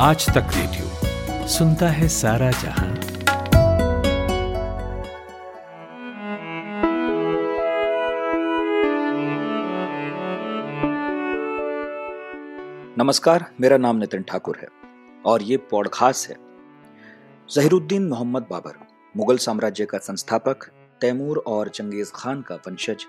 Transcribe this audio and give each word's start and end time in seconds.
आज 0.00 0.26
तक 0.26 0.50
रेडियो 0.54 1.46
सुनता 1.48 1.88
है 1.88 2.08
सारा 2.08 2.50
जहाँ। 2.50 2.88
नमस्कार, 12.98 13.44
मेरा 13.60 13.76
नाम 13.76 13.96
नितिन 13.96 14.22
ठाकुर 14.22 14.58
है 14.62 14.68
और 15.26 15.42
ये 15.42 15.56
पॉडकास्ट 15.56 16.28
है। 16.30 16.36
जहीरुद्दीन 17.48 18.08
मोहम्मद 18.08 18.46
बाबर, 18.50 18.78
मुगल 19.16 19.36
साम्राज्य 19.36 19.86
का 19.86 19.98
संस्थापक, 19.98 20.64
तैमूर 21.00 21.42
और 21.46 21.68
चंगेज 21.68 22.12
खान 22.14 22.42
का 22.42 22.54
वंशज, 22.54 23.06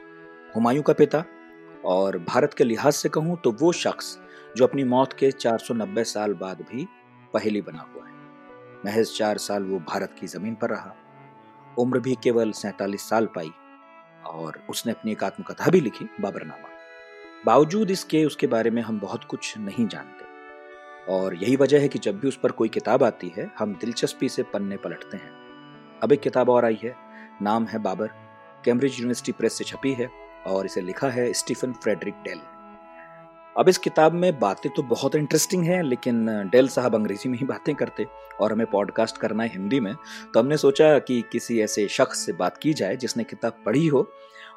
हुमायूं 0.55 0.83
का 0.83 0.93
पिता 0.93 1.23
और 1.85 2.17
भारत 2.17 2.53
के 2.53 2.63
लिहाज 2.63 2.93
से 2.93 3.09
कहूँ 3.09 3.37
तो 3.43 3.51
वो 3.51 3.71
शख्स 3.71 4.17
जो 4.57 4.67
अपनी 4.67 4.83
मौत 4.83 5.13
के 5.13 5.31
490 5.31 6.03
साल 6.03 6.33
बाद 6.33 6.61
भी 6.61 6.87
पहली 7.33 7.61
बना 7.61 7.91
हुआ 7.95 8.07
है। 8.07 8.13
महज 8.85 9.17
चार 9.17 9.37
साल 9.37 9.63
वो 9.63 9.79
भारत 9.79 10.15
की 10.19 10.27
ज़मीन 10.27 10.55
पर 10.55 10.69
रहा। 10.69 10.95
उम्र 11.79 11.99
भी 11.99 12.17
केवल 12.23 12.51
सैतालीस 12.51 13.09
साल 13.09 13.25
पाई 13.25 13.51
और 14.25 14.65
उसने 14.69 14.91
अपनी 14.91 15.11
एक 15.11 15.23
आत्मकथा 15.23 15.71
भी 15.71 15.81
लिखी, 15.81 16.09
बाबरनामा। 16.21 16.69
बावजूद 17.45 17.91
इसके, 17.91 18.25
उसके 18.25 18.47
बारे 18.47 18.69
में 18.69 18.81
हम 18.81 18.99
बहुत 18.99 19.23
कुछ 19.23 19.57
नहीं 19.57 19.87
जानते। 19.87 20.29
और 21.13 21.35
यही 21.35 21.55
वजह 21.55 21.79
है 21.79 21.87
कि 21.87 21.99
जब 21.99 22.19
भी 22.19 22.27
उस 22.27 22.39
पर 22.43 22.51
कोई 22.51 22.69
किताब 22.69 23.03
आती 23.03 23.33
है, 23.37 23.51
हम 23.59 23.73
दिलचस्पी 23.73 24.29
से 24.29 24.43
पन्ने 24.43 24.77
पलटते 24.77 25.17
हैं। 25.17 25.31
अब 26.03 26.11
एक 26.11 26.19
किताब 26.19 26.49
और 26.49 26.65
आई 26.65 26.79
है, 26.83 26.95
नाम 27.41 27.65
है 27.65 27.79
बाबर। 27.79 28.07
कैम्ब्रिज 28.65 28.93
यूनिवर्सिटी 28.93 29.31
प्रेस 29.31 29.53
से 29.53 29.63
छपी 29.63 29.93
है 29.93 30.09
और 30.47 30.65
इसे 30.65 30.81
लिखा 30.81 31.09
है 31.09 31.33
स्टीफन 31.33 31.73
फ्रेडरिक 31.73 32.13
डेल 32.13 32.58
अब 33.57 33.69
इस 33.69 33.77
किताब 33.77 34.13
में 34.13 34.39
बातें 34.39 34.71
तो 34.71 34.83
बहुत 34.83 35.15
इंटरेस्टिंग 35.15 35.63
हैं, 35.63 35.81
लेकिन 35.83 36.49
डेल 36.51 36.67
साहब 36.67 36.95
अंग्रेज़ी 36.95 37.29
में 37.29 37.37
ही 37.37 37.45
बातें 37.45 37.73
करते 37.75 38.05
और 38.39 38.51
हमें 38.53 38.65
पॉडकास्ट 38.67 39.17
करना 39.17 39.43
है 39.43 39.49
हिंदी 39.49 39.79
में 39.79 39.93
तो 40.33 40.39
हमने 40.39 40.57
सोचा 40.57 40.97
कि 40.99 41.21
किसी 41.31 41.59
ऐसे 41.61 41.87
शख्स 41.87 42.25
से 42.25 42.33
बात 42.33 42.57
की 42.57 42.73
जाए 42.73 42.95
जिसने 42.95 43.23
किताब 43.23 43.57
पढ़ी 43.65 43.85
हो 43.87 44.07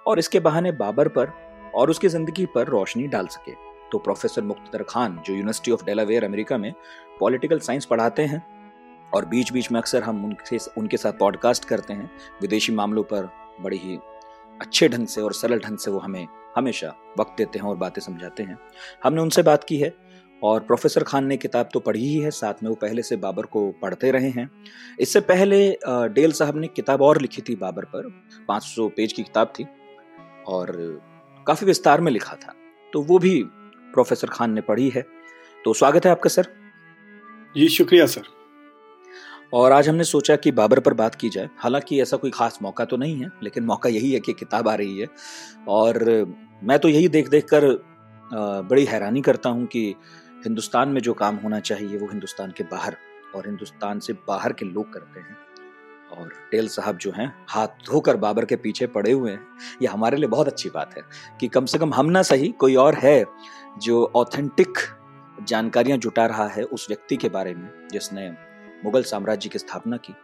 और 0.06 0.18
इसके 0.18 0.40
बहाने 0.40 0.72
बाबर 0.72 1.08
पर 1.08 1.32
और 1.74 1.90
उसकी 1.90 2.08
ज़िंदगी 2.08 2.46
पर 2.46 2.66
रोशनी 2.66 3.06
डाल 3.06 3.26
सके। 3.26 3.52
तो 3.92 3.98
प्रोफेसर 3.98 4.42
मुख्तर 4.42 4.82
खान, 4.82 5.20
जो 5.26 5.32
यूनिवर्सिटी 5.34 5.70
ऑफ़ 5.70 5.84
डेलावेयर 5.84 6.24
अमेरिका 6.24 6.58
में 6.58 6.72
पॉलिटिकल 7.20 7.58
साइंस 7.58 7.84
पढ़ाते 7.84 8.22
हैं 8.22 8.42
और 9.14 9.24
बीच 9.24 9.52
बीच 9.52 9.70
में 9.72 9.80
अक्सर 9.80 10.02
हम 10.02 10.24
उनके 10.24 10.58
उनके 10.78 10.96
साथ 10.96 11.12
पॉडकास्ट 11.12 11.64
करते 11.64 11.92
हैं, 11.92 12.10
विदेशी 12.42 12.72
मामलों 12.72 13.02
पर 13.02 13.28
बड़ी 13.60 13.76
ही 13.76 13.98
अच्छे 14.60 14.88
ढंग 14.88 15.06
से 15.06 15.20
और 15.20 15.32
सरल 15.32 15.58
ढंग 15.58 15.78
से 15.78 15.90
वो 15.90 15.98
हमें 15.98 16.26
हमेशा 16.56 16.94
वक्त 17.18 17.34
देते 17.38 17.58
हैं 17.58 17.66
और 17.66 17.76
बातें 17.76 18.00
समझाते 18.02 18.42
हैं। 18.42 18.58
हमने 19.04 19.20
उनसे 19.20 19.42
बात 19.42 19.64
की 19.64 19.76
है 19.76 19.94
और 20.42 20.60
प्रोफेसर 20.60 21.02
खान 21.04 21.26
ने 21.26 21.36
किताब 21.36 21.68
तो 21.72 21.80
पढ़ी 21.80 22.00
ही 22.00 22.18
है, 22.18 22.30
साथ 22.30 22.62
में 22.62 22.68
वो 22.70 22.74
पहले 22.74 23.02
से 23.02 23.16
बाबर 23.16 23.46
को 23.46 23.70
पढ़ते 23.72 24.10
रहे 24.10 24.30
हैं। 24.30 24.48
इससे 25.00 25.20
पहले 25.20 25.78
डेल 25.86 26.32
साहब 26.32 26.56
ने 26.56 26.66
किताब 26.66 27.02
और 27.02 27.20
लिखी 27.20 27.42
थी 27.42 27.56
बाबर 27.56 27.84
पर 27.84 28.08
500 28.48 28.88
पेज 28.88 29.12
की 29.12 29.22
किताब 29.22 29.52
थी 29.58 29.66
और 30.46 30.72
काफ़ी 31.46 31.66
विस्तार 31.66 32.00
में 32.00 32.12
लिखा 32.12 32.34
था। 32.36 32.54
तो 32.92 33.02
वो 33.02 33.18
भी 33.18 33.42
प्रोफेसर 33.94 34.28
खान 34.28 34.52
ने 34.52 34.60
पढ़ी 34.60 34.88
है। 34.88 35.02
तो 35.64 35.72
स्वागत 35.72 36.06
है 36.06 36.10
आपका, 36.10 36.28
सर। 36.28 36.46
जी, 37.56 37.68
शुक्रिया, 37.68 38.06
सर। 38.06 38.22
और 39.52 39.72
आज 39.72 39.88
हमने 39.88 40.04
सोचा 40.04 40.36
कि 40.36 40.50
बाबर 40.52 40.80
पर 40.80 40.94
बात 40.94 41.14
की 41.14 41.28
जाए। 41.28 41.48
हालाँकि 41.58 42.00
ऐसा 42.02 42.16
कोई 42.16 42.30
खास 42.30 42.58
मौका 42.62 42.84
तो 42.84 42.96
नहीं 42.96 43.16
है, 43.16 43.30
लेकिन 43.42 43.64
मौका 43.64 43.88
यही 43.88 44.12
है 44.12 44.20
कि 44.20 44.32
किताब 44.32 44.68
आ 44.68 44.74
रही 44.74 44.98
है। 44.98 45.06
और 45.68 46.04
मैं 46.62 46.78
तो 46.78 46.88
यही 46.88 47.08
देख 47.08 47.28
देख 47.28 47.48
कर 47.52 47.66
बड़ी 48.68 48.84
हैरानी 48.84 49.20
करता 49.20 49.48
हूँ 49.48 49.66
कि 49.66 49.94
हिंदुस्तान 50.44 50.88
में 50.88 51.00
जो 51.00 51.14
काम 51.14 51.36
होना 51.36 51.60
चाहिए, 51.60 51.96
वो 51.96 52.08
हिंदुस्तान 52.08 52.50
के 52.50 52.64
बाहर 52.64 52.96
और 53.36 53.46
हिंदुस्तान 53.46 53.98
से 53.98 54.12
बाहर 54.28 54.52
के 54.52 54.64
लोग 54.64 54.92
करते 54.92 55.20
हैं। 55.20 55.36
और 56.12 56.32
टेल 56.50 56.68
साहब 56.68 56.96
जो 56.96 57.10
हैं, 57.10 57.32
हाथ 57.48 57.68
धोकर 57.86 58.16
बाबर 58.16 58.44
के 58.44 58.56
पीछे 58.56 58.86
पड़े 58.86 59.12
हुए 59.12 59.30
हैं। 59.30 59.46
ये 59.82 59.88
हमारे 59.88 60.16
लिए 60.16 60.28
बहुत 60.28 60.48
अच्छी 60.48 60.70
बात 60.70 60.94
है 60.96 61.02
कि 61.40 61.48
कम 61.48 61.66
से 61.66 61.78
कम 61.78 61.94
हम 61.94 62.10
ना 62.10 62.22
सही 62.22 62.48
कोई 62.50 62.74
और 62.76 62.94
है 62.94 63.24
जो 63.82 64.04
ऑथेंटिक 64.16 64.78
जानकारियाँ 65.42 65.98
जुटा 65.98 66.26
रहा 66.26 66.46
है 66.48 66.64
उस 66.64 66.86
व्यक्ति 66.90 67.16
के 67.16 67.28
बारे 67.28 67.54
में, 67.54 67.68
जिसने 67.92 68.30
मुगल 68.84 69.02
साम्राज्य 69.02 69.48
की 69.48 69.58
स्थापना 69.58 69.96
की। 69.96 70.14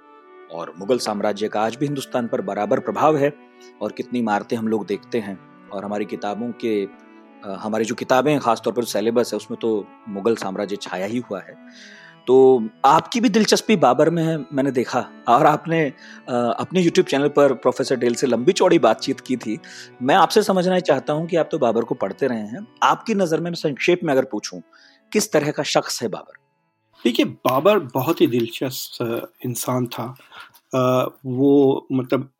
और 0.51 0.73
मुगल 0.79 0.99
साम्राज्य 0.99 1.49
का 1.49 1.61
आज 1.61 1.77
भी 1.77 1.87
हिंदुस्तान 1.87 2.27
पर 2.27 2.41
बराबर 2.41 2.81
प्रभाव 2.81 3.17
है 3.17 3.33
और 3.83 3.93
कितनी 3.93 4.19
इमारतें 4.19 4.57
हम 4.57 4.69
लोग 4.69 4.87
देखते 4.87 5.19
हैं। 5.19 5.39
और 5.69 5.85
हमारी 5.85 6.05
किताबों 6.05 6.51
के 6.65 6.77
हमारी 7.57 7.85
जो 7.85 7.95
किताबें 7.95 8.31
हैं, 8.33 8.41
खासतौर 8.41 8.73
पर 8.75 8.85
सिलेबस 8.87 9.33
है, 9.33 9.37
उसमें 9.37 9.59
तो 9.61 9.87
मुगल 10.09 10.37
साम्राज्य 10.37 10.77
छाया 10.77 11.07
ही 11.07 11.19
हुआ 11.21 11.41
है। 11.41 11.55
तो 12.27 12.69
आपकी 12.85 13.21
भी 13.21 13.29
दिलचस्पी 13.29 13.77
बाबर 13.77 14.11
में 14.11 14.23
है, 14.23 14.37
मैंने 14.53 14.71
देखा। 14.71 15.05
और 15.29 15.47
आपने 15.47 15.85
अपने 16.29 16.81
यूट्यूब 16.81 17.07
चैनल 17.07 17.29
पर 17.29 17.53
प्रोफेसर 17.57 17.97
डेल 17.97 18.15
से 18.15 18.27
लंबी 18.27 18.53
चौड़ी 18.53 18.79
बातचीत 18.79 19.21
की 19.21 19.37
थी। 19.37 19.59
मैं 20.03 20.15
आपसे 20.15 20.43
समझना 20.43 20.81
चाहता 20.81 21.13
हूँ 21.13 21.27
कि 21.27 21.37
आप 21.37 21.49
तो 21.53 21.59
बाबर 21.59 21.85
को 21.85 21.95
पढ़ते 21.95 22.27
रहे 22.27 22.47
हैं। 22.47 22.67
आपकी 22.83 23.15
नज़र 23.15 23.41
में 23.41 23.53
संक्षेप 23.55 24.01
में 24.05 24.13
अगर 24.13 24.25
पूछूँ, 24.25 24.63
किस 25.13 25.33
तरह 25.33 25.51
का 25.51 25.63
शख्स 25.63 26.03
है 26.03 26.09
बाबर? 26.09 26.48
देखिए 27.05 27.25
बाबर 27.47 27.79
बहुत 27.95 28.21
ही 28.21 28.27
दिलचस्प 28.27 29.33
इंसान 29.47 29.87
था। 29.87 30.05
आ, 30.75 31.05
वो 31.27 31.87
मतलब 31.93 32.31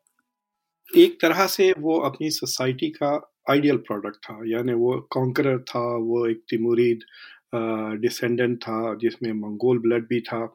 एक 0.89 1.17
तरह 1.21 1.45
से 1.47 1.71
वो 1.79 1.99
अपनी 2.01 2.29
सोसाइटी 2.31 2.89
का 2.91 3.09
आइडियल 3.49 3.77
प्रोडक्ट 3.87 4.15
था। 4.25 4.39
यानी 4.47 4.73
वो 4.73 4.93
कॉन्करर 5.11 5.57
था 5.69 5.81
वो 5.97 6.25
एक 6.27 6.41
तिमुरीद 6.49 7.03
डिसेंडेंट 8.01 8.57
था 8.63 8.93
जिसमें 9.01 9.31
मंगोल 9.33 9.79
ब्लड 9.79 10.03
भी 10.07 10.19
था 10.21 10.45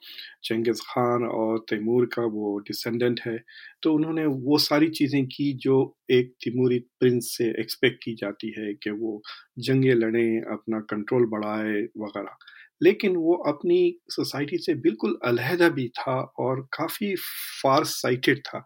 चंगेज़ 0.45 0.81
खान 0.87 1.25
और 1.27 1.59
तैमूर 1.71 2.07
का 2.15 2.23
वो 2.33 2.59
डिसेंडेंट 2.69 3.21
है। 3.27 3.37
तो 3.83 3.93
उन्होंने 3.95 4.27
वो 4.27 4.59
सारी 4.59 4.89
चीज़ें 4.91 5.25
की 5.27 5.53
जो 5.63 5.77
एक 6.11 6.33
तिमूरी 6.45 6.79
प्रिंस 7.01 7.35
से 7.39 7.49
एक्सपेक्ट 7.61 7.99
की 8.05 8.15
जाती 8.15 8.55
है 8.59 8.73
कि 8.75 8.91
वो 8.93 9.21
जंगे 9.61 9.95
लड़ें 9.95 10.41
अपना 10.53 10.81
कंट्रोल 10.91 11.27
बढ़ाए 11.31 11.81
वगैरह। 11.99 12.37
लेकिन 12.81 13.17
वो 13.19 13.35
अपनी 13.49 13.79
सोसाइटी 14.11 14.59
से 14.61 14.75
बिल्कुल 14.83 15.19
अलहदा 15.27 15.69
भी 15.71 15.89
था 15.99 16.15
और 16.41 16.61
काफ़ी 16.75 17.15
फार 17.63 17.85
साइटेड 17.87 18.41
था। 18.49 18.61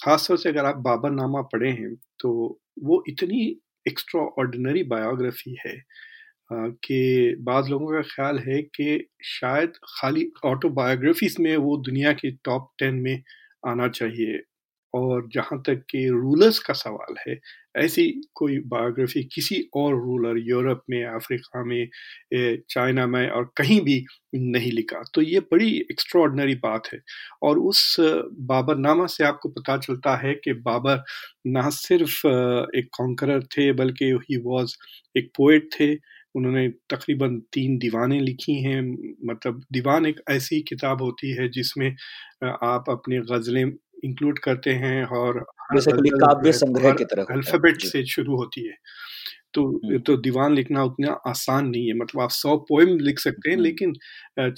ख़ासतौर 0.00 0.38
से 0.38 0.48
अगर 0.48 0.64
आप 0.66 0.76
बाबर 0.84 1.10
नामा 1.12 1.42
पढ़े 1.52 1.70
हैं 1.72 1.94
तो 2.20 2.32
वो 2.84 3.02
इतनी 3.10 3.42
एक्स्ट्रा 3.86 4.22
ऑर्डिनरी 4.40 4.82
बायोग्राफी 4.86 5.56
है 5.66 5.76
कि 6.50 7.36
बाद 7.42 7.68
लोगों 7.68 7.92
का 7.92 8.02
ख्याल 8.08 8.38
है 8.40 8.60
कि 8.76 9.08
शायद 9.26 9.72
खाली 9.90 10.26
ऑटोबायोग्राफीज 10.46 11.36
में 11.40 11.56
वो 11.58 11.76
दुनिया 11.82 12.12
के 12.14 12.30
टॉप 12.44 12.70
टेन 12.78 12.94
में 13.02 13.22
आना 13.68 13.88
चाहिए। 13.90 14.42
और 14.94 15.28
जहाँ 15.34 15.60
तक 15.66 15.82
कि 15.90 16.06
रूलर्स 16.08 16.58
का 16.58 16.74
सवाल 16.74 17.14
है, 17.28 17.38
ऐसी 17.76 18.06
कोई 18.34 18.58
बायोग्राफी 18.68 19.22
किसी 19.34 19.56
और 19.76 19.94
रूलर 19.94 20.38
यूरोप 20.48 20.82
में, 20.90 21.04
अफ्रीका 21.06 21.64
में 21.64 21.88
चाइना 22.70 23.06
में 23.06 23.28
और 23.30 23.50
कहीं 23.58 23.80
भी 23.82 24.04
नहीं 24.34 24.72
लिखा। 24.72 25.02
तो 25.14 25.22
ये 25.22 25.40
बड़ी 25.52 25.70
एक्स्ट्रॉर्डनरी 25.92 26.54
बात 26.64 26.88
है। 26.94 27.00
और 27.42 27.58
उस 27.60 27.96
बाबर 28.52 28.76
नामा 28.78 29.06
से 29.06 29.24
आपको 29.24 29.48
पता 29.50 29.76
चलता 29.78 30.16
है 30.26 30.34
कि 30.44 30.52
बाबर 30.64 31.02
ना 31.48 31.68
सिर्फ़ 31.70 32.26
एक 32.78 32.88
कॉन्करर 32.98 33.42
थे, 33.58 33.72
बल्कि 33.72 34.04
ही 34.30 34.36
वॉज़ 34.44 34.76
एक 35.16 35.30
पोइट 35.36 35.68
थे। 35.80 35.94
उन्होंने 36.36 36.68
तकरीबन 36.90 37.38
तीन 37.52 37.76
दीवानें 37.78 38.20
लिखी 38.20 38.54
हैं। 38.62 38.80
मतलब 39.26 39.62
दीवान 39.72 40.06
एक 40.06 40.20
ऐसी 40.30 40.60
किताब 40.68 41.02
होती 41.02 41.30
है 41.36 41.48
जिसमें 41.50 41.88
आप 42.64 42.84
अपने 42.90 43.20
गज़लें 43.32 43.64
इंक्लूड 44.04 44.38
करते 44.38 44.70
हैं 44.74 45.04
और 45.18 45.40
काव्य 45.74 46.52
संग्रह 46.52 46.92
की 46.92 47.04
तरह 47.04 47.34
अल्फ़ाबेट 47.34 47.82
से 47.82 48.04
शुरू 48.06 48.36
होती 48.36 48.66
है। 48.68 48.74
तो 49.54 49.62
हम्म। 49.66 49.98
तो 49.98 50.16
दीवान 50.16 50.54
लिखना 50.54 50.82
उतना 50.84 51.12
आसान 51.26 51.66
नहीं 51.68 51.86
है। 51.88 51.94
मतलब 51.94 52.20
आप 52.22 52.30
सौ 52.30 52.56
पोएम 52.56 52.88
लिख 52.98 53.18
सकते 53.18 53.50
हैं 53.50 53.56
हम्म। 53.56 53.64
लेकिन 53.64 53.92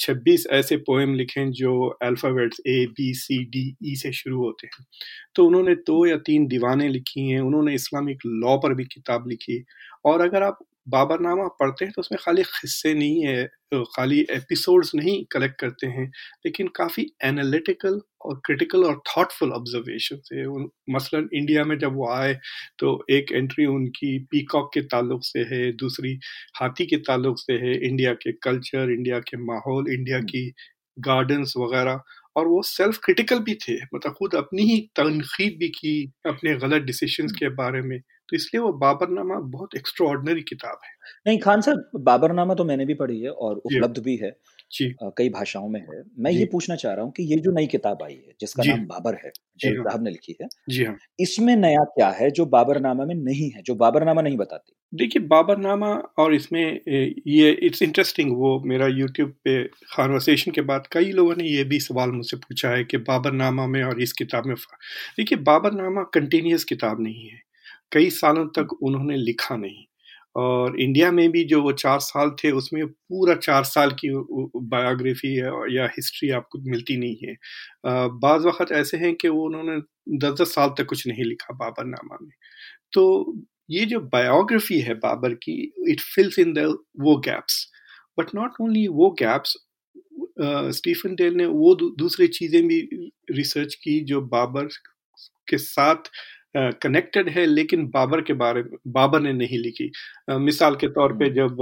छब्बीस 0.00 0.46
ऐसे 0.50 0.76
पोएम 0.76 1.14
लिखें 1.14 1.50
जो 1.52 1.72
alphabets 2.02 2.60
A 2.66 2.86
B 2.90 3.12
C 3.14 3.44
D 3.44 3.64
E 3.84 3.94
से 3.96 4.12
शुरू 4.12 4.38
होते 4.38 4.66
हैं। 4.66 4.86
तो 5.34 5.46
उन्होंने 5.46 5.74
दो 5.74 6.06
या 6.06 6.16
तीन 6.16 6.46
दीवानें 6.46 6.88
लिखी 6.88 7.28
हैं। 7.28 7.40
उन्होंने 7.40 7.74
इस्लामिक 7.74 8.18
लॉ 8.26 8.56
पर 8.56 8.74
भी 8.74 8.84
किताब 8.84 9.28
लिखी 9.28 9.64
और 10.04 10.20
अगर 10.20 10.42
आप 10.42 10.58
बाबरनामा 10.86 11.46
पढ़ते 11.60 11.84
हैं 11.84 11.92
तो 11.96 12.00
उसमें 12.00 12.18
खाली 12.22 12.42
हिस्से 12.42 12.92
नहीं 12.94 13.24
है 13.24 13.44
खाली 13.74 14.20
एपिसोड्स 14.30 14.94
नहीं 14.94 15.24
कलेक्ट 15.32 15.58
करते 15.60 15.86
हैं 15.86 16.06
लेकिन 16.46 16.68
काफ़ी 16.76 17.06
एनालिटिकल 17.24 18.00
और 18.24 18.40
क्रिटिकल 18.46 18.84
और 18.84 19.00
थॉटफुल 19.08 19.52
ऑब्जर्वेशन 19.52 20.20
है। 20.32 20.46
मसलन 20.94 21.28
इंडिया 21.34 21.64
में 21.64 21.76
जब 21.78 21.94
वो 21.96 22.08
आए 22.10 22.34
तो 22.78 23.04
एक 23.10 23.32
एंट्री 23.32 23.66
उनकी 23.66 24.18
पीकॉक 24.30 24.70
के 24.74 24.80
ताल्लुक 24.86 25.24
से 25.24 25.40
है 25.52 25.72
दूसरी 25.76 26.18
हाथी 26.60 26.86
के 26.86 26.96
ताल्लुक 27.08 27.38
से 27.38 27.52
है। 27.58 27.74
इंडिया 27.88 28.12
के 28.16 28.32
कल्चर 28.42 28.92
इंडिया 28.92 29.18
के 29.20 29.36
माहौल 29.44 29.92
इंडिया 29.92 30.20
की 30.24 30.50
गार्डन्स 30.96 31.52
वगैरह 31.56 32.00
और 32.36 32.48
वो 32.48 32.62
सेल्फ 32.62 32.98
क्रिटिकल 33.04 33.38
भी 33.38 33.54
थे 33.54 33.74
मतलब 33.94 34.12
खुद 34.12 34.34
अपनी 34.34 34.62
ही 34.62 34.80
तनखीद 34.96 35.56
भी 35.60 35.68
की 35.68 36.12
अपने 36.26 36.54
गलत 36.56 36.82
डिसीशंस 36.82 37.32
के 37.32 37.48
बारे 37.48 37.80
में। 37.82 37.98
तो 38.00 38.36
इसलिए 38.36 38.60
वो 38.62 38.72
बाबरनामा 38.72 39.34
बहुत 39.34 39.76
एक्स्ट्रॉर्डनरी 39.76 40.42
किताब 40.42 40.78
है। 40.84 40.90
नहीं 41.26 41.38
खान 41.38 41.60
साहब 41.60 42.02
बाबरनामा 42.04 42.54
तो 42.54 42.64
मैंने 42.64 42.86
भी 42.86 42.94
पढ़ी 42.94 43.20
है 43.20 43.30
और 43.30 43.56
उपलब्ध 43.56 43.98
भी 43.98 44.16
है। 44.16 44.30
जी। 44.70 44.88
कई 45.18 45.28
भाषाओं 45.28 45.68
में 45.68 45.80
है। 45.80 46.02
मैं 46.18 46.30
ये 46.30 46.44
पूछना 46.52 46.76
चाह 46.76 46.92
रहा 46.94 47.04
हूँ 47.04 47.12
कि 47.12 47.22
ये 47.24 47.36
जो 47.40 47.50
नई 47.52 47.66
किताब 47.66 48.02
आई 48.02 48.14
है 48.14 48.32
जिसका 48.40 48.64
नाम 48.64 48.84
बाबर 48.86 49.14
है 49.24 49.30
जी। 49.60 49.68
हाँ। 49.68 49.84
साहब 49.84 50.02
ने 50.04 50.10
लिखी 50.10 50.36
है 50.42 50.48
जी 50.70 50.84
हाँ। 50.84 50.96
इसमें 51.20 51.54
नया 51.56 51.84
क्या 51.90 52.08
है 52.10 52.30
जो 52.30 52.46
बाबरनामा 52.46 53.04
में 53.04 53.14
नहीं 53.14 53.50
है 53.50 53.62
जो 53.62 53.74
बाबरनामा 53.74 54.22
नहीं 54.22 54.36
बताती? 54.36 54.72
देखिए 54.92 55.22
बाबरनामा 55.22 55.92
और 56.18 56.34
इसमें 56.34 56.80
ये 56.88 57.50
इट्स 57.62 57.82
इंटरेस्टिंग 57.82 58.32
वो 58.38 58.58
मेरा 58.66 58.86
यूट्यूब 58.88 59.30
पे 59.44 59.62
कॉन्वर्सेशन 59.96 60.52
के 60.52 60.60
बाद 60.62 60.86
कई 60.92 61.10
लोगों 61.12 61.34
ने 61.36 61.48
ये 61.48 61.64
भी 61.64 61.80
सवाल 61.80 62.10
मुझसे 62.10 62.36
पूछा 62.36 62.70
है 62.70 62.84
कि 62.84 62.96
बाबरनामा 63.04 63.66
में 63.66 63.82
और 63.84 64.02
इस 64.02 64.12
किताब 64.12 64.46
में 64.46 64.54
देखिए 65.18 65.38
बाबरनामा 65.42 66.02
कंटिन्यूस 66.14 66.64
किताब 66.64 67.02
नहीं 67.02 67.28
है। 67.28 67.40
कई 67.92 68.10
सालों 68.12 68.46
तक 68.58 68.72
उन्होंने 68.82 69.16
लिखा 69.16 69.56
नहीं। 69.56 69.85
और 70.36 70.80
इंडिया 70.80 71.10
में 71.12 71.30
भी 71.32 71.44
जो 71.46 71.60
वो 71.62 71.72
चार 71.74 71.98
साल 72.00 72.30
थे, 72.44 72.50
उसमें 72.52 72.86
पूरा 72.86 73.34
चार 73.38 73.64
साल 73.66 73.90
की 74.00 74.08
बायोग्राफी 74.68 75.36
या 75.76 75.86
हिस्ट्री 75.96 76.30
आपको 76.32 76.58
मिलती 76.70 76.96
नहीं 76.98 77.16
है। 77.24 77.34
बाज़ 78.18 78.46
वक़्त 78.46 78.72
ऐसे 78.74 78.96
हैं 78.98 79.14
कि 79.16 79.28
वो 79.28 79.44
उन्होंने 79.46 79.78
दस 80.20 80.40
दस 80.40 80.54
साल 80.54 80.68
तक 80.78 80.86
कुछ 80.88 81.06
नहीं 81.08 81.24
लिखा 81.24 81.54
बाबरनामा 81.56 82.18
में। 82.22 82.30
तो 82.92 83.34
ये 83.70 83.84
जो 83.86 84.00
बायोग्राफी 84.12 84.80
है 84.80 84.94
बाबर 85.00 85.34
की, 85.36 85.54
इट 85.90 86.00
फिल्स 86.14 86.38
इन 86.40 86.52
द 86.54 86.66
वो 87.00 87.16
गैप्स। 87.26 87.66
बट 88.18 88.34
नॉट 88.34 88.60
ओनली 88.62 88.86
वो 88.90 89.10
गैप्स 89.20 89.56
स्टीफन 90.76 91.14
डेल 91.16 91.34
ने 91.36 91.46
वो 91.46 91.74
दूसरी 91.98 92.26
चीज़ें 92.30 92.62
भी 92.68 92.80
रिसर्च 93.32 93.74
की 93.76 94.00
जो 94.06 94.20
बाबर 94.28 94.68
के 95.48 95.58
साथ 95.58 96.10
कनेक्टेड 96.56 97.28
है 97.28 97.44
लेकिन 97.46 97.86
बाबर 97.90 98.20
के 98.22 98.32
बारे 98.34 98.62
में 98.62 98.76
बाबर 98.92 99.20
ने 99.20 99.32
नहीं 99.34 99.58
लिखी। 99.58 99.90
मिसाल 100.40 100.74
के 100.76 100.88
तौर 100.90 101.12
पे 101.18 101.28
जब 101.34 101.56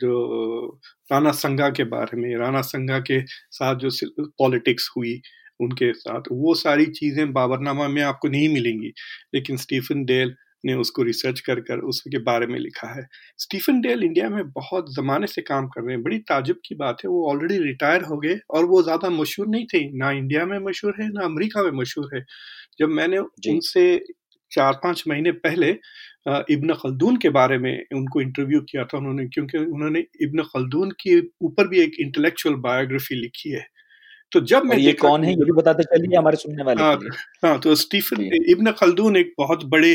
जो 0.00 0.80
राणा 1.10 1.30
संगा 1.34 1.68
के 1.70 1.84
बारे 1.86 2.20
में 2.20 2.36
राणा 2.38 2.60
संगा 2.64 2.98
के 3.02 3.20
साथ 3.26 3.76
जो 3.78 3.90
पॉलिटिक्स 4.38 4.90
हुई 4.96 5.20
उनके 5.60 5.92
साथ 5.94 6.22
वो 6.32 6.54
सारी 6.56 6.86
चीज़ें 6.92 7.32
बाबरनामा 7.32 7.88
में 7.88 8.02
आपको 8.02 8.28
नहीं 8.28 8.48
मिलेंगी। 8.54 8.92
लेकिन 9.34 9.56
स्टीफन 9.56 10.04
डेल 10.04 10.34
ने 10.64 10.74
उसको 10.74 11.02
रिसर्च 11.02 11.40
कर 11.40 11.60
कर 11.60 11.78
उसके 11.88 12.18
बारे 12.20 12.46
में 12.46 12.58
लिखा 12.58 12.88
है। 12.88 13.06
स्टीफन 13.38 13.80
डेल 13.80 14.02
इंडिया 14.04 14.28
में 14.30 14.50
बहुत 14.50 14.92
ज़माने 14.94 15.26
से 15.26 15.42
काम 15.42 15.66
कर 15.68 15.82
रहे 15.82 15.94
हैं। 15.94 16.02
बड़ी 16.02 16.18
ताजुब 16.30 16.56
की 16.66 16.74
बात 16.74 17.04
है 17.04 17.10
वो 17.10 17.28
ऑलरेडी 17.30 17.58
रिटायर 17.64 18.02
हो 18.02 18.18
गए 18.18 18.38
और 18.50 18.64
वो 18.64 18.82
ज़्यादा 18.82 19.10
मशहूर 19.12 19.48
नहीं 19.48 19.66
थे। 19.74 19.80
ना 19.98 20.10
इंडिया 20.12 20.44
में 20.46 20.58
मशहूर 20.60 20.94
है 21.00 21.08
ना 21.10 21.24
अमेरिका 21.24 21.62
में 21.62 21.70
मशहूर 21.80 22.10
है। 22.14 22.24
जब 22.78 22.88
मैंने 22.90 23.18
उनसे 23.18 23.84
चार 24.54 24.72
पाँच 24.74 25.04
महीने 25.08 25.32
पहले 25.46 25.70
इब्न 26.54 26.74
खल्दून 26.74 27.16
के 27.16 27.28
बारे 27.28 27.58
में 27.58 27.72
उनको 27.94 28.20
इंटरव्यू 28.20 28.60
किया 28.60 28.84
था 28.84 28.98
उन्होंने 28.98 29.26
क्योंकि 29.26 29.58
उन्होंने 29.58 30.04
इब्न 30.22 30.42
खल्दून 30.44 30.90
के 31.00 31.20
ऊपर 31.46 31.68
भी 31.68 31.80
एक 31.80 32.00
इंटेलेक्चुअल 32.00 32.54
बायोग्राफी 32.60 33.14
लिखी 33.14 33.50
है। 33.50 33.66
तो 34.32 34.40
जब 34.40 34.64
मैं 34.64 34.76
ये 34.76 34.92
कौन 34.92 35.24
है 35.24 35.30
ये 35.30 35.44
भी 35.44 35.52
बताते 35.52 35.82
चलिए 35.82 36.16
हमारे 36.18 36.36
सुनने 36.36 36.62
वाले 36.62 36.82
हाँ, 36.82 36.96
हाँ 37.44 37.58
तो 37.60 37.74
स्टीफन 37.74 38.22
इब्न 38.50 38.72
खल्दून 38.72 39.16
एक 39.16 39.32
बहुत 39.38 39.64
बड़े 39.64 39.92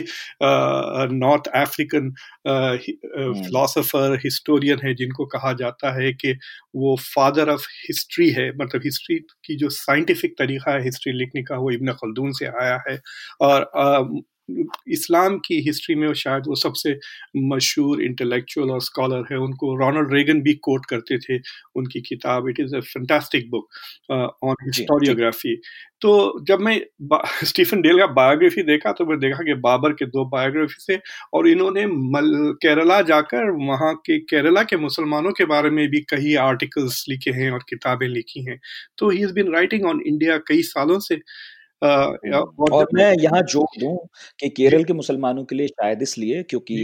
नॉर्थ 1.13 1.47
अफ्रीकन 1.55 2.11
फिलोसोफर 2.47 4.17
हिस्टोरियन 4.23 4.79
है 4.83 4.93
जिनको 4.95 5.25
कहा 5.25 5.53
जाता 5.53 5.91
है 6.01 6.11
कि 6.13 6.33
वो 6.75 6.95
फादर 7.15 7.49
ऑफ़ 7.49 7.65
हिस्ट्री 7.89 8.29
है 8.29 8.49
मतलब 8.57 8.81
हिस्ट्री 8.85 9.17
की 9.45 9.55
जो 9.55 9.69
साइंटिफिक 9.69 10.35
तरीका 10.39 10.71
है 10.71 10.83
हिस्ट्री 10.83 11.13
लिखने 11.13 11.43
का 11.43 11.57
वो 11.57 11.71
इब्न 11.71 11.93
खल्दून 11.93 12.31
से 12.31 12.45
आया 12.45 12.79
है। 12.89 12.99
और 13.41 13.61
अ, 13.61 14.21
इस्लाम 14.89 15.37
की 15.45 15.59
हिस्ट्री 15.63 15.95
में 15.95 16.13
शायद 16.15 16.43
वो 16.47 16.55
सबसे 16.57 16.97
मशहूर 17.47 18.01
इंटेलेक्चुअल 18.03 18.71
और 18.71 18.81
स्कॉलर 18.83 19.25
है। 19.31 19.37
उनको 19.39 19.75
रोनल्ड 19.77 20.13
रेगन 20.13 20.41
भी 20.43 20.53
कोट 20.63 20.85
करते 20.87 21.17
थे 21.19 21.39
उनकी 21.75 22.01
किताब 22.03 22.49
it 22.49 22.59
is 22.59 22.75
a 22.75 22.79
fantastic 22.87 23.49
book 23.51 23.67
on 24.11 24.55
historiography 24.65 25.55
तो 26.01 26.11
जब 26.47 26.59
मैं 26.61 26.79
स्टीफन 27.45 27.81
डेल 27.81 27.97
का 27.99 28.05
बायोग्राफी 28.13 28.63
देखा 28.63 28.91
तो 28.93 29.05
मैं 29.05 29.17
देखा 29.19 29.43
कि 29.45 29.53
बाबर 29.61 29.93
के 29.93 30.05
दो 30.07 30.25
बायोग्राफी 30.29 30.81
से 30.81 30.99
और 31.33 31.47
इन्होंने 31.49 31.85
मल 32.11 32.29
केरला 32.61 33.01
जाकर 33.03 33.49
वहाँ 33.63 33.93
के 34.05 34.19
केरला 34.25 34.63
के 34.65 34.77
मुसलमानों 34.79 35.31
के 35.33 35.45
बारे 35.47 35.69
में 35.71 35.87
भी 35.89 35.99
कई 36.09 36.33
आर्टिकल्स 36.41 37.03
लिखे 37.09 37.31
हैं 37.33 37.51
और 37.51 37.63
किताबें 37.69 38.07
लिखी 38.09 38.43
हैं। 38.45 38.59
तो 38.97 39.09
he 39.09 39.23
is 39.23 39.33
been 39.33 39.53
writing 39.53 39.85
on 39.87 40.01
India 40.07 40.37
कई 40.47 40.61
सालों 40.65 40.99
से। 41.01 41.15
अ, 41.81 41.87
और 41.87 42.71
और 42.73 42.87
मैं 42.93 43.13
यहाँ 43.13 43.41
जोड़ 43.41 43.79
दूँ 43.79 43.97
कि 44.39 44.49
केरल 44.49 44.83
के 44.83 44.93
मुसलमानों 44.93 45.43
के 45.45 45.55
लिए 45.55 45.67
शायद 45.67 46.01
इसलिए 46.01 46.43
क्योंकि 46.43 46.75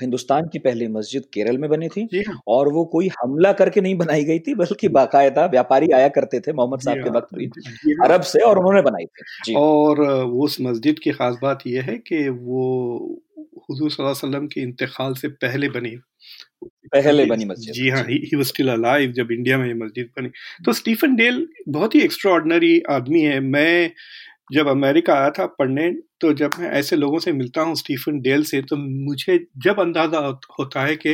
हिंदुस्तान 0.00 0.46
की 0.48 0.58
पहली 0.58 0.86
मस्जिद 0.88 1.24
केरल 1.34 1.58
में 1.58 1.68
बनी 1.70 1.88
थी 1.88 2.22
हाँ। 2.28 2.40
और 2.48 2.68
वो 2.72 2.84
कोई 2.84 3.08
हमला 3.22 3.52
करके 3.52 3.80
नहीं 3.80 3.96
बनाई 3.96 4.24
गई 4.24 4.38
थी 4.38 4.54
बल्कि 4.54 4.88
बाकायदा 4.88 5.44
व्यापारी 5.46 5.88
आया 5.94 6.08
करते 6.08 6.40
थे 6.40 6.52
मोहम्मद 6.52 6.80
साहब 6.80 6.96
के 6.96 7.08
हाँ, 7.08 7.16
वक्त 7.16 7.34
भी 7.34 7.46
हाँ। 7.92 8.08
अरब 8.08 8.22
से 8.22 8.40
और 8.40 8.58
उन्होंने 8.58 8.82
बनाई 8.82 9.04
थी। 9.04 9.24
जी। 9.44 9.54
और 9.54 10.00
वो 10.00 10.44
उस 10.44 10.56
मस्जिद 10.60 10.98
की 10.98 11.10
खास 11.10 11.36
बात 11.42 11.62
यह 11.66 11.82
है 11.82 11.96
कि 11.98 12.28
वो 12.28 12.62
हुजूर 13.70 13.90
सल्लल्लाहु 13.90 14.14
अलैहि 14.14 14.28
वसल्लम 14.28 14.46
के 14.46 14.60
इंतकाल 14.60 15.14
से 15.14 15.28
पहले 15.28 15.68
बनी। 15.68 15.96
पहले 16.94 17.24
बनी 17.26 17.44
मस्जिद 17.44 17.74
जी 17.74 17.88
हाँ 17.88 18.02
ही 18.04 18.36
वाज 18.36 18.46
स्टिल 18.46 18.68
अलाइव 18.68 19.12
जब 19.12 19.30
इंडिया 19.32 19.58
में 19.58 19.66
ये 19.66 19.74
मस्जिद 19.74 20.06
बनी। 20.18 20.28
तो 20.64 20.72
स्टीफन 20.72 21.14
डेल 21.16 21.46
बहुत 21.68 21.94
ही 21.94 22.00
एक्स्ट्राऑर्डिनरी 22.00 22.80
आदमी 22.90 23.20
है। 23.22 23.38
मैं 23.40 23.92
जब 24.52 24.68
अमेरिका 24.68 25.14
आया 25.14 25.30
था 25.30 25.46
पढ़ने 25.46 25.90
तो 26.20 26.32
जब 26.32 26.50
मैं 26.58 26.70
ऐसे 26.70 26.96
लोगों 26.96 27.18
से 27.18 27.32
मिलता 27.32 27.62
हूँ, 27.62 27.74
स्टीफन 27.76 28.20
डेल 28.20 28.42
से 28.42 28.62
तो 28.62 28.76
मुझे 28.76 29.46
जब 29.58 29.80
अंदाज़ा 29.80 30.18
होत- 30.60 30.76
है 30.76 30.96
कि 30.96 31.12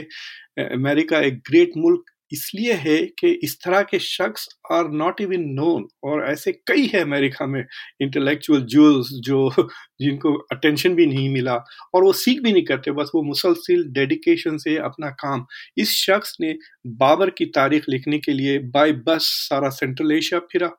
अमेरिका 0.58 1.20
एक 1.20 1.34
ग्रेट 1.34 1.70
मुल्क 1.76 2.04
इसलिए 2.32 2.72
है 2.72 2.98
कि 2.98 3.40
इस 3.44 3.56
तरह 3.64 3.82
के 3.82 3.98
शख्स 3.98 4.48
आर 4.72 4.88
नॉट 4.90 5.20
इवन 5.20 5.40
नोन, 5.40 5.86
और 6.04 6.24
ऐसे 6.32 6.52
कई 6.52 6.86
है 6.86 7.00
अमेरिका 7.00 7.46
में 7.46 7.64
इंटेलेक्चुअल 8.02 8.60
जूल्स 8.60 9.08
जो 9.12 9.50
जिनको 10.00 10.34
अटेंशन 10.34 10.94
भी 10.94 11.06
नहीं 11.06 11.28
मिला, 11.30 11.54
और 11.94 12.04
वो 12.04 12.12
सीख 12.12 12.42
भी 12.42 12.52
नहीं 12.52 12.64
करते, 12.64 12.90
बस 12.90 13.10
वो 13.14 13.22
मुसलसिल 13.22 13.84
डेडिकेशन 13.88 14.56
से 14.58 14.76
अपना 14.76 15.10
काम। 15.10 15.46
इस 15.78 15.90
शख्स 15.90 16.36
ने 16.40 16.54
बाबर 16.86 17.30
की 17.30 17.44
तारीख 17.46 17.84
लिखने 17.88 18.18
के 18.18 18.32
लिए 18.32 18.58
बाय 18.58 18.92
बस 18.92 19.46
सारा 19.50 19.68
सेंट्रल 19.68 20.12
एशिया 20.12 20.40
फिरा 20.40 20.70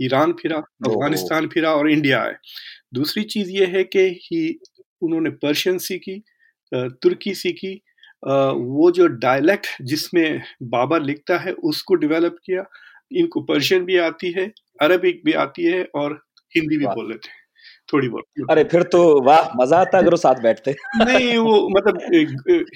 ईरान 0.00 0.32
फिरा 0.34 0.56
अफ़गानिस्तान 0.84 1.48
फिरा 1.48 1.72
और 1.74 1.90
इंडिया 1.90 2.22
आए। 2.22 2.34
दूसरी 2.94 3.22
चीज़ 3.26 3.50
ये 3.52 3.66
है 3.68 3.84
कि 3.86 4.00
ही 4.24 4.42
उन्होंने 5.02 5.30
पर्शियन 5.38 5.78
सीखी 5.80 6.22
तुर्की 6.72 7.34
सीखी 7.36 7.74
वो 8.22 8.90
जो 8.92 9.06
डायलेक्ट 9.20 9.66
जिसमें 9.84 10.42
बाबर 10.70 11.02
लिखता 11.02 11.38
है 11.38 11.52
उसको 11.64 11.94
डेवलप 11.96 12.36
किया। 12.46 12.64
इनको 13.10 13.40
पर्शियन 13.44 13.84
भी 13.84 13.96
आती 14.00 14.32
है 14.32 14.46
अरबिक 14.80 15.22
भी 15.24 15.32
आती 15.40 15.64
है 15.64 15.84
और 15.96 16.14
हिंदी 16.54 16.76
भी 16.78 16.86
बोल 16.86 17.08
लेते 17.08 17.30
हैं। 17.30 17.42
थोड़ी 17.88 18.08
बहुत। 18.08 18.50
अरे 18.50 18.64
फिर 18.66 18.82
तो 18.92 19.00
वाह 19.24 19.48
मज़ा 19.56 19.78
आता 19.80 19.98
अगर 19.98 20.10
वो 20.10 20.16
साथ 20.18 20.42
बैठते। 20.42 20.74
नहीं 20.98 21.36
वो 21.38 21.68
मतलब 21.70 21.98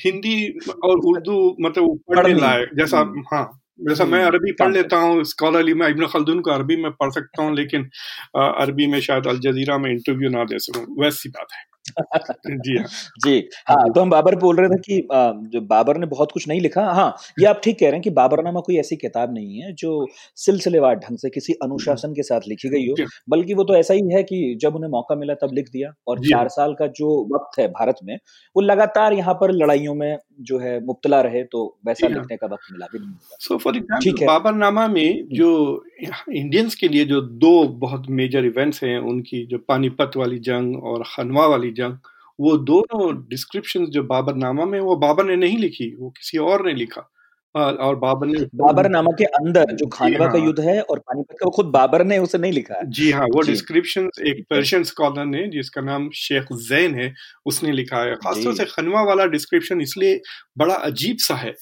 हिंदी 0.01 0.37
और 0.85 0.99
उर्दू 1.07 1.39
मतलब 1.61 1.99
पढ़ने 2.11 2.35
लायक 2.37 2.71
जैसा 2.79 2.99
हम्म। 3.01 3.25
हाँ। 3.33 3.58
जैसा 3.79 4.05
मैं 4.05 4.19
हम्म, 4.19 4.29
अरबी 4.29 4.53
पढ़ 4.53 4.73
लेता 4.73 4.97
हूँ 4.97 5.25
स्कॉलरली 5.25 5.75
मैं 5.75 5.89
इब्न 5.89 6.07
खलदून 6.07 6.41
को 6.41 6.51
अरबी 6.51 6.77
में 6.77 6.91
पढ़ 6.93 7.11
सकता 7.11 7.43
हूँ 7.43 7.55
लेकिन 7.57 7.89
अरबी 8.37 8.87
में 8.87 9.01
शायद 9.01 9.27
अल 9.27 9.39
जजीरा 9.41 9.79
में 9.79 9.91
इंटरव्यू 9.91 10.31
ना 10.31 10.45
दे 10.45 10.59
सकूँ 10.59 10.87
वैसी 11.05 11.29
बात 11.29 11.53
है। 11.53 11.68
जी 11.91 12.77
हाँ। 12.79 12.87
जी 13.25 13.49
हाँ 13.69 13.91
तो 13.93 14.01
हम 14.01 14.11
बाबर 14.11 14.37
बोल 14.37 14.57
रहे 14.57 14.69
थे 14.69 14.79
कि 14.79 15.09
जो 15.49 15.61
बाबर 15.61 15.99
ने 15.99 16.07
बहुत 16.07 16.33
कुछ 16.33 16.49
नहीं 16.49 16.61
लिखा 16.61 16.83
हाँ 16.93 17.15
ये 17.41 17.47
आप 17.47 17.61
ठीक 17.65 17.79
कह 17.79 17.87
रहे 17.87 17.93
हैं 17.93 18.03
कि 18.03 18.11
बाबरनामा 18.11 18.61
कोई 18.61 18.79
ऐसी 18.79 18.97
किताब 18.97 19.35
नहीं 19.35 19.61
है 19.61 19.73
जो 19.73 20.07
सिलसिलेवार 20.37 20.95
ढंग 20.95 21.19
से 21.19 21.31
किसी 21.31 21.53
अनुशासन 21.53 22.13
के 22.13 22.23
साथ 22.23 22.41
लिखी 22.49 22.69
गई 22.69 22.87
हो 22.89 23.07
बल्कि 23.29 23.55
वो 23.55 23.65
तो 23.65 23.77
ऐसा 23.77 23.95
ही 23.95 24.15
है 24.15 24.23
कि 24.23 24.59
जब 24.61 24.75
उन्हें 24.75 24.91
मौका 24.91 25.15
मिला 25.15 25.35
तब 25.35 25.51
लिख 25.53 25.69
दिया 25.73 25.93
और 26.09 26.19
चार 26.19 26.49
साल 26.49 26.75
का 26.75 26.87
जो 26.87 27.11
वक्त 27.35 27.59
है 27.61 27.69
भारत 27.69 27.97
में 28.05 28.17
वो 28.57 28.63
लगातार 28.63 29.13
यहाँ 29.13 29.35
पर 29.35 29.53
लड़ाइयों 29.53 29.95
में 29.95 30.19
जो 30.41 30.59
है 30.59 30.79
मुब्तला 30.85 31.21
रहे 31.21 31.43
तो 31.45 31.79
वैसा 31.87 32.07
हाँ। 32.07 32.15
लिखने 32.15 32.37
का 32.37 32.47
वक्त 32.47 32.73
मिला 32.73 32.87
भी 32.93 32.99
नहीं 32.99 33.15
सो 33.41 33.57
फॉर 33.59 33.73
ठीक 33.73 33.83
एग्ज़ाम्पल। 33.83 34.27
बाबरनामा 34.27 34.89
में 34.89 35.29
जो। 35.33 35.85
इंडियंस 35.99 36.75
के 36.75 36.89
लिए 36.89 37.05
जो 37.05 37.21
दो 37.21 37.53
बहुत 37.79 38.05
मेजर 38.09 38.45
इवेंट्स 38.45 38.83
हैं 38.85 38.99
उनकी 38.99 39.45
जो 39.47 39.59
पानीपत 39.59 40.11
वाली 40.17 40.39
जंग 40.39 40.85
और 40.85 41.03
खनवा 41.07 41.47
वाली 41.47 41.71
जंग। 41.79 41.99
वो 42.39 42.57
दोनों 42.65 43.15
डिस्क्रिप्शन 43.29 43.87
जो 43.91 44.03
बाबरनामा 44.07 44.65
में 44.65 44.81
वो 44.81 44.97
बाबर 44.97 45.25
ने 45.25 45.37
नहीं 45.37 45.59
लिखी 45.59 45.95
वो 45.97 46.11
किसी 46.11 46.39
और 46.41 46.67
ने 46.67 46.75
लिखा। 46.75 47.09
और 47.55 47.97
बाबर 47.97 48.27
ने 48.27 48.39
बाबरनामा 48.55 49.11
के 49.19 49.25
अंदर 49.25 49.73
जो 49.75 49.87
खानवा 49.87 50.27
का 50.27 50.39
हाँ। 50.39 50.47
युद्ध 50.47 50.61
है 50.61 50.81
और 50.83 50.99
पानीपत 50.99 51.37
का 51.41 51.45
वो 51.45 51.51
खुद 51.51 51.67
बाबर 51.67 52.05
ने 52.05 52.19
उसे 52.19 52.39
नहीं 52.39 52.53
लिखा 52.53 52.75
है। 52.75 52.91
जी 52.91 53.11
हाँ 53.11 53.27
वो 53.27 53.43
डिस्क्रिप्शन 53.43 54.09
एक 54.27 54.45
पर्शियन 54.51 54.85
स्कॉलर 54.85 55.25
ने 55.25 55.47
जिसका 55.49 55.81
नाम 55.81 56.09
शेख 56.15 56.53
जैन 56.69 56.95
है 56.95 57.13
उसने 57.47 57.73
लिखा 57.73 58.03
है। 58.03 58.15
खासतौर 58.17 58.55
से 58.55 58.65
खनवा 58.67 59.03
वाला 59.03 59.27
डिस्क्रिप्शन 59.27 59.81
इसलिए 59.81 60.21
बड़ा 60.59 60.75
अजीब 60.91 61.17
सा 61.19 61.35
है। 61.35 61.55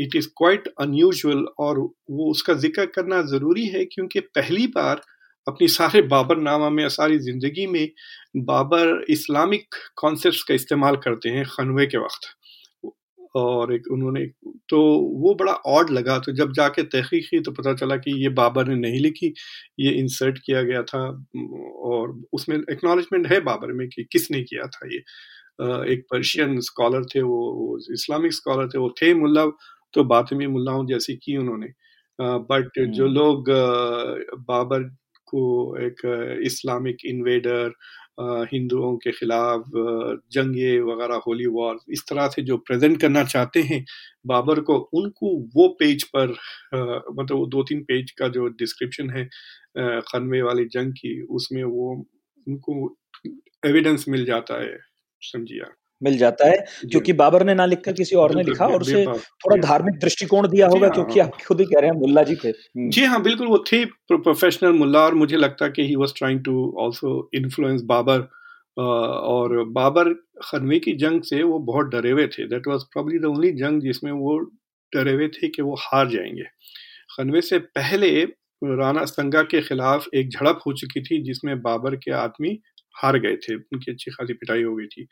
इट 0.00 0.16
इज़ 0.16 0.28
क्वाइट 0.38 0.68
अनयूजुअल 0.80 1.44
और 1.58 1.78
वो 1.78 2.30
उसका 2.30 2.54
ज़िक्र 2.56 2.86
करना 2.94 3.22
ज़रूरी 3.32 3.66
है 3.66 3.84
क्योंकि 3.84 4.20
पहली 4.20 4.66
बार 4.76 5.00
अपनी 5.48 5.68
सारे 5.68 6.02
बाबर 6.08 6.36
नामा 6.38 6.68
में 6.70 6.88
सारी 6.90 7.18
ज़िंदगी 7.18 7.66
में 7.66 7.88
बाबर 8.46 9.04
इस्लामिक 9.10 9.74
कॉन्सेप्ट 9.96 10.48
का 10.48 10.54
इस्तेमाल 10.54 10.96
करते 11.04 11.28
हैं 11.28 11.44
खनवे 11.50 11.86
के 11.86 11.98
वक्त। 11.98 12.34
और 13.36 13.72
एक 13.74 13.82
उन्होंने 13.92 14.24
तो 14.68 14.78
वो 15.22 15.34
बड़ा 15.34 15.52
ऑड 15.68 15.90
लगा। 15.90 16.18
तो 16.18 16.32
जब 16.32 16.52
जाके 16.52 16.82
तहकीक 16.84 17.24
की 17.30 17.40
तो 17.40 17.52
पता 17.52 17.74
चला 17.74 17.96
कि 17.96 18.12
ये 18.22 18.28
बाबर 18.34 18.68
ने 18.68 18.76
नहीं 18.76 19.00
लिखी 19.00 19.32
ये 19.80 19.90
इंसर्ट 19.92 20.38
किया 20.46 20.62
गया 20.62 20.82
था। 20.82 21.00
और 21.88 22.14
उसमें 22.32 22.56
एक्नॉलेजमेंट 22.58 23.26
है 23.32 23.40
बाबर 23.40 23.72
में 23.72 23.86
कि 23.88 24.04
किसने 24.12 24.42
किया 24.42 24.66
था 24.66 24.88
ये। 24.94 24.98
एक 25.92 26.04
पर्शियन 26.10 26.58
स्कॉलर 26.60 27.04
थे 27.14 27.22
वो, 27.22 27.38
वो 27.52 27.78
इस्लामिक 27.92 28.32
स्कॉलर 28.32 28.68
थे 28.68 28.78
वो 28.78 28.94
थे 29.02 29.12
मुल्ला 29.14 29.46
तो 29.94 30.04
बातमी 30.04 30.46
मुल्लाओं 30.46 30.86
जैसी 30.86 31.16
की 31.16 31.36
उन्होंने। 31.36 31.68
बट 32.18 32.78
जो 32.78 33.04
हम्म। 33.04 33.14
लोग 33.14 33.50
बाबर 34.48 34.84
को 35.30 35.40
एक 35.86 36.02
इस्लामिक 36.46 37.04
इन्वेडर 37.06 37.72
हिंदुओं 38.52 38.96
के 38.96 39.10
खिलाफ 39.12 39.64
जंगे 40.32 40.78
वगैरह 40.82 41.20
होली 41.26 41.46
वॉर 41.48 41.78
इस 41.92 42.02
तरह 42.08 42.28
से 42.28 42.42
जो 42.42 42.56
प्रेजेंट 42.58 43.00
करना 43.00 43.22
चाहते 43.24 43.60
हैं, 43.62 43.84
बाबर 44.26 44.60
को, 44.60 44.78
उनको 44.94 45.36
वो 45.54 45.68
पेज 45.80 46.04
पर 46.16 46.30
मतलब 47.12 47.48
दो 47.48 47.62
तीन 47.62 47.82
पेज 47.88 48.10
का 48.18 48.28
जो 48.28 48.46
डिस्क्रिप्शन 48.58 49.10
है 49.10 49.24
खनवे 50.02 50.42
वाली 50.42 50.64
जंग 50.68 50.92
की, 50.92 51.20
उसमें 51.22 51.62
वो, 51.64 51.94
उनको 52.46 52.96
एविडेंस 53.62 54.04
मिल 54.08 54.24
जाता 54.24 54.62
है, 54.62 54.78
समझिए 55.22 55.62
मिल 56.02 56.18
जाता 56.18 56.48
है 56.48 56.56
क्योंकि 56.90 57.12
बाबर 57.12 57.44
ने 57.44 57.54
ना 57.54 57.66
लिखकर 57.66 57.92
किसी 57.92 58.16
और 58.16 58.34
ने 58.34 58.42
लिखा 58.42 58.66
और 58.66 58.80
उसे 58.80 59.04
थोड़ा 59.06 59.56
धार्मिक 59.56 59.98
दृष्टिकोण 59.98 60.48
दिया 60.48 60.66
होगा 60.66 60.86
हाँ, 60.86 60.94
क्योंकि 60.94 61.20
आप 61.20 61.38
खुद 61.46 61.60
ही 61.60 61.66
कह 61.66 61.80
रहे 61.80 61.90
हैं 61.90 61.96
मुल्ला 61.96 62.22
जी 62.22 62.36
थे। 62.36 62.48
हम्म। 62.48 62.90
जी 62.90 63.04
हाँ 63.04 63.22
बिल्कुल 63.22 63.46
वो 63.46 63.64
थे 63.72 63.84
प्रोफेशनल 63.84 64.72
मुल्ला 64.72 65.00
और 65.00 65.14
मुझे 65.14 65.36
लगता 65.36 65.68
कि 65.68 65.82
he 65.82 65.96
was 65.96 66.12
trying 66.16 66.44
to 66.44 66.76
also 66.80 67.30
influence 67.34 67.82
Babur 67.82 68.28
और 68.80 69.64
बाबर 69.68 70.12
खनवे 70.44 70.78
की 70.78 70.92
जंग 70.92 71.22
से 71.22 71.42
वो 71.42 71.58
बहुत 71.58 71.86
डरे 71.86 72.10
हुए 72.10 72.26
थे। 72.26 72.46
That 72.48 72.68
was 72.68 72.82
probably 72.82 73.18
the 73.18 73.24
only 73.24 73.52
जंग 73.52 73.82
जिसमें 73.82 74.12
वो 74.12 74.38
डरे 74.92 75.12
हुए 75.12 75.28
थे 75.28 75.48
कि 75.48 75.62
वो 75.62 75.74
हार 75.78 76.08
जाएँगे। 76.08 76.44
खनवे 77.16 77.40
से 77.40 77.58
पहले 77.58 78.24
राणा 78.64 79.04
संगा 79.04 79.42
के 79.42 79.60
खिलाफ 79.60 80.06
एक 80.14 80.28
झड़प 80.28 80.60
हो 80.66 80.72
चुकी 80.72 81.00
थी 81.00 81.22
जिसमें 81.22 81.62
बाबर 81.62 81.96
के 81.96 82.10
आदमी 82.10 82.58
हार 83.02 83.18
गए 83.18 83.36
थे। 83.36 83.54
उनकी 83.54 83.92
अच्छी 83.92 84.10
खासी 84.10 84.32
पिटाई 84.32 84.62
हो 84.62 84.76
गई 84.76 84.86
थी। 84.86 85.06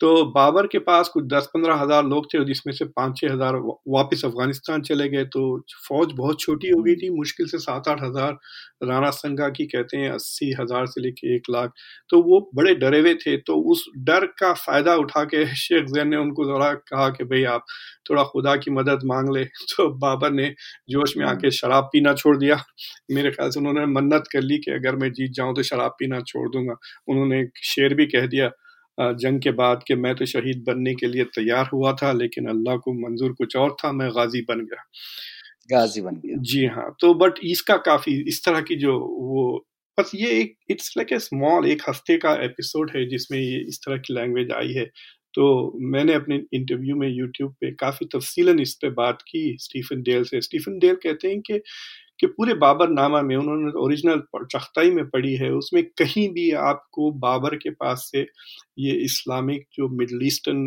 तो 0.00 0.08
बाबर 0.32 0.66
के 0.66 0.78
पास 0.80 1.08
कुछ 1.08 1.24
दस 1.26 1.46
पंद्रह 1.54 1.74
हज़ार 1.76 2.04
लोग 2.04 2.26
थे, 2.32 2.44
जिसमें 2.44 2.72
से 2.74 2.84
पाँच 2.86 3.16
छः 3.18 3.32
हज़ार 3.32 3.56
वापस 3.90 4.24
अफ़गानिस्तान 4.24 4.82
चले 4.82 5.08
गए। 5.08 5.24
तो 5.26 5.42
फौज 5.88 6.12
बहुत 6.16 6.40
छोटी 6.40 6.70
हो 6.70 6.82
गई 6.82 6.94
थी, 6.96 7.08
मुश्किल 7.12 7.46
से 7.48 7.58
सात 7.58 7.88
आठ 7.88 8.02
हज़ार, 8.02 8.36
राणा 8.84 9.10
संगा 9.12 9.48
की 9.50 9.66
कहते 9.66 9.96
हैं 9.96 10.10
अस्सी 10.12 10.50
हज़ार 10.60 10.86
से 10.86 11.00
लेके 11.00 11.34
एक 11.36 11.42
लाख। 11.50 11.72
तो 12.10 12.20
वो 12.22 12.40
बड़े 12.56 12.74
डरे 12.76 13.00
हुए 13.00 13.14
थे 13.16 13.36
तो 13.42 13.56
उस 13.72 13.84
डर 14.06 14.26
का 14.38 14.52
फ़ायदा 14.56 14.94
उठा 14.96 15.24
के 15.26 15.44
शेख 15.56 15.84
जैन 15.94 16.08
ने 16.08 16.16
उनको 16.18 16.44
थोड़ा 16.46 16.72
कहा 16.74 17.08
कि, 17.10 17.24
भाई 17.24 17.44
आप 17.46 17.64
थोड़ा 18.10 18.24
खुदा 18.26 18.56
की 18.58 18.70
मदद 18.72 19.00
मांग 19.06 19.30
ले। 19.30 19.44
तो 19.76 19.88
बाबर 19.98 20.30
ने 20.32 20.48
जोश 20.90 21.16
में 21.16 21.24
आके, 21.26 21.50
शराब 21.52 21.88
पीना 21.92 22.14
छोड़ 22.14 22.36
दिया। 22.38 22.62
मेरे 23.12 23.30
ख्याल 23.30 23.50
से 23.50 23.60
उन्होंने 23.60 23.86
मन्नत 23.94 24.28
कर 24.32 24.42
ली 24.42 24.58
कि, 24.58 24.70
अगर 24.72 24.96
मैं 24.96 25.12
जीत 25.12 25.32
जाऊँ 25.34 25.54
तो 25.56 25.62
शराब 25.64 25.96
पीना 25.98 26.20
छोड़ 26.24 26.48
दूँगा। 26.50 26.76
उन्होंने 27.08 27.44
शेर 27.64 27.94
भी 27.94 28.06
कह 28.08 28.26
दिया 28.28 28.50
जंग 28.98 29.40
के 29.40 29.50
बाद 29.52 29.82
कि 29.86 29.94
मैं 29.96 30.14
तो 30.14 30.26
शहीद 30.26 30.64
बनने 30.66 30.94
के 30.94 31.06
लिए 31.06 31.24
तैयार 31.34 31.68
हुआ 31.72 31.92
था 32.02 32.12
लेकिन 32.14 32.48
अल्लाह 32.48 32.76
को 32.76 32.92
मंजूर 32.98 33.32
कुछ 33.32 33.56
और 33.56 33.76
था 33.84 33.92
मैं 33.92 34.10
गाजी 34.10 34.40
बन 34.42 34.60
गया। 34.62 34.84
गाजी 35.70 36.00
बन 36.00 36.20
गया। 36.24 36.36
जी 36.42 36.64
हाँ 36.66 36.90
तो 37.00 37.12
बट 37.14 37.38
इसका 37.44 37.76
काफ़ी 37.86 38.14
इस 38.28 38.44
तरह 38.44 38.60
की 38.60 38.76
जो 38.76 38.98
वो 38.98 39.44
बस 39.98 40.10
ये 40.14 40.30
एक 40.40 40.54
इट्स 40.70 40.92
लाइक 40.96 41.12
ए 41.12 41.18
स्मॉल 41.18 41.66
एक 41.66 41.82
हफ़्ते 41.88 42.16
का 42.18 42.32
एपिसोड 42.44 42.90
है 42.96 43.08
जिसमें 43.08 43.38
ये 43.38 43.58
इस 43.68 43.78
तरह 43.86 43.96
की 43.98 44.14
लैंग्वेज 44.14 44.50
आई 44.52 44.72
है। 44.72 44.84
तो 45.34 45.46
मैंने 45.92 46.14
अपने 46.14 46.36
इंटरव्यू 46.54 46.94
में 46.96 47.08
यूट्यूब 47.08 47.52
पे 47.60 47.70
काफ़ी 47.80 48.06
तफसीलन 48.12 48.60
इस 48.60 48.74
पे 48.82 48.90
बात 48.90 49.18
की 49.22 49.40
स्टीफन 49.60 50.02
डेल 50.02 50.24
से। 50.24 50.40
स्टीफन 50.40 50.78
डेल 50.78 50.94
कहते 51.02 51.28
हैं 51.28 51.40
कि 51.40 51.60
कि 52.20 52.26
पूरे 52.26 52.54
बाबर 52.56 52.88
नामा 52.90 53.20
में 53.22 53.34
उन्होंने 53.36 53.70
ओरिजिनल 53.80 54.22
चख्ताई 54.52 54.90
में 54.90 55.08
पढ़ी 55.10 55.34
है 55.36 55.50
उसमें 55.52 55.82
कहीं 55.98 56.28
भी 56.34 56.50
आपको 56.64 57.10
बाबर 57.24 57.56
के 57.56 57.70
पास 57.70 58.08
से 58.12 58.26
ये 58.78 58.92
इस्लामिक 59.04 59.66
जो 59.74 59.88
मिडल 59.98 60.26
ईस्टर्न 60.26 60.62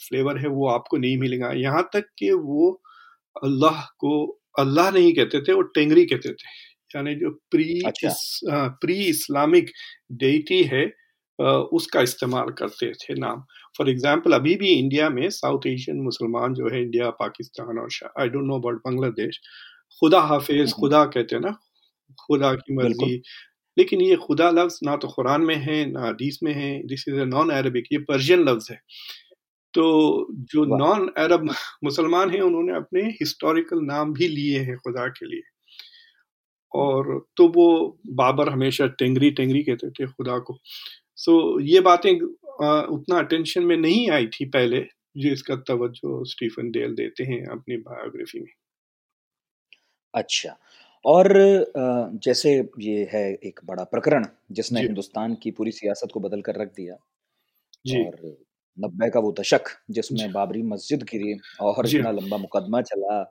फ्लेवर 0.00 0.38
है 0.38 0.48
वो 0.48 0.68
आपको 0.68 0.96
नहीं 0.96 1.18
मिलेगा। 1.18 1.50
यहाँ 1.56 1.88
तक 1.92 2.08
कि 2.18 2.30
वो 2.32 2.70
अल्लाह 3.36 3.82
को 4.00 4.14
अल्लाह 4.58 4.90
नहीं 4.90 5.12
कहते 5.14 5.40
थे 5.48 5.52
वो 5.52 5.62
टेंगरी 5.74 6.04
कहते 6.06 6.32
थे। 6.32 6.56
यानी 6.90 7.14
जो 7.14 7.30
प्री 7.50 7.80
अच्छा। 7.86 8.08
इस, 8.08 8.40
आ, 8.50 8.66
प्री 8.80 8.94
इस्लामिक 9.04 9.70
डेटी 10.20 10.62
है 10.64 10.84
आ, 11.38 11.50
उसका 11.78 12.00
इस्तेमाल 12.02 12.50
करते 12.58 12.92
थे 12.94 13.14
नाम। 13.20 13.44
फॉर 13.78 13.90
एग्ज़ाम्पल 13.90 14.32
अभी 14.32 14.54
भी 14.56 14.68
इंडिया 14.70 15.08
में 15.10 15.28
साउथ 15.30 15.66
एशियन 15.66 16.00
मुसलमान 16.02 16.54
जो 16.54 16.68
है 16.72 16.82
इंडिया 16.82 17.10
पाकिस्तान 17.20 17.78
और 17.78 17.88
I 18.20 18.28
don't 18.28 18.46
know 18.46 18.58
about 18.58 18.80
Bangladesh 18.84 19.40
खुदा 20.00 20.20
हाफिज 20.22 20.58
हम्म। 20.58 20.70
खुदा 20.70 21.04
कहते 21.06 21.36
हैं 21.36 21.42
ना? 21.42 21.52
खुदा 22.18 22.52
की 22.54 22.74
मर्ज़ी। 22.76 23.22
लेकिन 23.76 24.00
ये 24.00 24.16
खुदा 24.16 24.50
लफ्ज 24.50 24.78
ना 24.84 24.96
तो 24.96 25.08
कुरान 25.08 25.42
में 25.42 25.54
है 25.56 25.84
ना 25.90 26.06
हदीस 26.06 26.38
में 26.42 26.52
है 26.54 26.70
this 26.86 27.04
is 27.08 27.20
a 27.20 27.24
non 27.24 27.50
Arabic 27.50 27.84
ये 27.92 27.98
पर्शियन 28.08 28.44
लफ्ज 28.48 28.70
है। 28.70 28.80
तो 29.74 29.84
जो 30.52 30.64
नॉन 30.78 31.08
अरब 31.18 31.44
मुसलमान 31.84 32.30
हैं 32.30 32.40
उन्होंने 32.40 32.76
अपने 32.76 33.02
हिस्टोरिकल 33.20 33.80
नाम 33.84 34.12
भी 34.12 34.28
लिए 34.28 34.60
हैं 34.60 34.76
खुदा 34.76 35.06
के 35.08 35.26
लिए। 35.26 35.42
और 36.74 37.26
तो 37.36 37.48
वो 37.48 37.66
बाबर 38.12 38.48
हमेशा 38.48 38.86
टेंगरी 38.98 39.30
टेंगरी 39.30 39.62
कहते 39.62 39.90
थे 39.90 40.06
खुदा 40.06 40.38
को। 40.38 40.58
सो 41.16 41.60
ये 41.60 41.80
बातें 41.80 42.12
उतना 42.12 43.18
अटेंशन 43.18 43.62
में 43.62 43.76
नहीं 43.76 44.10
आई 44.10 44.26
थी 44.26 44.44
पहले 44.46 44.80
जो 45.16 45.32
इसका 45.32 45.56
तवज्जो 45.68 46.24
स्टीफन 46.24 46.70
डेल 46.70 46.94
देते 46.94 47.24
हैं 47.24 47.44
अपनी 47.46 47.76
बायोग्राफी 47.76 48.40
में। 48.40 48.52
अच्छा। 50.18 50.56
और 51.04 51.28
जैसे 52.24 52.50
ये 52.80 53.08
है 53.12 53.22
एक 53.44 53.60
बड़ा 53.64 53.84
प्रकरण 53.86 54.24
जिसने 54.52 54.80
हिंदुस्तान 54.82 55.34
की 55.42 55.50
पूरी 55.52 55.72
सियासत 55.72 56.10
को 56.14 56.20
बदल 56.20 56.40
कर 56.42 56.56
रख 56.56 56.72
दिया 56.76 56.94
जी। 57.84 57.98
और 57.98 58.36
नब्बे 58.78 59.08
का 59.10 59.20
वो 59.20 59.32
दशक 59.32 59.68
जिसमें 59.90 60.32
बाबरी 60.32 60.62
मस्जिद 60.64 61.02
गिरी 61.04 61.34
और 61.62 61.86
इतना 61.86 62.10
लंबा 62.12 62.36
मुकदमा 62.38 62.80
चला 62.82 63.22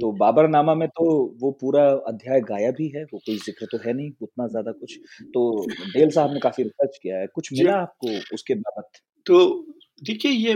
तो 0.00 0.12
बाबर 0.16 0.48
नामा 0.48 0.74
में 0.76 0.88
तो 0.90 1.06
वो 1.40 1.50
पूरा 1.60 1.84
अध्याय 2.08 2.40
गायब 2.44 2.76
ही 2.80 2.88
है 2.90 3.04
वो 3.04 3.18
कोई 3.20 3.36
ज़िक्र 3.40 3.66
तो 3.72 3.78
है 3.86 3.92
नहीं 3.94 4.10
उतना 4.22 4.46
ज़्यादा 4.48 4.72
कुछ। 4.74 4.98
तो 5.34 5.42
डेल 5.88 6.10
साहब 6.10 6.32
ने 6.34 6.40
काफ़ी 6.40 6.64
रिसर्च 6.64 6.98
किया 7.02 7.18
है 7.18 7.26
कुछ 7.34 7.52
मिला 7.54 7.76
आपको 7.78 8.18
उसके 8.34 8.54
बाबत? 8.56 8.90
तो 9.26 9.66
देखिए, 10.02 10.30
ये 10.32 10.54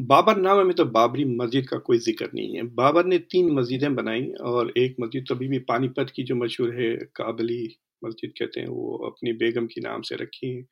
बाबर 0.00 0.36
नामा 0.36 0.62
में 0.64 0.74
तो 0.76 0.84
बाबरी 0.86 1.24
मस्जिद 1.36 1.66
का 1.68 1.76
कोई 1.78 1.98
ज़िक्र 1.98 2.28
नहीं 2.34 2.56
है। 2.56 2.62
बाबर 2.74 3.04
ने 3.06 3.18
तीन 3.20 3.50
मस्जिदें 3.54 3.94
बनाई 3.94 4.22
और 4.44 4.72
एक 4.78 4.96
मस्जिद 5.00 5.24
तो 5.28 5.34
अभी 5.34 5.48
भी 5.48 5.58
पानीपत 5.68 6.12
की 6.16 6.22
जो 6.24 6.34
मशहूर 6.36 6.74
है, 6.74 6.94
काबली 7.16 7.62
मस्जिद 8.04 8.32
कहते 8.38 8.60
हैं, 8.60 8.68
वो 8.68 8.96
अपनी 9.06 9.32
बेगम 9.34 9.66
के 9.66 9.80
नाम 9.80 10.02
से 10.02 10.16
रखी 10.16 10.54
है। 10.56 10.64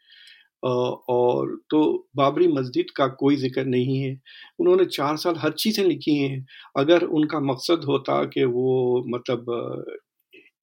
और 0.65 1.57
तो 1.71 1.81
बाबरी 2.17 2.47
मस्जिद 2.49 2.91
का 2.97 3.07
कोई 3.21 3.37
ज़िक्र 3.37 3.65
नहीं 3.67 3.99
है। 3.99 4.13
उन्होंने 4.61 4.85
चार 4.87 5.17
साल 5.17 5.37
हर 5.39 5.53
चीज़ें 5.55 5.85
लिखी 5.87 6.17
हैं। 6.19 6.45
अगर 6.79 7.05
उनका 7.05 7.41
मकसद 7.43 7.85
होता 7.89 8.23
कि 8.27 8.45
वो 8.47 9.05
मतलब 9.09 9.47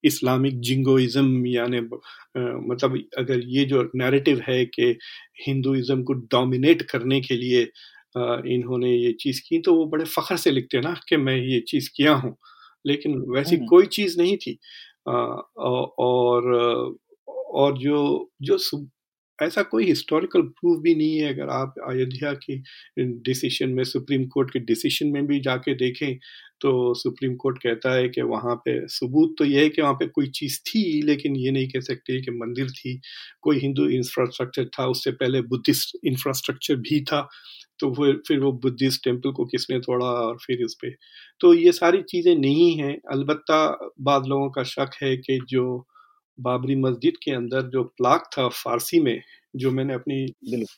इस्लामिक 0.04 0.60
जिंगोइज्म 0.60 1.46
यानी 1.46 1.80
मतलब 2.68 2.98
अगर 3.18 3.40
ये 3.48 3.64
जो 3.64 3.82
नैरेटिव 3.96 4.42
है 4.48 4.64
कि 4.66 4.96
हिंदुज़म 5.46 6.02
को 6.04 6.12
डोमिनेट 6.32 6.82
करने 6.90 7.20
के 7.20 7.36
लिए 7.36 7.62
इन्होंने 8.54 8.90
ये 8.96 9.12
चीज़ 9.20 9.40
की 9.48 9.58
तो 9.60 9.74
वो 9.74 9.86
बड़े 9.86 10.04
फ़ख्र 10.06 10.36
से 10.36 10.50
लिखते 10.50 10.80
ना 10.80 10.94
कि 11.08 11.16
मैं 11.18 11.36
ये 11.36 11.60
चीज़ 11.68 11.90
किया 11.96 12.14
हूँ। 12.14 12.36
लेकिन 12.84 13.18
वैसी 13.34 13.56
कोई 13.66 13.86
चीज़ 13.88 14.18
नहीं 14.20 14.36
थी। 14.38 14.58
और 15.08 16.52
और 17.28 17.78
जो 17.78 18.30
जो 18.42 18.58
ऐसा 19.42 19.62
कोई 19.64 19.84
हिस्टोरिकल 19.86 20.42
प्रूफ 20.50 20.80
भी 20.82 20.94
नहीं 20.94 21.18
है। 21.18 21.32
अगर 21.34 21.48
आप 21.52 21.74
अयोध्या 21.88 22.32
की 22.44 22.62
डिसीशन 23.24 23.70
में 23.70 23.82
सुप्रीम 23.86 24.26
कोर्ट 24.28 24.50
के 24.52 24.58
डिसीशन 24.66 25.08
में 25.08 25.26
भी 25.26 25.40
जाके 25.42 25.74
देखें 25.76 26.14
तो 26.60 26.72
सुप्रीम 26.94 27.34
कोर्ट 27.36 27.58
कहता 27.58 27.92
है 27.94 28.08
कि 28.08 28.22
वहाँ 28.24 28.54
पे 28.64 28.78
सबूत 28.90 29.34
तो 29.38 29.44
यह 29.44 29.60
है 29.62 29.68
कि 29.68 29.82
वहाँ 29.82 29.94
पे 29.94 30.06
कोई 30.08 30.26
चीज़ 30.30 30.58
थी, 30.62 31.02
लेकिन 31.02 31.36
ये 31.36 31.50
नहीं 31.50 31.68
कह 31.68 31.80
सकते 31.82 32.20
कि 32.22 32.30
मंदिर 32.34 32.70
थी। 32.72 33.00
कोई 33.42 33.58
हिंदू 33.60 33.86
इंफ्रास्ट्रक्चर 33.90 34.64
था, 34.78 34.86
उससे 34.86 35.10
पहले 35.12 35.40
बुद्धिस्ट 35.44 35.96
इंफ्रास्ट्रक्चर 36.06 36.76
भी 36.82 37.00
था। 37.04 37.28
तो 37.80 37.90
फिर 37.94 38.20
फिर 38.28 38.38
वो 38.40 38.52
बुद्धिस्ट 38.62 39.04
टेंपल 39.04 39.32
को 39.32 39.44
किसने 39.46 39.78
तोड़ा 39.80 40.06
और 40.06 40.36
फिर 40.38 40.64
उस 40.64 40.74
पर 40.76 40.94
तो 41.40 41.52
ये 41.54 41.72
सारी 41.72 42.02
चीज़ें 42.10 42.34
नहीं 42.36 42.72
हैं। 42.78 42.94
अलबत्ता 43.12 43.58
बाद 44.02 44.26
लोगों 44.28 44.50
का 44.50 44.62
शक 44.66 44.90
है 45.02 45.16
कि 45.18 45.38
जो 45.48 45.64
बाबरी 46.38 46.76
मस्जिद 46.76 47.16
के 47.24 47.30
अंदर 47.32 47.62
जो 47.70 47.82
प्लाक 47.98 48.30
था 48.38 48.48
फारसी 48.54 49.00
में 49.00 49.20
जो 49.56 49.70
मैंने 49.70 49.94
अपनी 49.94 50.26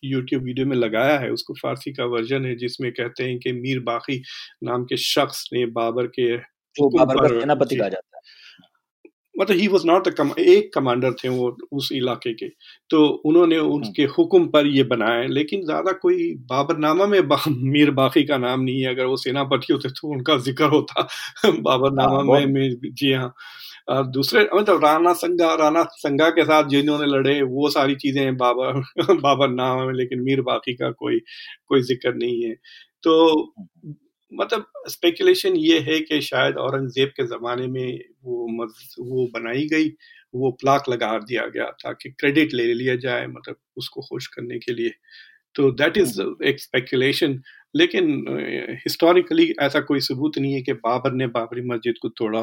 यूट्यूब 0.04 0.42
वीडियो 0.44 0.66
में 0.66 0.76
लगाया 0.76 1.18
है 1.18 1.30
उसको 1.30 1.54
फारसी 1.54 1.92
का 1.92 2.04
वर्जन 2.06 2.46
है 2.46 2.54
जिसमें 2.56 2.90
कहते 2.92 3.24
हैं 3.24 3.38
कि 3.38 3.52
मीर 3.52 3.80
बाकी 3.82 4.22
नाम 4.64 4.84
के 4.84 4.96
शख्स 4.98 5.48
ने 5.52 5.66
बाबर 5.72 6.06
के 6.18 6.36
जो 6.76 6.88
बाबर 6.90 7.20
का 7.22 7.40
सेनापति 7.40 7.76
कहा 7.76 7.88
जाता 7.88 8.16
है। 8.16 8.22
मतलब 9.34 9.56
ही 9.58 9.66
वॉज़ 9.68 9.86
नॉट 9.86 10.08
एक 10.40 10.70
कमांडर 10.74 11.12
थे 11.14 11.28
वो 11.28 11.56
उस 11.72 11.88
इलाके 11.92 12.32
के। 12.34 12.48
तो 12.90 13.06
उन्होंने 13.26 13.58
उनके 13.58 14.04
हुक्म 14.18 14.46
पर 14.48 14.66
ये 14.68 14.82
बनाए 14.84 15.26
लेकिन 15.28 15.64
ज़्यादा 15.64 15.92
कोई 15.92 16.34
बाबरनामा 16.50 17.06
में 17.06 17.28
बा, 17.28 17.38
मीर 17.50 17.90
बाकी 17.92 18.24
का 18.24 18.38
नाम 18.38 18.60
नहीं 18.60 18.80
है। 18.82 18.94
अगर 18.94 19.06
वो 19.06 19.16
सेनापति 19.18 19.72
होते 19.72 19.88
तो 19.90 20.08
उनका 20.08 20.36
ज़िक्र 20.40 20.64
होता। 20.70 21.08
बाबरनामा 21.62 22.16
हाँ, 22.34 22.40
में, 22.40 22.46
में 22.48 22.92
जी 22.94 23.12
हाँ। 23.12 23.34
दूसरे 23.88 24.42
मतलब 24.54 24.84
राणा 24.84 25.12
संगा 25.14 25.54
राणा 25.56 25.82
संगा 25.96 26.28
के 26.30 26.44
साथ 26.44 26.68
जिन्होंने 26.68 27.06
लड़े 27.08 27.40
वो 27.44 27.68
सारी 27.70 27.94
चीज़ें 27.96 28.36
बाबर 28.36 28.80
बाबर 29.20 29.48
नाम 29.50 29.80
है 29.80 29.92
लेकिन 29.94 30.20
मीर 30.22 30.40
बाकी 30.42 30.74
का 30.74 30.90
कोई 30.94 31.20
कोई 31.68 31.82
ज़िक्र 31.84 32.14
नहीं 32.14 32.42
है। 32.44 32.54
तो 33.04 33.14
मतलब 34.32 34.66
स्पेकुलेशन 34.88 35.56
ये 35.58 35.78
है 35.82 35.98
कि 36.02 36.20
शायद 36.22 36.56
औरंगज़ेब 36.58 37.08
के 37.16 37.26
ज़माने 37.26 37.66
में 37.68 37.98
वो 38.24 38.46
मज, 38.56 38.94
वो 39.00 39.26
बनाई 39.34 39.66
गई 39.68 39.88
वो 40.34 40.50
प्लाक 40.60 40.88
लगा 40.88 41.18
दिया 41.20 41.46
गया 41.48 41.66
ताकि 41.82 42.10
क्रेडिट 42.12 42.54
ले 42.54 42.72
लिया 42.74 42.96
जाए 42.98 43.26
मतलब 43.28 43.56
उसको 43.76 44.00
खुश 44.04 44.26
करने 44.28 44.58
के 44.60 44.72
लिए। 44.72 44.90
तो 45.54 45.70
दैट 45.72 45.96
इज़ 45.98 46.20
एक 46.44 46.60
स्पेकुलेशन 46.60 47.40
लेकिन 47.74 48.06
हिस्टोरिकली 48.78 49.52
ऐसा 49.62 49.80
कोई 49.82 50.00
सबूत 50.02 50.38
नहीं 50.38 50.52
है 50.54 50.62
कि 50.62 50.72
बाबर 50.82 51.12
ने 51.14 51.26
बाबरी 51.30 51.62
मस्जिद 51.66 51.94
को 52.02 52.08
तोड़ा 52.14 52.42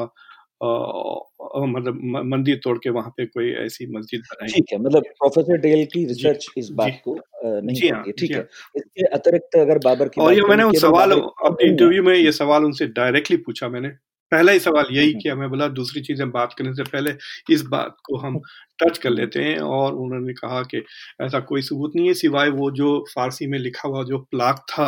मतलब 0.62 2.00
मंदिर 2.26 2.60
तोड़ 2.64 2.78
के 2.78 2.90
वहाँ 2.90 3.10
पे 3.18 3.26
कोई 3.26 3.52
ऐसी 3.66 3.86
मस्जिद 3.98 4.22
बनाई? 4.22 4.52
ठीक 4.52 4.66
है 4.74 4.78
मतलब 4.80 5.04
प्रोफेसर 5.20 5.58
डेल 5.58 5.86
की 5.86 6.06
रिसर्च 6.06 6.46
इस 6.58 6.70
बात 6.74 7.02
को 7.06 7.18
नहीं 7.46 7.92
हाँ, 7.92 8.04
ठीक 8.12 8.32
हाँ। 8.32 8.42
है। 8.42 8.48
इसके 8.78 9.06
अतिरिक्त 9.16 9.56
अगर 9.58 9.78
बाबर 9.78 10.08
की 10.08 10.22
और 10.22 10.34
ये 10.34 10.42
मैंने 10.50 10.64
उन 10.64 10.74
सवाल 10.80 11.12
अपने 11.12 11.70
इंटरव्यू 11.70 12.04
में 12.04 12.16
ये 12.16 12.32
सवाल 12.32 12.66
उनसे 12.66 12.88
डायरेक्टली 12.94 13.38
पूछा 13.38 13.70
मैंने। 13.70 13.90
पहला 14.32 14.52
ही 14.52 14.60
सवाल 14.60 14.86
यही 14.92 14.98
हम्म, 14.98 15.10
हम्म। 15.10 15.22
किया 15.22 15.36
मैं 15.36 15.50
बोला 15.50 15.68
दूसरी 15.70 16.02
चीज़ें 16.02 16.30
बात 16.32 16.54
करने 16.58 16.74
से 16.74 16.84
पहले 16.84 17.12
इस 17.54 17.64
बात 17.72 17.96
को 18.06 18.18
हम 18.18 18.40
टच 18.80 18.98
कर 18.98 19.10
लेते 19.10 19.44
हैं 19.44 19.58
और 19.60 19.94
उन्होंने 19.96 20.34
कहा 20.34 20.62
कि 20.64 20.84
ऐसा 21.22 21.40
कोई 21.40 21.62
सबूत 21.62 21.96
नहीं 21.96 22.08
है 22.08 22.14
सिवाय 22.14 22.50
वो 22.50 22.70
जो 22.72 22.94
फारसी 23.16 23.48
में 23.48 23.58
लिखा 23.60 23.90
हुआ 23.90 24.04
जो 24.04 24.18
प्लाक 24.32 24.66
था 24.70 24.88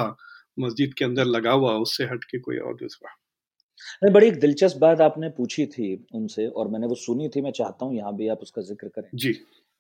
मस्जिद 0.59 0.93
के 0.93 1.05
अंदर 1.05 1.25
लगा 1.25 1.51
हुआ 1.51 1.73
उससे 1.77 2.03
हट 2.03 2.23
के 2.23 2.39
कोई 2.39 2.57
और 2.57 2.75
दूसरा। 2.75 3.15
नहीं 4.03 4.13
बड़ी 4.13 4.27
एक 4.27 4.39
दिलचस्प 4.39 4.77
बात 4.79 5.01
आपने 5.01 5.29
पूछी 5.31 5.65
थी 5.67 5.93
उनसे 6.15 6.47
और 6.49 6.67
मैंने 6.67 6.87
वो 6.87 6.95
सुनी 6.97 7.29
थी 7.29 7.41
मैं 7.41 7.51
चाहता 7.53 7.85
हूँ 7.85 7.95
यहाँ 7.95 8.15
भी 8.15 8.27
आप 8.27 8.39
उसका 8.41 8.61
ज़िक्र 8.63 8.87
करें। 8.89 9.09
जी। 9.15 9.33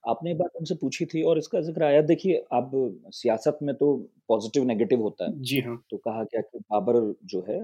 आपने 0.03 0.31
एक 0.31 0.37
बात 0.37 0.55
उनसे 0.55 0.75
पूछी 0.75 1.05
थी 1.05 1.21
और 1.23 1.37
इसका 1.37 1.59
ज़िक्र 1.61 1.83
आया 1.83 2.01
देखिए 2.03 2.35
अब 2.53 2.71
सियासत 3.13 3.59
में 3.63 3.73
तो 3.75 3.95
पॉजिटिव 4.29 4.63
नेगेटिव 4.65 5.01
होता 5.01 5.25
है। 5.25 5.43
जी 5.43 5.59
हाँ। 5.61 5.77
तो 5.91 5.97
कहा 5.99 6.23
गया 6.23 6.41
कि 6.41 6.59
बाबर 6.61 6.99
जो 7.25 7.45
है 7.49 7.59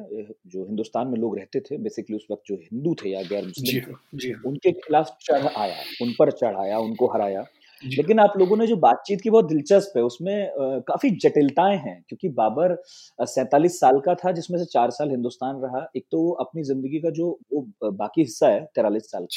जो 0.48 0.66
हिंदुस्तान 0.66 1.08
में 1.08 1.18
लोग 1.20 1.38
रहते 1.38 1.60
थे 1.62 1.78
बेसिकली 1.80 2.16
उस 2.16 2.26
वक्त 2.32 2.44
जो 2.48 2.56
हिंदू 2.56 2.94
थे 2.96 3.10
या 3.10 3.22
गैर 3.24 3.46
मुस्लिम 3.46 3.66
जी 3.66 3.80
हाँ, 3.82 4.00
जी 4.16 4.32
हाँ. 4.32 4.42
उनके 4.46 4.72
खिलाफ 4.74 5.16
चढ़ 5.22 5.48
आया 5.48 5.76
उन 6.02 6.14
पर 6.20 6.32
चढ़ाया 6.34 6.80
उनको 6.80 7.08
हराया। 7.14 7.46
लेकिन 7.82 8.20
आप 8.20 8.34
लोगों 8.38 8.58
ने 8.58 8.68
जो 8.68 8.76
बातचीत 8.78 9.22
की 9.22 9.30
बहुत 9.30 9.48
दिलचस्प 9.48 9.98
है 9.98 10.04
उसमें 10.04 10.52
काफ़ी 10.88 11.10
जटिलताएँ 11.18 11.78
हैं 11.78 12.02
क्योंकि 12.10 12.30
बाबर 12.36 12.76
सैतालीस 13.20 13.80
साल 13.80 14.00
का 14.00 14.16
था 14.16 14.32
जिसमें 14.32 14.58
से 14.60 14.66
चार 14.68 14.92
साल 14.92 15.10
हिंदुस्तान 15.12 15.62
रहा। 15.64 15.86
एक 15.98 16.06
तो 16.12 16.22
वो 16.22 16.32
अपनी 16.42 16.64
ज़िंदगी 16.64 17.00
का 17.00 17.10
जो 17.12 17.30
वो 17.54 17.92
बाकी 17.94 18.22
हिस्सा 18.22 18.48
है 18.48 18.64
तिरालीस 18.76 19.12
साल 19.12 19.28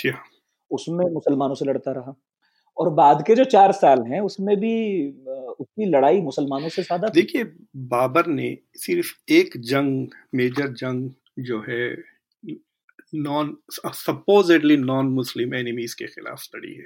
उसमें 0.71 1.05
मुसलमानों 1.07 1.55
से 1.55 1.65
लड़ता 1.65 1.93
रहा। 1.93 2.15
और 2.77 2.89
बाद 2.93 3.23
के 3.27 3.35
जो 3.35 3.45
चार 3.47 3.73
साल 3.73 4.03
हैं 4.03 4.21
उसमें 4.23 4.57
भी 4.57 4.77
उसकी 5.29 5.87
लड़ाई 5.87 6.21
मुसलमानों 6.21 6.69
से 6.69 6.83
ज़्यादा 6.83 7.09
देखिए 7.15 7.45
बाबर 7.89 8.27
ने 8.29 8.57
सिर्फ़ 8.79 9.13
एक 9.33 9.57
जंग 9.65 10.07
मेजर 10.35 10.73
जंग 10.75 11.11
जो 11.41 11.61
है 11.69 11.89
non 13.17 13.57
supposedly 13.71 14.77
non 14.77 15.07
Muslim 15.13 15.55
enemies 15.55 15.95
के 15.95 16.07
खिलाफ 16.07 16.45
लड़ी 16.55 16.75
है। 16.75 16.85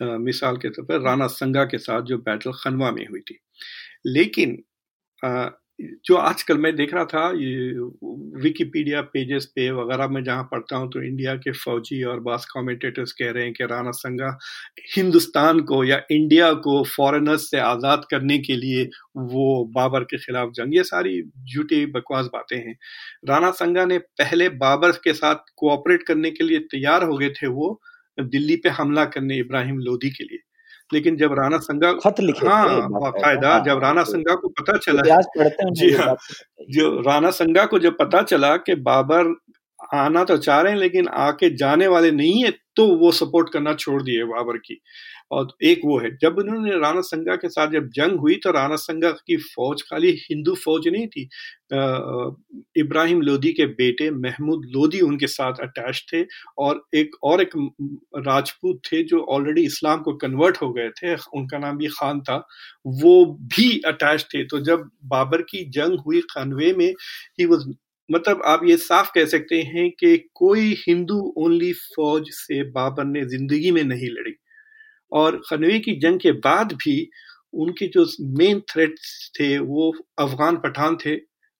मिसाल 0.00 0.56
के 0.56 0.70
तौर 0.70 0.84
पर 0.86 1.00
राणा 1.02 1.26
संगा 1.28 1.64
के 1.66 1.78
साथ 1.80 2.02
जो 2.02 2.18
बैटल 2.20 2.52
खनवा 2.64 2.90
में 2.92 3.06
हुई 3.06 3.20
थी। 3.20 3.38
लेकिन 4.06 4.62
जो 6.06 6.16
आजकल 6.16 6.58
मैं 6.58 6.74
देख 6.76 6.92
रहा 6.94 7.04
था 7.04 7.28
विकीपीडिया 8.42 9.00
पेजेस 9.04 9.44
पे 9.56 9.70
वगैरह 9.72 10.08
में 10.08 10.22
जहाँ 10.24 10.42
पढ़ता 10.52 10.76
हूँ 10.76 10.88
तो 10.92 11.02
इंडिया 11.02 11.34
के 11.36 11.52
फौजी 11.54 12.02
और 12.04 12.20
बास 12.20 12.46
कमेंटेटर्स 12.52 13.12
कह 13.12 13.30
रहे 13.30 13.44
हैं 13.44 13.52
कि 13.52 13.64
राणा 13.64 13.90
संगा 13.92 14.36
हिंदुस्तान 14.96 15.60
को 15.62 15.82
या 15.84 16.00
इंडिया 16.10 16.52
को 16.66 16.82
फॉरेनर्स 16.86 17.50
से 17.50 17.58
आज़ाद 17.60 18.04
करने 18.10 18.38
के 18.40 18.56
लिए 18.56 18.84
वो 19.16 19.64
बाबर 19.74 20.04
के 20.04 20.18
खिलाफ 20.18 20.50
जंग, 20.54 20.74
ये 20.76 20.82
सारी 20.84 21.22
झूठी 21.22 21.84
बकवास 21.88 22.26
बातें 22.32 22.56
हैं। 22.58 22.76
राणा 23.28 23.50
संगा 23.52 23.84
ने 23.84 23.98
पहले 23.98 24.48
बाबर 24.58 24.92
के 25.04 25.14
साथ 25.14 25.52
कोऑपरेट 25.56 26.02
करने 26.02 26.30
के 26.30 26.44
लिए 26.44 26.58
तैयार 26.70 27.04
हो 27.04 27.16
गए 27.18 27.30
थे 27.32 27.46
वो 27.48 27.80
दिल्ली 28.22 28.56
पे 28.56 28.68
हमला 28.68 29.04
करने 29.04 29.36
इब्राहिम 29.36 29.78
लोधी 29.78 30.10
के 30.10 30.24
लिए। 30.24 30.38
लेकिन 30.92 31.16
जब 31.16 31.32
राणा 31.32 31.58
संगा 31.58 31.92
खत 31.92 32.20
लिखे 32.20 32.46
हाँ 32.46 32.88
बाकायदा 32.88 33.50
हाँ, 33.50 33.64
जब 33.64 33.78
राणा 33.78 34.00
हाँ, 34.00 34.04
संगा 34.04 34.34
को 34.34 34.48
पता 34.48 34.76
चला 34.76 35.20
जी 35.70 35.90
हाँ। 35.92 36.16
जो 36.70 37.00
राणा 37.00 37.30
संगा 37.30 37.64
को 37.64 37.78
जब 37.78 37.96
पता 37.98 38.22
चला 38.22 38.56
कि 38.56 38.74
बाबर 38.74 39.34
आना 39.94 40.24
तो 40.24 40.36
चाह 40.38 40.60
रहे 40.60 40.72
हैं, 40.72 40.78
लेकिन 40.80 41.08
आके 41.10 41.54
जाने 41.56 41.86
वाले 41.88 42.10
नहीं 42.12 42.42
है 42.44 42.50
तो 42.76 42.86
वो 42.96 43.10
सपोर्ट 43.12 43.48
करना 43.52 43.72
छोड़ 43.74 44.02
दिए 44.02 44.24
बाबर 44.26 44.56
की। 44.58 44.80
और 45.32 45.48
एक 45.64 45.80
वो 45.84 45.98
है, 46.00 46.10
जब 46.18 46.38
उन्होंने 46.38 46.78
राणा 46.80 47.00
संगा 47.02 47.34
के 47.36 47.48
साथ 47.48 47.70
जब 47.70 47.88
जंग 47.94 48.18
हुई 48.20 48.34
तो 48.44 48.50
राणा 48.52 48.76
संगा 48.76 49.10
की 49.10 49.36
फौज 49.46 49.82
खाली 49.82 50.10
हिंदू 50.20 50.54
फौज 50.56 50.88
नहीं 50.88 51.06
थी। 51.08 51.22
इब्राहिम 52.80 53.20
लोधी 53.22 53.52
के 53.52 53.66
बेटे 53.74 54.10
महमूद 54.12 54.64
लोधी 54.74 55.00
उनके 55.00 55.26
साथ 55.28 55.60
अटैच 55.62 56.04
थे 56.12 56.24
और 56.58 56.82
एक 56.94 57.16
और 57.24 57.42
एक 57.42 57.50
राजपूत 58.18 58.80
थे 58.86 59.02
जो 59.04 59.20
ऑलरेडी 59.30 59.64
इस्लाम 59.64 60.00
को 60.02 60.14
कन्वर्ट 60.16 60.62
हो 60.62 60.72
गए 60.72 60.88
थे, 60.92 61.14
उनका 61.14 61.58
नाम 61.58 61.76
भी 61.78 61.88
खान 61.90 62.20
था, 62.20 62.36
वो 62.86 63.24
भी 63.48 63.70
अटैच 63.86 64.26
थे। 64.34 64.44
तो 64.46 64.60
जब 64.62 64.90
बाबर 65.08 65.42
की 65.44 65.64
जंग 65.70 65.98
हुई 66.06 66.20
खानवे 66.30 66.72
में 66.74 66.88
ही 66.88 67.44
वॉज़ 67.46 67.70
मतलब 68.10 68.42
आप 68.46 68.60
ये 68.66 68.76
साफ़ 68.78 69.10
कह 69.14 69.24
सकते 69.26 69.60
हैं 69.64 69.90
कि 70.00 70.16
कोई 70.34 70.74
हिंदू 70.78 71.18
ओनली 71.38 71.72
फौज 71.74 72.30
से 72.32 72.62
बाबर 72.72 73.04
ने 73.06 73.24
ज़िंदगी 73.26 73.70
में 73.70 73.82
नहीं 73.84 74.08
लड़ी। 74.10 74.34
और 75.12 75.40
खनवे 75.50 75.78
की 75.80 75.94
जंग 76.00 76.20
के 76.20 76.32
बाद 76.40 76.72
भी 76.76 76.96
उनके 77.54 77.86
जो 77.88 78.06
मेन 78.38 78.60
थ्रेट्स 78.72 79.30
थे, 79.34 79.58
वो 79.58 79.92
अफगान 80.18 80.56
पठान 80.56 80.96
थे 80.96 81.16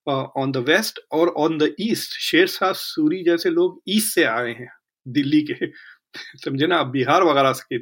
ऑन 0.06 0.52
द 0.52 0.56
वेस्ट 0.68 1.00
और 1.12 1.28
on 1.38 1.56
the 1.58 1.74
east 1.80 2.18
Sher Shah 2.20 2.72
Suri 2.76 3.22
जैसे 3.24 3.50
लोग 3.50 3.80
ईस्ट 3.88 4.14
से 4.14 4.24
आए 4.26 4.50
हैं, 4.50 4.68
दिल्ली 5.06 5.40
के। 5.42 5.66
समझे 6.44 6.66
ना? 6.66 6.83
बिहार 6.85 7.23
वगैरह 7.25 7.53
के 7.64 7.77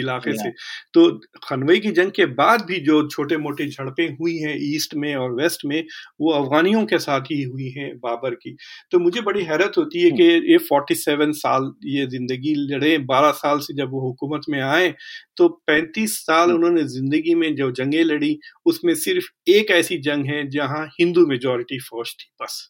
इलाके 0.00 0.32
से। 0.34 0.50
तो 0.94 1.08
खनवई 1.44 1.78
की 1.80 1.90
जंग 1.92 2.10
के 2.12 2.26
बाद 2.34 2.64
भी 2.66 2.78
जो 2.82 3.06
छोटे 3.08 3.36
मोटे 3.38 3.66
झड़पें 3.68 4.06
हुई 4.16 4.36
हैं 4.38 4.54
ईस्ट 4.64 4.94
में 4.96 5.14
और 5.16 5.32
वेस्ट 5.34 5.64
में 5.66 5.82
वो 6.20 6.32
अफगानियों 6.34 6.84
के 6.86 6.98
साथ 6.98 7.30
ही 7.32 7.42
हुई 7.42 7.68
हैं 7.72 7.90
बाबर 7.98 8.34
की। 8.36 8.54
तो 8.92 8.98
मुझे 8.98 9.20
बड़ी 9.22 9.42
हैरत 9.44 9.72
होती 9.78 10.02
है 10.02 10.10
कि 10.12 10.24
ये 10.52 10.58
फोर्टी 10.62 10.94
सेवन 10.96 11.32
साल 11.34 11.72
ये 11.86 12.06
ज़िंदगी 12.08 12.54
लड़े 12.66 12.96
बारह 13.06 13.30
साल 13.34 13.58
से 13.60 13.74
जब 13.76 13.90
वो 13.92 14.00
हुकूमत 14.02 14.42
में 14.50 14.60
आए 14.62 14.94
तो 15.36 15.48
पैंतीस 15.66 16.18
साल 16.20 16.52
उन्होंने 16.52 16.82
ज़िंदगी 16.88 17.34
में 17.36 17.54
जो 17.56 17.70
जंगें 17.72 18.02
लड़ी 18.04 18.38
उसमें 18.66 18.94
सिर्फ़ 18.96 19.26
एक 19.50 19.70
ऐसी 19.72 19.98
जंग 20.02 20.26
है 20.26 20.46
जहाँ 20.50 20.86
हिंदू 21.00 21.26
मेजोरिटी 21.26 21.78
फौज 21.80 22.14
थी 22.14 22.30
बस। 22.42 22.68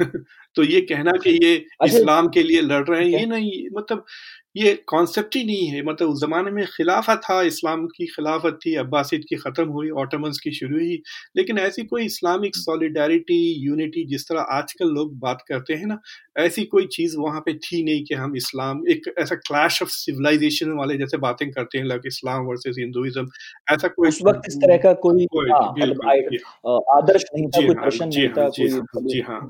तो 0.56 0.62
ये 0.64 0.80
कहना 0.82 1.12
कि 1.24 1.30
ये 1.42 1.54
अच्छा, 1.56 1.96
इस्लाम 1.96 2.28
के 2.28 2.42
लिए 2.42 2.60
लड़ 2.62 2.84
रहे 2.84 3.00
हैं 3.00 3.08
ये 3.10 3.26
नहीं 3.26 3.68
मतलब 3.76 4.04
ये 4.56 4.72
कॉन्सेप्ट 4.88 5.36
ही 5.36 5.42
नहीं 5.44 5.66
है। 5.68 5.82
मतलब 5.84 6.08
उस 6.08 6.20
जमाने 6.20 6.50
में 6.50 6.64
खिलाफत 6.66 7.20
था 7.24 7.40
इस्लाम 7.42 7.84
की 7.96 8.06
खिलाफत 8.06 8.58
थी 8.64 8.74
अब्बासिद 8.74 9.24
की 9.28 9.36
ख़त्म 9.36 9.68
हुई 9.70 9.90
ऑटोमन्स 10.02 10.38
की 10.38 10.52
शुरू 10.52 10.76
हुई। 10.76 10.96
लेकिन 11.36 11.58
ऐसी 11.58 11.84
कोई 11.84 12.04
इस्लामिक 12.04 12.56
सॉलिडारिटी 12.56 13.38
यूनिटी 13.64 14.04
जिस 14.06 14.24
तरह 14.28 14.40
आजकल 14.58 14.94
लोग 14.94 15.18
बात 15.20 15.44
करते 15.48 15.74
हैं 15.74 15.86
ना 15.86 15.98
ऐसी 16.38 16.64
कोई 16.66 16.86
चीज़ 16.92 17.16
वहाँ 17.18 17.40
पे 17.40 17.54
थी 17.56 17.82
नहीं 17.84 18.04
कि 18.04 18.14
हम 18.14 18.36
इस्लाम 18.36 18.82
एक 18.90 19.12
ऐसा 19.18 19.34
क्लैश 19.42 19.82
ऑफ़ 19.82 19.90
सिविलाइजेशन 19.90 20.72
वाले 20.78 20.96
जैसे 20.98 21.16
बातें 21.18 21.50
करते 21.50 21.78
हैं 21.78 21.84
लाइक 21.86 22.02
इस्लाम 22.06 22.46
वर्सेस 22.46 22.76
हिंदुइज्म 22.78 23.28
ऐसा 23.72 23.88
कोई 23.90 24.08
उस 24.08 24.22
वक्त 24.26 24.48
इस 24.48 24.56
तरह 24.56 24.76
का 24.78 24.92
कोई, 25.04 25.26
हाँ, 25.52 25.72
मतलब 25.72 26.00
आदर्श 26.96 27.24
नहीं 27.34 27.46
था 27.46 27.66
कोई 27.66 27.74
प्रश्न 27.76 28.08
नहीं 28.08 28.28
था 28.30 28.48
जी 28.48 29.20
हाँ 29.20 29.40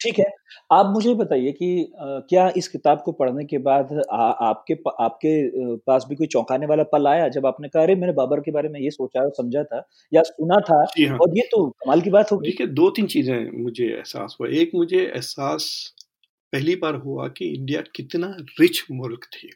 ठीक 0.00 0.18
है। 0.18 0.24
आप 0.72 0.86
मुझे 0.86 1.14
बताइए 1.14 1.52
कि 1.52 1.92
क्या 2.28 2.48
इस 2.56 2.68
किताब 2.68 3.02
को 3.04 3.12
पढ़ने 3.12 3.44
के 3.44 3.58
बाद 3.58 3.92
आ, 4.12 4.16
आपके 4.16 4.74
आपके 5.00 5.76
पास 5.86 6.06
भी 6.08 6.16
कोई 6.16 6.26
चौंकाने 6.26 6.66
वाला 6.66 6.82
पल 6.92 7.06
आया 7.06 7.28
जब 7.28 7.46
आपने 7.46 7.68
कहा 7.68 7.82
अरे 7.82 7.94
मैंने 7.94 8.12
बाबर 8.12 8.40
के 8.40 8.50
बारे 8.50 8.68
में 8.68 8.80
ये 8.80 8.90
सोचा 8.90 9.20
और 9.20 9.30
समझा 9.30 9.62
था 9.64 9.82
या 10.12 10.22
सुना 10.22 10.60
था? 10.60 10.82
हाँ। 11.00 11.18
और 11.18 11.36
ये 11.38 11.42
तो 11.52 11.68
कमाल 11.84 12.00
की 12.00 12.10
बात 12.10 12.32
होगी। 12.32 12.50
देखिए 12.50 12.66
दो 12.66 12.90
तीन 12.90 13.06
चीज़ें 13.06 13.62
मुझे 13.62 13.86
एहसास 13.86 14.36
हुआ। 14.40 14.48
एक 14.50 14.70
मुझे 14.74 15.00
एहसास 15.00 15.94
पहली 16.52 16.76
बार 16.76 16.94
हुआ 16.96 17.28
कि 17.28 17.54
इंडिया 17.54 17.82
कितना 17.96 18.36
रिच 18.60 18.84
मुल्क 18.92 19.24
थी। 19.34 19.50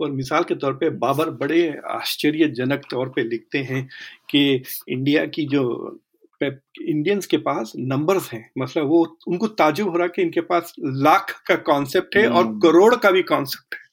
और 0.00 0.10
मिसाल 0.10 0.42
के 0.44 0.54
तौर 0.54 0.72
पे 0.72 0.88
बाबर 0.98 1.30
बड़े 1.38 1.62
आश्चर्यजनक 1.90 2.82
तौर 2.90 3.08
पे 3.08 3.22
लिखते 3.22 3.58
हैं 3.60 3.86
कि 4.30 4.42
इंडिया 4.88 5.24
की 5.26 5.46
जो 5.46 5.62
इंडियंस 6.42 7.26
के 7.26 7.36
पास 7.36 7.72
नंबर्स 7.76 8.32
हैं। 8.32 8.50
मतलब 8.58 8.86
वो 8.86 9.18
उनको 9.28 9.46
ताजुब 9.46 9.88
हो 9.88 9.96
रहा 9.96 10.06
कि 10.06 10.22
इनके 10.22 10.40
पास 10.40 10.72
लाख 10.80 11.42
का 11.46 11.54
कॉन्सेप्ट 11.54 12.16
है 12.16 12.28
और 12.28 12.44
हम्म। 12.44 12.60
करोड़ 12.60 12.94
का 12.96 13.10
भी 13.10 13.22
कॉन्सेप्ट 13.22 13.74
है। 13.74 13.86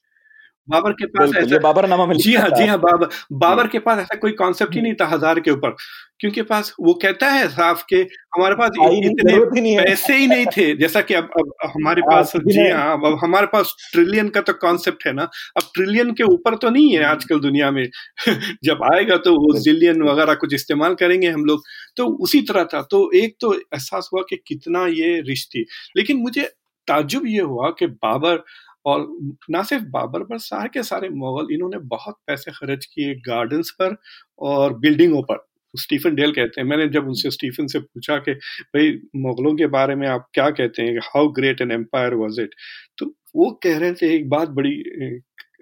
बाबर 0.68 0.92
के 0.92 1.06
पास 1.06 1.36
ऐसा 1.36 1.58
बाबर 1.60 1.88
नामा 1.88 2.06
में 2.06 2.16
जी 2.18 2.34
हाँ 2.36 2.50
जी 2.50 2.66
हाँ 2.66 2.78
बाबर 2.80 3.10
बाबर 3.32 3.68
के 3.68 3.80
पास 3.80 4.00
ऐसा 4.00 4.16
कोई 4.16 4.32
कॉन्सेप्ट 4.32 4.76
ही 4.76 4.82
नहीं 4.82 4.94
था 5.02 5.06
हज़ार 5.08 5.40
के 5.40 5.52
ऊपर। 5.52 5.76
क्योंकि 6.20 6.42
पास 6.42 6.74
वो 6.82 6.94
कहता 6.94 7.30
है 7.32 7.48
साफ़ 7.48 7.84
के 7.90 7.96
हमारे 8.36 8.56
पास 8.56 8.70
इतने 8.78 9.62
नहीं। 9.62 9.78
पैसे 9.78 10.16
ही 10.18 10.28
नहीं 10.28 10.46
थे। 10.58 10.76
जैसा 10.78 11.02
कि 11.02 11.14
अब 11.14 11.30
अब 11.40 11.52
हमारे 11.66 12.02
हाँ, 12.02 12.12
पास 12.12 12.32
जी 12.38 12.70
हाँ 12.70 12.94
अब 12.94 13.20
हमारे 13.24 13.48
पास 13.48 13.76
ट्रिलियन 13.94 14.30
का 14.30 14.42
तो 14.42 14.54
कॉन्सेप्ट 14.54 15.06
है 15.08 15.14
ना। 15.14 15.24
अब 15.58 15.64
ट्रिलियन 15.76 16.12
के 16.14 16.24
ऊपर 16.24 16.56
तो 16.56 16.70
नहीं 16.70 16.92
है 16.92 16.98
हम्म। 16.98 17.12
आजकल 17.12 17.40
दुनिया 17.40 17.72
में। 17.72 17.86
जब 18.64 18.84
आएगा 18.94 19.18
तो 19.18 19.34
वो 19.34 19.60
जिलियन 19.60 20.02
वगैरह 20.02 20.34
कुछ 20.36 20.54
इस्तेमाल 20.54 20.96
करेंगे 20.96 21.30
हम 21.30 21.46
लोग। 21.46 21.62
तो 21.98 22.08
उसी 22.24 22.42
तरह 22.42 22.64
था। 22.64 22.82
तो 22.82 23.12
एक 23.16 23.36
तो 23.42 23.54
एहसास 23.54 24.10
हुआ 24.14 24.22
कि 24.30 24.36
कितना 24.48 24.88
ये 24.88 25.22
रिश्ती 25.22 25.66
लेकिन 25.98 26.18
मुझे 26.18 26.44
ताजुब 26.88 27.28
ये 27.28 27.42
हुआ 27.42 27.70
कि 27.70 27.88
बाबर 27.88 28.44
और 28.86 29.08
ना 29.50 29.64
सिर्फ़ 29.64 29.84
बाबर 29.86 30.24
पर 30.24 30.38
सारे 30.38 30.70
के 30.74 30.84
सारे 30.84 31.10
मुगल 31.10 31.54
इन्होंने 31.54 31.78
बहुत 31.78 32.18
पैसे 32.28 32.52
खर्च 32.52 32.86
किए 32.86 33.16
गार्डन्स 33.16 33.72
पर 33.72 33.96
और 34.40 34.74
बिल्डिंगों 34.80 35.22
पर। 35.22 35.46
स्टीफन 35.76 36.16
डेल 36.16 36.32
कहते 36.32 36.62
हैं। 36.62 36.68
मैंने 36.68 36.88
जब 36.88 37.08
उनसे, 37.08 37.32
स्टीफन 37.32 37.68
से 37.68 37.80
पूछा 37.80 38.18
कि, 38.18 38.34
भाई, 38.34 38.92
मुगलों 39.16 39.56
के 39.56 39.68
बारे 39.68 39.96
में 39.96 40.08
आप 40.08 40.28
क्या 40.34 40.50
कहते 40.50 40.84
हैं? 40.84 41.00
How 41.00 41.28
great 41.28 41.62
an 41.62 41.72
empire 41.72 42.14
was 42.14 42.42
it 42.42 42.50
तो 42.98 43.06
वो 43.36 43.60
कह 43.64 43.78
रहे 43.78 43.94
थे 43.94 44.16
एक 44.16 44.30
बात 44.30 44.50
बड़ी 44.50 44.72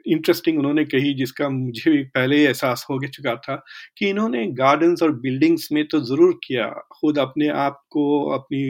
इंटरेस्टिंग 0.05 0.57
उन्होंने 0.59 0.83
कही, 0.85 1.13
जिसका 1.13 1.49
मुझे 1.49 1.91
भी 1.91 2.03
पहले 2.05 2.37
ही 2.37 2.43
एहसास 2.45 2.85
हो 2.89 2.99
चुका 3.07 3.35
था, 3.37 3.55
कि 3.97 4.09
इन्होंने 4.09 4.45
गार्डन्स 4.53 5.03
और 5.03 5.11
बिल्डिंग्स 5.19 5.67
में 5.71 5.83
तो 5.87 5.99
ज़रूर 6.01 6.33
किया। 6.43 6.67
खुद 6.93 7.19
अपने 7.19 7.47
आप 7.49 7.81
को, 7.91 8.05
अपनी 8.31 8.61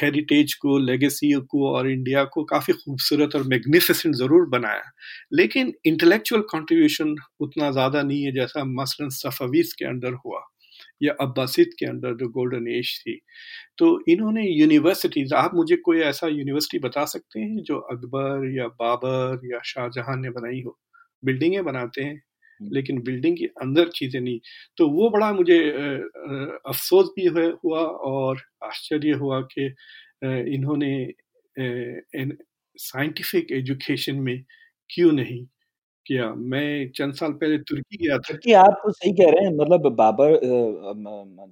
हेरिटेज 0.00 0.54
को 0.54 0.78
लेगेसी 0.80 1.32
को 1.50 1.68
और 1.70 1.90
इंडिया 1.90 2.24
को 2.26 2.44
काफ़ी 2.44 2.74
खूबसूरत 2.74 3.34
और 3.36 3.42
मैग्निफिसेंट 3.48 4.14
ज़रूर 4.14 4.48
बनाया। 4.48 4.82
लेकिन 5.34 5.72
इंटेलेक्चुअल 5.86 6.42
कंट्रीब्यूशन 6.52 7.14
उतना 7.40 7.70
ज़्यादा 7.70 8.02
नहीं 8.02 8.22
है, 8.22 8.32
जैसा 8.32 8.64
मसलन 8.72 9.08
सफ़वीज़ 9.14 9.74
के 9.78 9.84
अंदर 9.84 10.12
हुआ। 10.26 10.40
या 11.00 11.12
अब्बासिद 11.22 11.74
के 11.78 11.86
अंडर 11.86 12.14
जो 12.18 12.28
गोल्डन 12.30 12.68
एज 12.70 12.98
थी। 13.00 13.18
तो 13.78 13.88
इन्होंने 14.10 14.44
यूनिवर्सिटीज 14.48 15.32
आप 15.36 15.54
मुझे 15.56 15.76
कोई 15.84 16.00
ऐसा 16.04 16.28
यूनिवर्सिटी 16.30 16.78
बता 16.88 17.04
सकते 17.08 17.40
हैं 17.40 17.62
जो 17.64 17.78
अकबर 17.92 18.50
या 18.56 18.68
बाबर 18.80 19.46
या 19.52 19.60
शाहजहां 19.66 20.18
ने 20.20 20.30
बनाई 20.32 20.62
हो? 20.62 20.78
बिल्डिंगें 21.22 21.64
बनाते 21.64 22.02
हैं 22.04 22.20
लेकिन 22.60 23.00
बिल्डिंग 23.04 23.36
के 23.38 23.46
अंदर 23.62 23.88
चीज़ें 23.96 24.20
नहीं। 24.20 24.40
तो 24.78 24.88
वो 24.90 25.10
बड़ा 25.10 25.32
मुझे 25.34 25.58
अफसोस 26.68 27.06
भी 27.16 27.26
हुआ 27.64 27.80
और 28.10 28.42
आश्चर्य 28.64 29.12
हुआ 29.22 29.40
कि 29.54 29.66
इन्होंने 30.54 30.92
साइंटिफिक 32.78 33.52
एजुकेशन 33.52 34.16
में 34.20 34.42
क्यों 34.90 35.12
नहीं? 35.12 35.46
किया। 36.10 36.32
मैं 36.36 36.90
चंद 36.96 37.14
साल 37.14 37.32
पहले 37.32 37.58
तुर्की 37.60 37.96
गया 37.98 38.18
था। 38.18 38.36
कि 38.36 38.52
आप 38.54 38.80
तो 38.84 38.92
सही 38.92 39.12
कह 39.12 39.30
रहे 39.30 39.44
हैं 39.44 39.52
मतलब 39.56 39.86
बाबर 39.96 40.38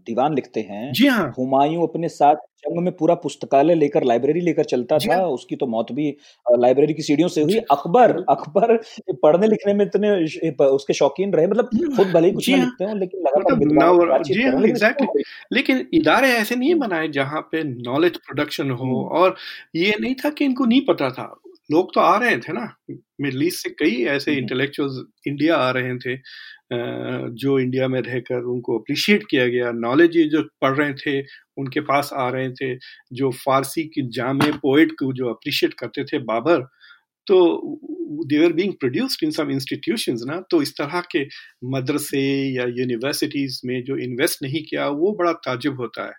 दीवान 0.07 0.35
लिखते 0.35 0.61
हैं। 0.63 0.93
जी 0.93 1.07
हाँ। 1.09 1.33
हुमायूं 1.39 1.87
अपने 1.89 2.09
साथ 2.11 2.35
जंग 2.59 2.79
में 2.85 2.93
पूरा 2.97 3.15
पुस्तकालय 3.17 3.75
लेकर 3.75 4.05
लाइब्रेरी 4.05 4.41
लेकर 4.41 4.65
चलता 4.65 4.99
था 4.99 5.21
उसकी 5.29 5.57
तो 5.57 5.67
मौत 5.67 5.93
भी 5.93 6.09
लाइब्रेरी 6.47 6.95
की 6.95 7.03
सीढ़ियों 7.03 7.29
से 7.29 7.43
हुई। 7.43 7.59
अकबर 7.73 8.17
अकबर 8.29 8.77
पढ़ने 9.23 9.47
लिखने 9.47 9.75
में 9.75 9.85
इतने 9.85 10.11
उसके 10.67 10.95
शौकीन 10.95 11.33
रहे 11.33 11.47
मतलब 11.47 11.71
खुद 11.97 12.07
भले 12.07 12.29
ही 12.29 12.33
कुछ 12.35 12.49
ना 12.51 12.57
लिखते 12.57 12.85
हो 12.85 12.95
लेकिन 12.95 13.21
लगातार 13.21 14.23
जी 14.25 14.43
हाँ 14.43 14.63
एग्जैक्टली 14.65 15.23
लेकिन 15.53 15.87
इदारे 15.95 16.29
ऐसे 16.33 16.57
नहीं 16.57 16.75
बनाए 16.75 17.09
जहाँ 17.09 17.41
पे 17.53 17.63
नॉलेज 17.65 18.17
प्रोडक्शन 18.19 18.71
हो 18.81 19.03
और 19.19 19.37
ये 19.77 19.95
नहीं 20.01 20.15
था 20.15 20.31
कि 20.31 20.45
इनको 20.45 20.65
नहीं 20.65 20.81
पता 20.81 21.11
था। 21.11 21.35
लोग 21.71 21.95
तो 21.95 22.01
आ 22.01 22.17
रहे 22.19 22.37
थे 22.39 22.53
ना। 22.53 22.67
मिडल 23.21 23.43
ईस्ट 23.45 23.63
से 23.63 23.71
कई 23.79 24.05
ऐसे 24.09 24.35
इंटेलेक्चुअल्स 24.37 25.03
इंडिया 25.29 25.57
आ 25.57 25.71
रहे 25.71 25.97
थे 25.99 26.17
जो 27.37 27.59
इंडिया 27.59 27.89
में 27.89 28.01
रहकर 28.03 28.45
उनको 28.53 28.79
अप्रिशिएट 28.79 29.23
किया 29.31 29.47
गया। 29.49 29.71
नॉलेज 29.75 30.17
ये 30.17 30.25
जो 30.31 30.43
पढ़ 30.63 30.77
रहे 30.77 30.93
थे 30.97 31.21
उनके 31.59 31.81
पास 31.83 32.11
आ 32.15 32.29
रहे 32.31 32.51
थे। 32.53 32.75
जो 33.13 33.31
फारसी 33.37 33.85
की 33.95 34.09
जामे 34.17 34.51
पोइट 34.63 34.93
को 35.01 35.13
जो 35.13 35.29
अप्रिशिएट 35.31 35.75
करते 35.81 36.05
थे 36.05 36.19
बाबर 36.25 36.67
तो 37.27 37.37
they 38.29 38.45
are 38.45 38.53
being 38.53 38.73
produced 38.81 39.25
in 39.25 39.31
some 39.31 39.51
institutions 39.51 40.23
ना। 40.27 40.41
तो 40.51 40.61
इस 40.63 40.73
तरह 40.79 41.01
के 41.13 41.25
मदरसे 41.73 42.21
या 42.57 42.65
यूनिवर्सिटीज 42.79 43.61
में 43.67 43.83
जो 43.85 43.97
इन्वेस्ट 44.05 44.43
नहीं 44.43 44.63
किया 44.71 44.89
वो 45.01 45.13
बड़ा 45.19 45.33
ताजुब 45.47 45.81
होता 45.81 46.07
है। 46.07 46.13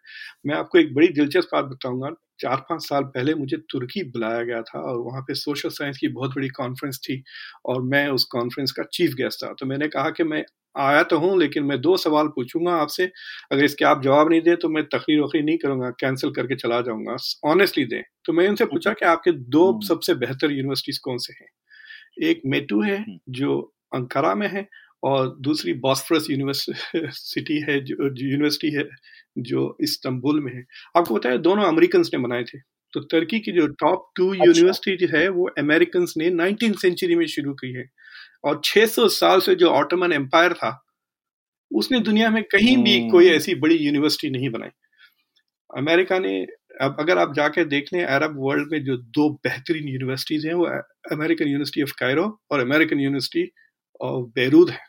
मैं 0.47 0.55
आपको 0.55 0.79
एक 0.79 0.93
बड़ी 0.95 1.07
दिलचस्प 1.09 1.49
बात 1.53 1.65
बताऊँगा। 1.65 2.09
चार 2.39 2.57
पाँच 2.69 2.81
साल 2.81 3.03
पहले 3.05 3.33
मुझे 3.35 3.57
तुर्की 3.71 4.03
बुलाया 4.11 4.43
गया 4.43 4.61
था 4.61 4.79
और 4.81 4.97
वहाँ 5.01 5.21
पे 5.21 5.33
सोशल 5.35 5.69
साइंस 5.71 5.97
की 5.97 6.07
बहुत 6.09 6.35
बड़ी 6.35 6.49
कॉन्फ्रेंस 6.51 6.99
थी 7.03 7.21
और 7.65 7.81
मैं 7.83 8.07
उस 8.09 8.23
कॉन्फ्रेंस 8.31 8.71
का 8.71 8.83
चीफ 8.93 9.13
गेस्ट 9.13 9.43
था। 9.43 9.53
तो 9.59 9.65
मैंने 9.65 9.87
कहा 9.87 10.09
कि 10.09 10.23
मैं 10.23 10.43
आया 10.75 11.03
तो 11.03 11.17
हूँ 11.19 11.37
लेकिन 11.39 11.63
मैं 11.63 11.79
दो 11.81 11.95
सवाल 11.97 12.27
पूछूँगा 12.27 12.73
आपसे। 12.73 13.05
अगर 13.51 13.63
इसके 13.63 13.85
आप 13.85 14.01
जवाब 14.03 14.29
नहीं 14.29 14.41
दे 14.41 14.55
तो 14.55 14.69
मैं 14.69 14.83
तकरीर 14.85 15.21
वकरीर 15.21 15.43
नहीं 15.43 15.57
करूँगा 15.57 15.89
कैंसिल 15.99 16.31
करके 16.31 16.55
चला 16.55 16.81
जाऊँगा। 16.81 17.15
ऑनेस्टली 17.45 17.85
दें 17.85 18.01
तो 18.25 18.33
मैं 18.33 18.47
उनसे 18.49 18.65
पूछा 18.65 18.93
कि 18.93 19.05
आपके 19.05 19.31
दो 19.49 19.79
सबसे 19.87 20.13
बेहतर 20.15 20.51
यूनिवर्सिटीज 20.51 20.97
कौन 20.99 21.17
से 21.17 21.33
हैं? 21.33 21.47
एक 22.23 22.41
मेटू 22.45 22.81
है 22.83 23.03
जो 23.29 23.59
अंकारा 23.93 24.33
में 24.35 24.47
है 24.47 24.67
और 25.03 25.37
दूसरी 25.41 25.73
बॉस्फरस 25.73 26.27
यूनिवर्सिटी 26.31 27.59
है 27.69 27.79
जो 27.85 27.95
यूनिवर्सिटी 28.21 28.71
है 28.75 28.87
जो 29.37 29.77
इस्तांबुल 29.81 30.41
में 30.41 30.53
है। 30.53 30.63
आपको 30.97 31.15
पता 31.15 31.29
है 31.29 31.37
दोनों 31.37 31.63
अमेरिकन 31.65 32.01
ने 32.01 32.17
बनाए 32.17 32.43
थे। 32.43 32.59
तो 32.93 32.99
तुर्की 33.01 33.39
की 33.39 33.51
जो 33.51 33.67
टॉप 33.67 34.11
टू 34.15 34.29
अच्छा। 34.31 34.45
यूनिवर्सिटी 34.45 35.07
है 35.17 35.27
वो 35.29 35.49
अमेरिकन 35.59 36.05
ने 36.17 36.29
नाइनटीन 36.31 36.73
सेंचुरी 36.73 37.15
में 37.15 37.25
शुरू 37.27 37.53
की 37.53 37.73
है। 37.73 37.85
और 38.45 38.61
600 38.63 39.07
साल 39.09 39.39
से 39.41 39.55
जो 39.55 39.69
ऑटोमन 39.71 40.13
एम्पायर 40.13 40.53
था 40.53 40.79
उसने 41.71 41.99
दुनिया 41.99 42.29
में 42.29 42.43
कहीं 42.43 42.77
भी 42.77 42.99
कोई 43.09 43.29
ऐसी 43.29 43.55
बड़ी 43.55 43.77
यूनिवर्सिटी 43.77 44.29
नहीं 44.29 44.49
बनाई। 44.49 44.69
अमेरिका 45.69 46.19
ने 46.19 46.35
अब 46.81 46.97
अगर 46.99 47.17
आप 47.17 47.33
जाके 47.35 47.65
देख 47.65 47.89
लें 47.93 48.03
अरब 48.05 48.35
वर्ल्ड 48.39 48.71
में 48.73 48.83
जो 48.85 48.97
दो 48.97 49.29
बेहतरीन 49.45 49.89
यूनिवर्सिटीज 49.89 50.45
हैं 50.47 50.53
वो 50.53 50.65
अमेरिकन 51.13 51.47
यूनिवर्सिटी 51.47 51.83
ऑफ़ 51.83 51.93
कायरो 51.99 52.25
और 52.51 52.59
अमेरिकन 52.59 52.99
यूनिवर्सिटी 52.99 53.49
ऑफ़ 54.01 54.25
बैरूद 54.35 54.69
है। 54.71 54.88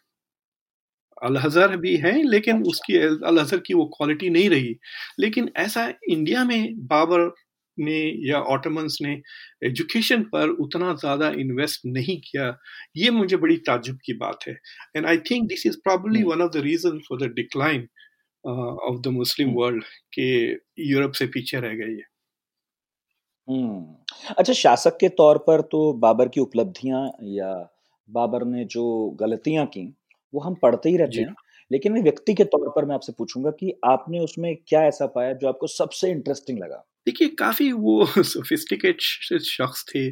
अलहजर 1.22 1.76
भी 1.76 1.96
हैं 1.98 2.22
लेकिन 2.24 2.62
उसकी 2.64 2.96
अलहजर 2.98 3.58
की 3.66 3.74
वो 3.74 3.84
क्वालिटी 3.96 4.30
नहीं 4.30 4.48
रही। 4.50 4.74
लेकिन 5.20 5.50
ऐसा 5.58 5.86
इंडिया 6.10 6.44
में 6.44 6.86
बाबर 6.88 7.30
ने 7.78 8.00
या 8.28 8.40
ऑटोमन्स 8.54 8.98
ने 9.02 9.12
एजुकेशन 9.64 10.22
पर 10.32 10.48
उतना 10.60 10.92
ज़्यादा 10.94 11.28
इन्वेस्ट 11.40 11.86
नहीं 11.86 12.16
किया 12.20 12.56
ये 12.96 13.10
मुझे 13.10 13.36
बड़ी 13.36 13.56
ताजुब 13.66 13.98
की 14.04 14.12
बात 14.16 14.46
है। 14.48 14.56
And 14.96 15.06
I 15.06 15.18
think 15.30 15.48
this 15.48 15.66
is 15.66 15.76
probably 15.84 16.22
one 16.22 16.42
of 16.42 16.50
the 16.52 16.62
reason 16.64 16.98
for 17.08 17.20
the 17.20 17.32
decline 17.34 17.88
of 18.44 19.00
the 19.00 19.08
Muslim 19.12 19.52
world 19.54 19.84
के 20.12 20.30
यूरोप 20.84 21.12
से 21.12 21.26
पीछे 21.28 21.60
रह 21.60 21.74
गई 21.74 21.96
है। 21.96 22.08
अच्छा 24.38 24.52
शासक 24.52 24.96
के 25.00 25.08
तौर 25.08 25.38
पर 25.38 25.60
तो 25.72 25.92
बाबर 25.98 26.28
की 26.28 26.40
उपलब्धियाँ 26.40 27.10
या 27.30 27.52
बाबर 28.08 28.44
ने 28.44 28.64
जो 28.64 28.84
गलतियाँ 29.20 29.66
की 29.66 29.82
वो 30.34 30.40
हम 30.40 30.54
पढ़ते 30.62 30.88
ही 30.88 30.96
रहते 30.96 31.20
हैं 31.20 31.34
लेकिन 31.70 32.02
व्यक्ति 32.02 32.34
के 32.34 32.44
तौर 32.44 32.68
पर 32.76 32.84
मैं 32.84 32.94
आपसे 32.94 33.12
पूछूँगा 33.18 33.50
कि 33.50 33.72
आपने 33.86 34.20
उसमें 34.20 34.54
क्या 34.68 34.82
ऐसा 34.84 35.06
पाया 35.06 35.32
जो 35.32 35.48
आपको 35.48 35.66
सबसे 35.66 36.10
इंटरेस्टिंग 36.10 36.58
लगा? 36.58 36.84
देखिए 37.06 37.28
काफ़ी 37.28 37.70
वो 37.72 38.06
सोफिस्टिकेट 38.06 39.00
शख्स 39.00 39.84
थे 39.88 40.10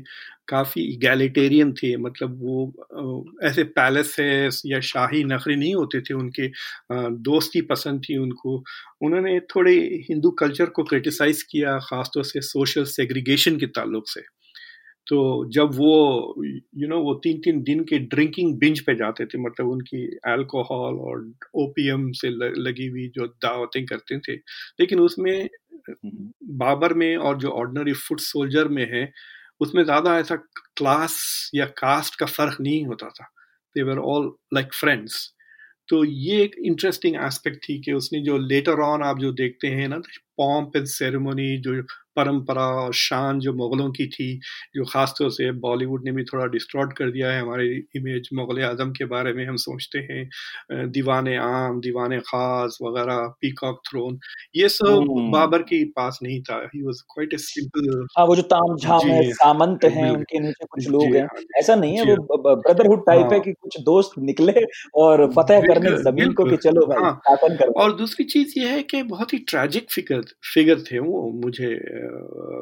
काफ़ी 0.48 0.82
इगैलिटेरियन 0.94 1.72
थे 1.72 1.96
मतलब 1.96 2.38
वो 2.42 3.34
ऐसे 3.44 3.64
पैलेसेस 3.76 4.62
या 4.66 4.80
शाही 4.80 5.22
नखरे 5.24 5.56
नहीं 5.56 5.74
होते 5.74 6.00
थे 6.00 6.14
उनके 6.14 6.48
दोस्ती 7.22 7.60
पसंद 7.62 8.00
थी 8.04 8.16
उनको। 8.16 8.56
उन्होंने 9.02 9.38
थोड़े 9.54 9.74
हिंदू 10.08 10.30
कल्चर 10.40 10.66
को 10.70 10.84
क्रिटिसाइज़ 10.84 11.44
किया 11.50 11.78
ख़ासतौर 11.80 12.24
से 12.24 12.40
सोशल 12.42 12.84
सेग्रीगेशन 12.94 13.56
के 13.58 13.66
ताल्लुक 13.66 14.08
से। 14.08 14.22
तो 15.08 15.18
जब 15.50 15.70
वो 15.74 16.34
यू 16.44 16.80
you 16.80 16.88
नो 16.88 16.94
know, 16.94 17.04
वो 17.04 17.14
तीन 17.14 17.38
तीन 17.40 17.62
दिन 17.62 17.84
के 17.84 17.98
ड्रिंकिंग 17.98 18.58
बिंज 18.58 18.80
पे 18.80 18.94
जाते 18.94 19.26
थे 19.26 19.38
मतलब 19.38 19.68
उनकी 19.68 20.06
अल्कोहल 20.26 20.98
और 21.00 21.32
ओपीएम 21.54 22.10
से 22.12 22.28
लगी 22.62 22.86
हुई 22.86 23.08
जो 23.08 23.26
दावतें 23.26 23.84
करते 23.86 24.18
थे 24.18 24.34
लेकिन 24.80 25.00
उसमें 25.00 25.48
बाबर 26.44 26.94
में 26.94 27.16
और 27.16 27.38
जो 27.38 27.50
ऑर्डनरी 27.50 27.92
फुट 27.92 28.20
सोल्जर 28.20 28.68
में 28.68 28.86
है 28.92 29.12
उसमें 29.60 29.84
ज़्यादा 29.84 30.18
ऐसा 30.18 30.36
क्लास 30.76 31.18
या 31.54 31.66
कास्ट 31.66 32.14
का 32.20 32.26
फ़र्क 32.26 32.60
नहीं 32.60 32.84
होता 32.86 33.08
था। 33.08 33.24
They 33.76 33.82
were 33.82 33.98
all 33.98 34.32
like 34.54 34.74
friends 34.74 35.34
तो 35.88 36.04
ये 36.04 36.42
एक 36.42 36.56
इंटरेस्टिंग 36.64 37.16
एस्पेक्ट 37.16 37.58
थी 37.68 37.80
कि 37.80 37.92
उसने 37.92 38.20
जो 38.20 38.38
लेटर 38.38 38.80
ऑन 38.80 39.02
आप 39.02 39.18
जो 39.18 39.32
देखते 39.32 39.68
हैं 39.68 39.88
ना 39.88 39.98
पॉम्प 40.38 40.76
एंड 40.76 40.86
सेरेमनी 40.88 41.56
जो 41.62 41.82
परंपरा 42.16 42.62
और 42.76 42.92
शान 42.96 43.38
जो 43.40 43.52
मुग़लों 43.54 43.90
की 43.92 44.06
थी 44.08 44.26
जो 44.76 44.84
ख़ास 44.86 45.14
तौर 45.18 45.30
से 45.32 45.50
बॉलीवुड 45.60 46.04
ने 46.04 46.12
भी 46.12 46.24
थोड़ा 46.24 46.46
डिस्ट्रॉट 46.54 46.92
कर 46.98 47.10
दिया 47.10 47.30
है 47.32 47.40
हमारे 47.42 47.66
इमेज 47.96 48.28
मुग़ल 48.34 48.62
आज़म 48.64 48.90
के 48.92 49.04
बारे 49.06 49.32
में 49.32 49.44
हम 49.46 49.56
सोचते 49.58 49.98
हैं। 50.10 50.88
दीवान 50.92 51.28
आम 51.38 51.80
दीवान 51.80 52.18
ख़ास 52.22 52.78
वगैरह 52.82 53.26
पीकॉक 53.42 53.80
थ्रोन 53.90 54.18
ये 54.56 54.68
सब 54.70 55.06
बाबर 55.32 55.62
के 55.64 55.84
पास 55.92 56.18
नहीं 56.22 56.40
था। 56.42 56.58
He 56.74 56.82
was 56.82 57.00
quite 57.14 57.34
a 57.34 57.38
simple 57.40 57.88
हाँ 58.18 58.26
वो 58.26 58.36
जो 58.36 58.42
ताम 58.48 58.76
झाम 58.78 59.06
है 59.08 59.22
सामंत 59.32 59.84
हैं 59.86 60.10
उनके 60.10 60.38
नीचे 60.40 60.66
कुछ 60.66 60.88
लोग 60.88 61.14
हैं। 61.16 61.22
हाँ 61.24 61.42
ऐसा 61.58 61.74
नहीं 61.76 61.96
है 61.98 62.04
वो 62.04 62.54
ब्रदरहुड 62.56 63.06
टाइप 63.06 63.26
है। 63.26 63.30
हाँ। 63.30 63.40
कि 63.40 63.52
कुछ 63.54 63.80
दोस्त 63.84 64.18
निकले 64.20 64.54
और 64.96 65.26
फतेह 65.32 65.60
करने 65.62 65.96
ज़मीन 66.02 66.32
को 66.34 66.44
कि 66.46 66.56
चलो 66.58 66.86
भाई 66.86 67.02
हाँ। 67.02 67.66
और 67.76 67.96
दूसरी 67.96 68.24
चीज़ 68.26 68.58
ये 68.58 68.68
है 68.68 68.82
कि 68.84 69.02
बहुत 69.06 69.32
ही 69.32 69.38
ट्रेजिक 69.48 69.90
फिगर 69.92 70.22
फिगर 70.44 70.80
थे 70.82 70.98
वो 70.98 71.22
मुझे 71.44 71.68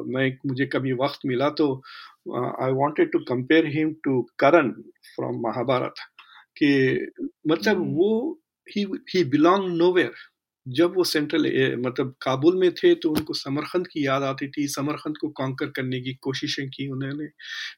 मैं 0.07 0.27
मुझे 0.47 0.65
कभी 0.65 0.93
वक्त 0.93 1.25
मिला 1.25 1.49
तो 1.49 1.73
I 2.35 2.71
wanted 2.73 3.11
to 3.11 3.19
compare 3.27 3.67
him 3.67 3.93
to 4.03 4.21
Karan 4.39 4.71
from 5.15 5.39
Mahabharata 5.41 5.93
कि 6.57 6.71
मतलब 7.47 7.77
हम्म। 7.77 7.93
वो 7.93 8.39
ही 8.67 8.85
ही 9.09 9.23
बिलोंग 9.23 9.69
नोवेयर 9.77 10.13
जब 10.67 10.93
वो 10.95 11.03
सेंट्रल 11.05 11.43
मतलब 11.79 12.13
काबुल 12.21 12.57
में 12.59 12.71
थे 12.73 12.93
तो 12.97 13.09
उनको 13.11 13.33
समरखंद 13.35 13.87
की 13.87 14.05
याद 14.05 14.23
आती 14.23 14.47
थी 14.49 14.67
समरखंद 14.69 15.17
को 15.17 15.29
कॉन्कर 15.37 15.67
करने 15.75 15.99
की 16.01 16.13
कोशिशें 16.23 16.67
की 16.69 16.87
उन्होंने। 16.91 17.27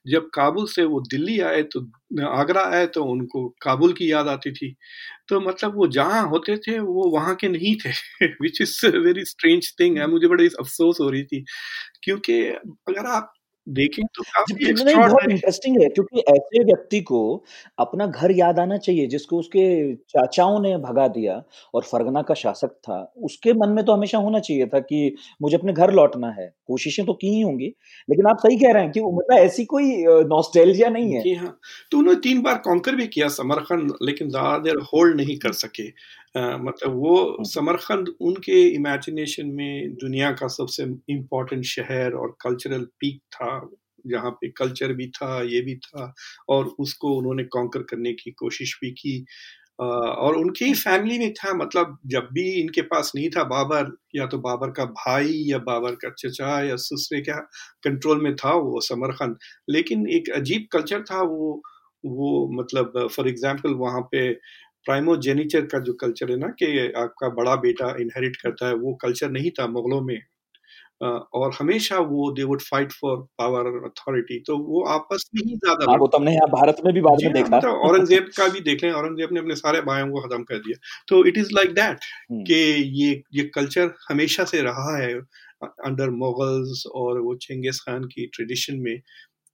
जब 0.08 0.30
काबुल 0.36 0.68
से 0.70 0.84
वो 0.86 1.02
दिल्ली 1.12 1.40
आए 1.44 1.64
तो 1.68 1.82
आगरा 2.32 2.64
आए 2.70 2.86
तो 2.90 3.04
उनको 3.06 3.48
काबुल 3.64 3.94
की 3.94 4.12
याद 4.12 4.28
आती 4.30 4.52
थी। 4.54 4.76
तो 5.30 5.42
मतलब 5.42 5.76
वो 5.78 5.88
जहाँ 5.90 6.24
होते 6.30 6.58
थे, 6.60 6.80
वो 6.80 7.10
वहाँ 7.12 7.36
के 7.38 7.50
नहीं 7.50 7.76
थे 7.86 7.92
which 8.42 8.62
is 8.62 8.86
very 8.98 9.26
strange 9.28 9.74
thing 9.80 9.98
है। 10.00 10.08
मुझे 10.10 10.28
बड़ी 10.30 10.48
अफसोस 10.60 11.00
हो 11.02 11.10
रही 11.10 11.24
थी, 11.26 11.44
क्योंकि 12.04 12.42
अगर 12.44 13.08
आप 13.10 13.34
देखें 13.68 14.04
तो 14.16 14.24
काफ़ी 14.26 14.68
इंटरेस्टिंग 14.68 15.82
है 15.82 15.88
क्योंकि 15.90 16.20
ऐसे 16.30 16.64
व्यक्ति 16.64 17.00
को 17.02 17.20
अपना 17.80 18.06
घर 18.08 18.32
याद 18.32 18.60
आना 18.60 18.78
चाहिए 18.78 19.08
जिसको 19.08 19.40
उसके 19.40 19.66
चाचाओं 20.06 20.60
ने 20.60 20.76
भगा 20.78 21.08
दिया 21.08 21.42
और 21.74 21.84
फरगना 21.84 22.22
का 22.22 22.34
शासक 22.34 22.72
था 22.84 23.02
उसके 23.24 23.54
मन 23.54 23.70
में 23.70 23.84
तो 23.86 23.94
हमेशा 23.94 24.18
होना 24.18 24.40
चाहिए 24.40 24.66
था 24.68 24.80
कि 24.82 25.16
मुझे 25.42 25.58
अपने 25.58 25.74
घर 25.74 25.94
लौटना 25.94 26.30
है। 26.32 26.48
कोशिशें 26.68 27.06
तो 27.06 27.14
की 27.14 27.28
ही 27.28 27.42
होंगी 27.42 27.68
लेकिन 28.10 28.28
आप 28.28 28.38
सही 28.38 28.58
कह 28.58 28.74
रहे 28.74 28.84
हैं 28.84 28.92
कि 28.92 29.02
मतलब 29.02 29.38
ऐसी 29.38 29.66
कोई 29.66 29.96
नॉस्टैल्जिया 30.28 30.90
नहीं 30.90 31.14
है। 31.14 31.22
जी 31.22 31.34
हाँ 31.36 31.58
तो 31.92 31.98
उन्होंने 31.98 32.20
तीन 32.20 32.42
बार 32.42 32.58
कॉन्कर 32.66 32.96
भी 32.96 33.08
किया 33.08 33.28
समरखंड 33.38 33.94
लेकिन 34.04 34.30
ज़्यादा 34.30 34.58
देर 34.60 34.80
होल्ड 34.94 35.18
नहीं 35.18 35.38
कर 35.38 35.52
सके। 35.56 35.88
मतलब 36.36 36.96
वो। 36.96 37.44
समरखंद 37.48 38.10
उनके 38.22 38.62
इमेजिनेशन 38.70 39.48
में 39.54 39.94
दुनिया 39.96 40.32
का 40.34 40.48
सबसे 40.50 40.84
इम्पोर्टेंट 41.10 41.64
शहर 41.66 42.14
और 42.16 42.36
कल्चरल 42.42 42.84
पीक 43.00 43.20
था, 43.34 43.70
जहाँ 44.06 44.32
पे 44.42 44.50
कल्चर 44.58 44.94
भी 44.94 45.08
था, 45.12 45.42
ये 45.44 45.62
भी 45.62 45.76
था, 45.78 46.14
और 46.50 46.66
उसको 46.80 47.14
उन्होंने 47.18 47.44
कॉन्कर 47.56 47.84
करने 47.90 48.14
की 48.14 48.32
कोशिश 48.40 48.78
भी 48.82 48.92
की 48.94 49.24
और 49.80 50.36
उनकी 50.38 50.66
ही 50.66 50.74
फैमिली 50.76 51.18
में 51.20 51.34
था 51.36 51.54
मतलब 51.56 51.98
जब 52.08 52.28
भी 52.34 52.44
इनके 52.54 52.82
पास 52.84 53.12
नहीं 53.16 53.30
था 53.38 53.44
बाबर, 53.46 53.92
या 54.16 54.26
तो 54.28 54.38
बाबर 54.40 54.72
का 54.72 54.86
भाई, 54.88 55.34
या 55.48 55.58
बाबर 55.60 55.96
का 56.04 56.10
चचा, 56.20 56.62
या 56.64 56.76
ससुरे 56.78 57.22
का 57.24 57.40
कंट्रोल 57.86 58.22
में 58.24 58.36
था 58.38 58.54
वो 58.56 58.82
समरखंड 58.84 59.38
लेकिन 59.70 60.08
एक 60.12 60.30
अजीब 60.38 60.68
कल्चर 60.74 61.04
था 61.12 61.22
वो 61.24 61.62
वो 62.04 62.48
मतलब 62.54 63.08
फॉर 63.12 63.28
एग्जांपल 63.30 63.74
वहाँ 63.76 64.02
पे 64.12 64.30
प्राइमोजेनिचर 64.86 65.66
का 65.66 65.80
जो 65.80 65.94
कल्चर 66.02 66.32
है 66.32 66.38
ना 66.38 66.48
कि 66.60 66.92
आपका 66.98 67.30
बड़ा 67.36 67.56
बेटा 67.62 67.96
इनहेरिट 68.02 68.36
करता 68.38 68.68
है 68.68 68.74
वो 68.78 68.94
कल्चर 69.02 69.32
नहीं 69.32 69.52
था 69.60 69.68
मुगलों 69.70 70.02
में। 70.02 70.20
और 71.02 71.52
हमेशा 71.60 71.98
वो 72.08 72.32
they 72.32 72.44
would 72.44 72.62
fight 72.62 72.92
for 72.92 73.18
power 73.38 73.68
authority 73.86 74.40
तो 74.48 74.58
वो 74.60 74.84
आपस 74.94 75.30
में 75.36 75.42
ही 75.46 75.56
ज़्यादा 75.56 75.90
हाँ, 75.92 75.98
वो 75.98 76.08
तुमने 76.08 76.32
यहाँ 76.34 76.48
भारत 76.52 76.82
में 76.86 76.94
भी 76.94 77.02
बाद 77.02 77.18
में 77.24 77.26
हाँ, 77.26 77.34
देखा। 77.34 77.58
मतलब 77.58 77.90
औरंगज़ेब 77.90 78.28
का 78.38 78.48
भी 78.48 78.60
देख 78.62 78.84
लें 78.84 78.92
औरंगज़ेब 78.94 79.30
ने 79.34 79.40
अपने 79.40 79.56
सारे 79.56 79.82
भाइयों 79.82 80.10
को 80.10 80.22
खत्म 80.22 80.44
कर 80.44 80.58
दिया। 80.58 80.78
तो 81.08 81.24
इट 81.26 81.38
इज़ 81.38 81.50
लाइक 81.54 81.74
दैट 81.74 82.00
कि 82.48 82.60
ये 83.02 83.12
ये 83.34 83.44
कल्चर 83.56 83.94
हमेशा 84.10 84.44
से 84.46 84.62
रहा 84.62 84.98
है 84.98 85.14
अंडर 85.86 86.10
मुगल्स 86.18 86.84
और 86.96 87.20
वो 87.22 87.36
चेंगिस 87.42 87.80
खान 87.82 88.04
की 88.08 88.26
ट्रेडिशन 88.36 88.80
में 88.80 88.98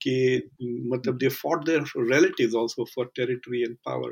कि 0.01 0.15
मतलब 0.93 1.17
they 1.17 1.29
fought 1.35 1.65
their 1.65 1.83
relatives 1.97 2.55
also 2.55 2.85
for 2.95 3.11
territory 3.15 3.61
and 3.61 3.75
power 3.85 4.11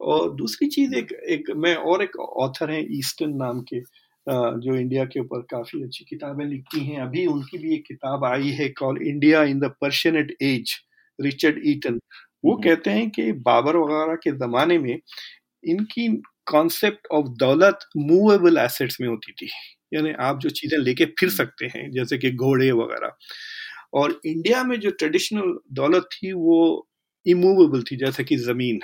और 0.00 0.34
दूसरी 0.36 0.68
चीज़ 0.68 0.94
एक 0.96 1.12
एक 1.30 1.50
मैं 1.56 1.74
और 1.76 2.02
एक 2.02 2.16
ऑथर 2.20 2.70
हैं 2.70 2.84
ईस्टर्न 2.98 3.36
नाम 3.36 3.60
के 3.72 3.80
जो 4.26 4.74
इंडिया 4.76 5.04
के 5.06 5.20
ऊपर 5.20 5.40
काफ़ी 5.50 5.82
अच्छी 5.84 6.04
किताबें 6.04 6.44
लिखती 6.46 6.80
हैं। 6.84 7.00
अभी 7.02 7.26
उनकी 7.26 7.58
भी 7.58 7.74
एक 7.74 7.84
किताब 7.88 8.24
आई 8.24 8.50
है 8.60 8.68
call 8.78 8.98
India 9.08 9.42
in 9.44 9.58
the 9.60 9.70
Persianate 9.80 10.36
age 10.42 10.74
Richard 11.18 11.60
Eaton 11.68 11.98
वो 12.44 12.52
हम्म। 12.52 12.62
कहते 12.64 12.90
हैं 12.90 13.08
कि 13.10 13.30
बाबर 13.44 13.76
वगैरह 13.78 14.14
के 14.24 14.30
जमाने 14.38 14.78
में 14.78 14.96
इनकी 15.64 16.08
कॉन्सेप्ट 16.46 17.06
ऑफ़ 17.12 17.26
दौलत 17.40 17.86
मूवेबल 17.98 18.58
एसेट्स 18.58 19.00
में 19.00 19.08
होती 19.08 19.32
थी। 19.34 19.48
यानी 19.94 20.12
आप 20.22 20.38
जो 20.40 20.50
चीज़ें 20.52 20.78
लेके 20.80 21.04
फिर 21.10 21.28
हम्म। 21.28 21.36
सकते 21.36 21.66
हैं 21.74 21.90
जैसे 21.92 22.18
कि 22.18 22.30
घोड़े 22.32 22.70
वगैरह। 22.72 23.12
और 23.94 24.20
इंडिया 24.26 24.62
में 24.64 24.78
जो 24.80 24.90
ट्रेडिशनल 24.92 25.58
दौलत 25.74 26.08
थी 26.14 26.32
वो 26.34 26.58
इमूवेबल 27.26 27.82
थी 27.84 27.96
जैसे 27.98 28.24
कि 28.24 28.36
ज़मीन। 28.38 28.80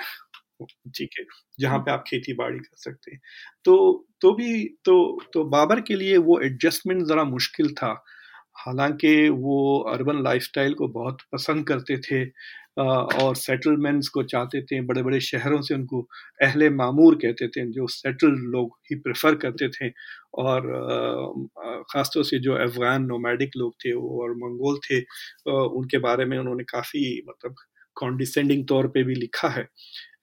ठीक 0.89 1.09
है 1.19 1.25
जहाँ 1.59 1.79
पे 1.79 1.91
आप 1.91 2.03
खेती 2.07 2.33
बाड़ी 2.35 2.59
कर 2.59 2.77
सकते 2.79 3.11
हैं। 3.11 3.19
तो 3.65 4.05
तो 4.21 4.33
भी 4.35 4.63
तो 4.85 4.95
तो 5.33 5.43
बाबर 5.49 5.81
के 5.83 5.95
लिए 5.95 6.17
वो 6.21 6.39
एडजस्टमेंट 6.41 7.03
ज़रा 7.07 7.23
मुश्किल 7.25 7.73
था। 7.75 7.93
हालाँकि 8.59 9.29
वो 9.31 9.57
अर्बन 9.91 10.23
लाइफस्टाइल 10.23 10.73
को 10.75 10.87
बहुत 10.91 11.17
पसंद 11.33 11.67
करते 11.67 11.97
थे 12.01 12.23
और 12.79 13.35
सेटलमेंट्स 13.37 14.07
को 14.09 14.23
चाहते 14.25 14.61
थे 14.63 14.81
बड़े 14.83 15.03
बड़े 15.03 15.19
शहरों 15.21 15.61
से 15.61 15.73
उनको 15.75 16.01
अहले 16.43 16.69
मामूर 16.71 17.15
कहते 17.23 17.47
थे 17.49 17.65
जो 17.71 17.87
सेटल 17.89 18.35
लोग 18.51 18.77
ही 18.91 18.95
प्रेफर 18.99 19.35
करते 19.37 19.69
थे। 19.71 19.89
और 20.39 20.67
ख़ासतौर 21.93 22.23
से 22.25 22.39
जो 22.41 22.53
अफ़गान 22.57 23.05
नोमैडिक 23.05 23.51
लोग 23.57 23.73
थे 23.85 23.93
वो 23.95 24.21
और 24.23 24.35
मंगोल 24.37 24.79
थे 24.85 24.99
उनके 25.51 25.97
बारे 26.01 26.25
में 26.25 26.37
उन्होंने 26.39 26.63
काफ़ी 26.65 27.03
मतलब 27.29 27.55
कॉन्डिसेंडिंग 27.97 28.65
तौर 28.67 28.87
पे 28.89 29.03
भी 29.03 29.15
लिखा 29.15 29.47
है। 29.49 29.67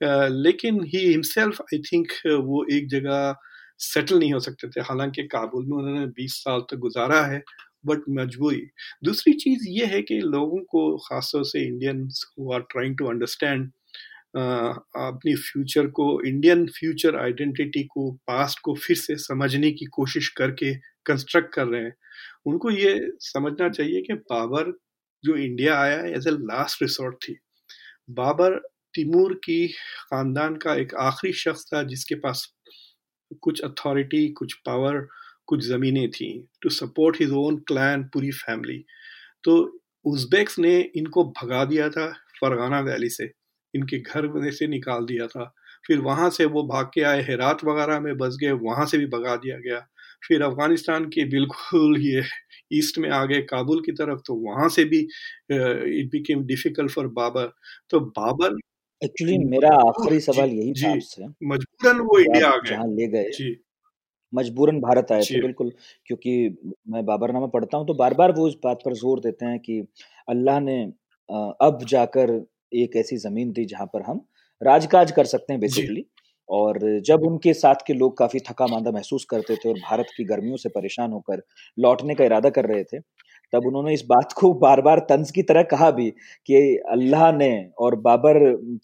लेकिन 0.00 0.82
ही 0.86 0.98
हिमसेल्फ 1.00 1.60
आई 1.62 1.78
थिंक 1.84 2.12
वो 2.26 2.64
एक 2.72 2.88
जगह 2.90 3.34
सेटल 3.80 4.18
नहीं 4.18 4.32
हो 4.32 4.40
सकते 4.40 4.68
थे। 4.68 4.80
हालाँकि 4.82 5.22
काबुल 5.28 5.64
में 5.66 5.76
उन्होंने 5.78 6.06
20 6.14 6.34
साल 6.36 6.60
तक 6.70 6.76
गुजारा 6.78 7.24
है 7.26 7.42
बट 7.86 8.02
मजबूरी। 8.12 8.62
दूसरी 9.04 9.32
चीज़ 9.34 9.68
ये 9.70 9.86
है 9.86 10.00
कि 10.02 10.18
लोगों 10.20 10.58
को, 10.62 10.96
ख़ासतौर 10.98 11.44
से 11.46 11.66
Indians 11.66 12.24
who 12.38 12.52
are 12.54 12.60
trying 12.70 12.96
to 12.98 13.06
understand 13.08 13.70
अपनी 14.36 15.34
फ्यूचर 15.36 15.86
को 15.92 16.06
इंडियन 16.26 16.66
फ्यूचर 16.70 17.16
आइडेंटिटी 17.18 17.82
को 17.86 18.10
पास्ट 18.28 18.58
को 18.64 18.74
फिर 18.76 18.96
से 18.96 19.16
समझने 19.18 19.70
की 19.72 19.84
कोशिश 19.92 20.28
करके 20.38 20.74
कंस्ट्रक्ट 21.06 21.52
कर 21.54 21.66
रहे 21.66 21.82
हैं। 21.82 21.94
उनको 22.46 22.70
ये 22.70 22.98
समझना 23.22 23.68
चाहिए 23.70 24.00
कि 24.02 24.14
बाबर 24.32 24.72
जो 25.24 25.36
इंडिया 25.36 25.78
आया 25.78 26.00
एज 26.08 26.26
ए 26.28 26.30
लास्ट 26.32 26.82
रिसोर्ट 26.82 27.16
थी, 27.18 27.36
बाबर 28.10 28.60
तिमूर 28.94 29.34
की 29.44 29.66
ख़ानदान 29.68 30.56
का 30.58 30.74
एक 30.76 30.94
आखिरी 31.00 31.32
शख्स 31.34 31.64
था, 31.66 31.82
जिसके 31.84 32.14
पास 32.16 32.46
कुछ 33.42 33.60
अथॉरिटी 33.62 34.28
कुछ 34.34 34.54
पावर 34.66 35.06
कुछ 35.48 35.64
ज़मीनें 35.66 36.08
थी 36.12 36.28
to 36.62 36.70
support 36.70 37.16
his 37.20 37.30
own 37.36 37.56
clan 37.68 38.02
पूरी 38.14 38.30
फैमिली 38.34 38.84
तो 39.44 39.56
उज़्बेक्स 40.04 40.58
ने 40.60 40.78
इनको 40.96 41.24
भगा 41.34 41.64
दिया 41.66 41.88
था 41.90 42.06
फरगाना 42.36 42.80
वैली 42.82 43.08
से, 43.10 43.30
इनके 43.74 43.98
घर 44.00 44.28
में 44.30 44.50
से 44.52 44.66
निकाल 44.68 45.04
दिया 45.06 45.26
था। 45.28 45.44
फिर 45.84 46.00
वहाँ 46.00 46.30
से 46.32 46.44
वो 46.46 46.62
भाग 46.64 46.90
के 46.94 47.02
आए, 47.02 47.22
हेरात 47.24 47.64
वगैरह 47.64 48.00
में 48.00 48.16
बस 48.18 48.36
गए, 48.42 48.50
वहाँ 48.52 48.86
से 48.86 48.98
भी 48.98 49.06
भगा 49.08 49.36
दिया 49.38 49.58
गया। 49.60 49.80
फिर 50.22 50.42
अफ़गानिस्तान 50.44 51.04
के 51.10 51.24
बिल्कुल 51.30 51.98
ये 52.02 52.22
ईस्ट 52.72 52.98
में 52.98 53.08
आ 53.10 53.24
गए, 53.26 53.40
काबुल 53.44 53.82
की 53.84 53.92
तरफ़ 53.94 54.20
तो 54.26 54.34
वहाँ 54.42 54.68
से 54.70 54.84
भी 54.86 55.00
it 55.00 56.10
became 56.12 56.44
difficult 56.46 56.90
for 56.92 57.06
Babur 57.14 57.52
तो 57.90 58.00
बाबर 58.12 58.56
एक्चुअली 59.02 59.38
मेरा 59.46 59.74
आखिरी 59.78 60.20
सवाल 60.20 60.50
यही 60.50 60.72
था 60.74 60.90
आपसे 60.90 61.26
मजबूरन 61.46 62.00
वो 62.00 62.18
इंडिया 62.18 62.48
आ 62.48 62.56
गए। 62.56 62.70
जहाँ 62.70 62.86
ले 62.88 63.06
गए। 63.08 63.54
मजबूरन 64.32 64.80
भारत 64.80 65.12
आए 65.12 65.22
थे 65.22 65.40
बिल्कुल 65.42 65.72
क्योंकि 66.06 66.32
मैं 66.88 67.04
बाबरनामा 67.06 67.46
पढ़ता 67.48 67.78
हूँ 67.78 67.86
तो 67.86 67.94
बार 67.94 68.14
बार 68.14 68.32
वो 68.32 68.48
इस 68.48 68.54
बात 68.64 68.80
पर 68.84 68.94
ज़ोर 68.94 69.20
देते 69.20 69.46
हैं 69.46 69.58
कि 69.60 69.80
अल्लाह 70.28 70.60
ने 70.60 70.82
अब 71.60 71.84
जाकर 71.88 72.30
एक 72.74 72.96
ऐसी 72.96 73.16
ज़मीन 73.18 73.52
दी 73.52 73.64
जहाँ 73.64 73.86
पर 73.86 74.02
हम 74.02 74.24
राजकाज 74.62 75.12
कर 75.12 75.24
सकते 75.24 75.52
हैं 75.52 75.60
बेसिकली 75.60 76.04
और 76.48 76.78
जब 77.06 77.22
उनके 77.22 77.52
साथ 77.54 77.82
के 77.86 77.94
लोग 77.94 78.16
काफ़ी 78.18 78.40
थका 78.40 78.66
मांदा 78.66 78.90
महसूस 78.90 79.24
करते 79.30 79.56
थे 79.56 79.68
और 79.68 79.78
भारत 79.78 80.06
की 80.16 80.24
गर्मियों 80.24 80.56
से 80.56 80.68
परेशान 80.68 81.12
होकर 81.12 81.42
लौटने 81.78 82.14
का 82.14 82.24
इरादा 82.24 82.50
कर 82.50 82.66
रहे 82.66 82.84
थे 82.84 82.98
तब 83.52 83.66
उन्होंने 83.66 83.92
इस 83.94 84.04
बात 84.08 84.32
को 84.32 84.52
बार 84.54 84.80
बार 84.80 84.98
तंज 85.08 85.30
की 85.30 85.42
तरह 85.42 85.62
कहा 85.62 85.90
भी 85.90 86.10
कि 86.48 86.76
अल्लाह 86.90 87.30
ने 87.32 87.50
और 87.78 87.96
बाबर 88.00 88.38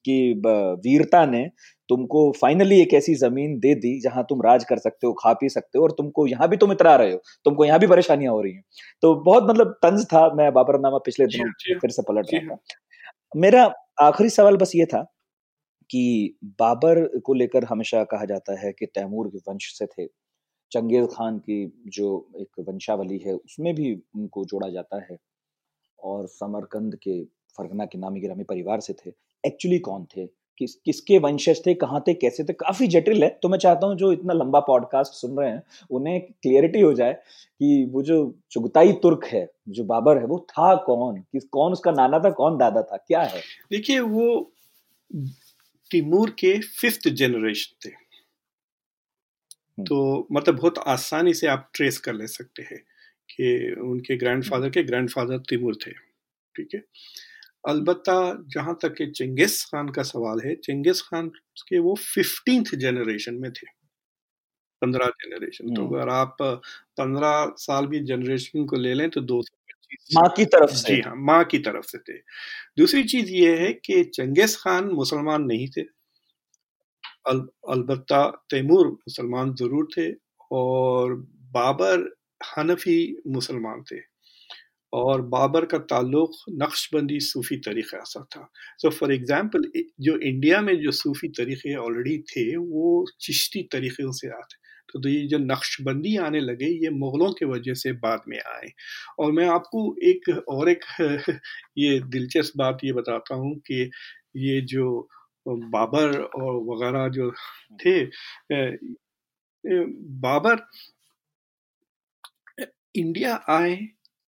की 0.04 0.18
वीरता 0.36 1.24
ने 1.26 1.46
तुमको 1.88 2.30
फाइनली 2.32 2.80
एक 2.80 2.94
ऐसी 2.94 3.14
ज़मीन 3.14 3.58
दे 3.60 3.74
दी 3.74 3.98
जहाँ 4.00 4.24
तुम 4.28 4.42
राज 4.42 4.64
कर 4.64 4.78
सकते 4.78 5.06
हो 5.06 5.12
खा 5.12 5.32
पी 5.32 5.48
सकते 5.48 5.78
हो 5.78 5.84
और 5.84 5.90
तुमको 5.90 6.26
यहाँ 6.26 6.48
भी 6.48 6.56
तुम 6.56 6.72
इतरा 6.72 6.94
रहे 6.96 7.12
हो 7.12 7.20
तुमको 7.44 7.64
यहाँ 7.64 7.78
भी 7.78 7.86
परेशानियाँ 7.86 8.32
हो 8.32 8.40
रही 8.42 8.52
हैं। 8.52 8.64
तो 9.02 9.14
बहुत 9.24 9.50
मतलब 9.50 9.72
तंज 9.82 10.04
था 10.04 10.28
मैं 10.34 10.52
बाबरनामा 10.52 10.98
पिछले 10.98 11.26
दिनों 11.26 11.78
फिर 11.80 11.90
से 11.90 12.02
पलट 12.02 12.34
रहा 12.34 12.54
था 12.54 13.40
मेरा 13.40 13.64
आखिरी 14.02 14.30
सवाल 14.30 14.56
बस 14.56 14.72
ये 14.76 14.86
था 14.86 15.02
कि 15.90 16.36
बाबर 16.60 17.06
को 17.18 17.34
लेकर 17.34 17.64
हमेशा 17.64 18.02
कहा 18.04 18.24
जाता 18.24 18.60
है 18.60 18.72
कि 18.72 18.86
तैमूर 18.86 19.28
के 19.28 19.38
वंश 19.48 19.72
से 19.78 19.86
थे। 19.86 20.06
चंगेज 20.74 21.08
खान 21.12 21.38
की 21.38 21.82
जो 21.86 22.28
एक 22.36 22.48
वंशावली 22.60 23.18
है, 23.18 23.34
उसमें 23.34 23.74
भी 23.74 24.02
उनको 24.16 24.44
जोड़ा 24.44 24.68
जाता 24.68 25.02
है। 25.10 25.16
और 26.02 26.26
समरकंद 26.26 26.96
के 26.96 27.24
फरगना 27.24 27.84
के 27.84 27.98
नामी 27.98 28.20
गिरामी 28.20 28.44
परिवार 28.44 28.80
से 28.80 28.92
थे। 28.92 29.12
एक्चुअली 29.46 29.78
कौन 29.78 30.04
थे? 30.04 30.26
किस, 30.58 30.74
किसके 30.74 31.18
वंशज 31.18 31.66
थे? 31.66 31.74
कहाँ 31.74 32.04
थे? 32.08 32.14
कैसे 32.14 32.44
थे? 32.44 32.52
काफ़ी 32.52 32.86
जटिल 32.86 33.22
है। 33.22 33.38
तो 33.42 33.48
मैं 33.48 33.58
चाहता 33.58 33.86
हूँ 33.86 33.96
जो 33.96 34.12
इतना 34.12 34.32
लंबा 34.32 34.60
पॉडकास्ट 34.60 35.12
सुन 35.12 35.38
रहे 35.38 35.50
हैं, 35.50 35.62
उन्हें 35.90 36.20
क्लियरिटी 36.20 36.80
हो 36.80 36.92
जाए 36.92 37.12
कि 37.58 37.88
वो 37.90 38.02
जो 38.02 38.38
चुगताई 38.50 38.92
तुर्क 38.92 39.24
है, 39.24 39.50
जो 39.68 39.84
बाबर 39.84 40.18
है, 40.18 40.26
वो 40.26 40.46
था 40.50 40.76
कौन? 40.76 41.16
किस, 41.16 41.44
कौन 41.44 41.72
उसका 41.72 41.92
नाना 41.92 42.18
था? 42.18 42.30
कौन 42.30 42.58
दादा 42.58 42.82
था? 42.82 42.96
क्या 42.96 43.22
है? 43.22 43.40
देखिए, 43.70 44.00
वो 44.00 44.52
तिमूर 45.90 46.30
के 46.30 46.60
फिफ्थ 46.60 47.08
जनरेशन 47.08 47.88
थे। 47.88 48.03
तो 49.78 50.28
मतलब 50.32 50.56
बहुत 50.56 50.78
आसानी 50.78 51.34
से 51.34 51.46
आप 51.46 51.70
ट्रेस 51.74 51.98
कर 51.98 52.14
ले 52.14 52.26
सकते 52.26 52.62
हैं 52.62 52.78
कि 53.30 53.74
उनके 53.80 54.16
ग्रैंडफादर 54.16 54.70
के 54.70 54.82
ग्रैंडफादर 54.82 55.38
तिमूर 55.38 55.76
थे 55.86 55.90
ठीक 56.54 56.68
है? 56.74 56.82
अलबत्ता 57.68 58.16
जहाँ 58.48 58.78
तक 58.82 58.94
के 58.94 59.10
चिंगिस 59.10 59.64
खान 59.64 59.88
का 59.88 60.02
सवाल 60.02 60.40
है 60.40 60.54
चंगेज 60.54 61.00
खान 61.02 61.28
के 61.68 61.78
वो 61.78 61.94
फिफ्टींथ 61.94 62.74
जनरेशन 62.76 63.34
में 63.34 63.50
थे 63.52 63.66
पंद्रह 64.82 65.06
जनरेशन 65.06 65.74
तो 65.74 65.82
हम्म। 65.82 65.96
अगर 65.96 66.08
आप 66.08 66.36
पंद्रह 66.98 67.52
साल 67.58 67.86
भी 67.86 68.00
जनरेशन 68.00 68.64
को 68.64 68.76
ले 68.76 68.94
लें 68.94 69.08
तो 69.10 69.20
दो 69.20 69.42
सौ 69.42 69.56
पच्चीस 69.70 70.16
माँ 70.16 70.28
की 70.36 70.44
तरफ़ 70.44 70.70
से। 70.70 70.94
जी 70.94 71.00
हाँ 71.00 71.14
माँ 71.16 71.44
की 71.44 71.58
तरफ़ 71.58 71.86
से 71.86 71.98
थे। 71.98 72.18
दूसरी 72.78 73.02
चीज़ 73.04 73.30
ये 73.30 73.56
है 73.58 73.72
कि 73.72 74.04
चंगेज 74.04 74.56
खान 74.56 74.88
मुसलमान 74.88 75.42
नहीं 75.42 75.68
थे 75.68 75.82
अलबत्ता 77.26 78.26
तैमूर 78.50 78.86
मुसलमान 78.88 79.54
ज़रूर 79.56 79.88
थे 79.96 80.10
और 80.52 81.14
बाबर 81.54 82.08
हनफी 82.48 82.98
मुसलमान 83.28 83.82
थे। 83.92 84.00
और 84.92 85.22
बाबर 85.28 85.64
का 85.66 85.78
ताल्लुक 85.90 86.32
नक्शबंदी 86.62 87.18
सूफ़ी 87.22 87.56
तरीक़ा 87.66 88.02
सा 88.06 88.20
था। 88.36 88.48
सो 88.78 88.90
फॉर 88.90 89.12
एग्ज़ाम्पल 89.12 89.64
जो 90.02 90.16
इंडिया 90.20 90.60
में 90.62 90.76
जो 90.82 90.90
सूफ़ी 90.94 91.28
तरीक़े 91.38 91.74
ऑलरेडी 91.78 92.18
थे 92.30 92.44
वो 92.58 93.06
चिश्ती 93.20 93.62
तरीक़ों 93.72 94.12
से 94.12 94.28
आते। 94.30 94.56
तो, 94.92 95.00
तो 95.00 95.08
ये 95.08 95.26
जो 95.28 95.38
नक्शबंदी 95.40 96.16
आने 96.18 96.40
लगे 96.40 96.66
ये 96.84 96.90
मुग़लों 96.92 97.30
के 97.34 97.46
वजह 97.46 97.74
से 97.76 97.92
बाद 98.00 98.22
में 98.28 98.38
आए। 98.40 98.70
और 99.20 99.32
मैं 99.32 99.48
आपको 99.50 99.84
एक 100.04 100.28
और 100.50 100.68
एक 100.70 100.84
ये 101.78 102.00
दिलचस्प 102.08 102.58
बात 102.58 102.78
ये 102.84 102.92
बताता 102.94 103.34
हूँ 103.36 103.54
कि 103.68 103.90
ये 104.38 104.60
जो 104.68 104.86
बाबर 105.48 106.20
और 106.20 106.54
वगैरह 106.54 107.08
जो 107.08 107.30
थे 107.84 108.04
बाबर 110.20 110.66
इंडिया 112.96 113.44
आए 113.48 113.76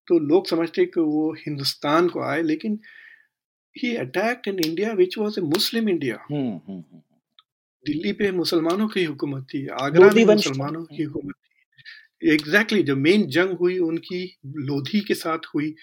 तो 0.07 0.19
लोग 0.19 0.47
समझते 0.47 0.87
कि 0.87 1.01
वो 1.01 1.33
हिंदुस्तान 1.33 2.09
को 2.09 2.23
आए 2.23 2.43
लेकिन 2.43 2.81
he 3.83 3.97
attacked 3.97 4.49
in 4.49 4.59
India 4.67 4.93
which 4.93 5.19
was 5.19 5.41
a 5.41 5.43
Muslim 5.43 5.89
India 5.89 6.27
Delhi 7.87 8.13
पे 8.13 8.31
मुसलमानों 8.33 8.89
की 8.89 9.05
हुकूमत 9.05 9.45
थी 9.45 9.67
आगरा 9.67 10.13
में 10.13 10.25
मुसलमानों 10.25 10.85
की 10.85 11.03
हुकूमत 11.03 11.35
थी। 11.35 12.33
एग्जैक्टली 12.33 12.79
exactly, 12.79 12.85
जो 12.85 12.97
मेन 12.97 13.27
जंग 13.27 13.51
हुई 13.51 13.79
उनकी 13.79 14.39
लोधी 14.47 15.01
के 15.01 15.15
साथ 15.15 15.39
हुई। 15.55 15.75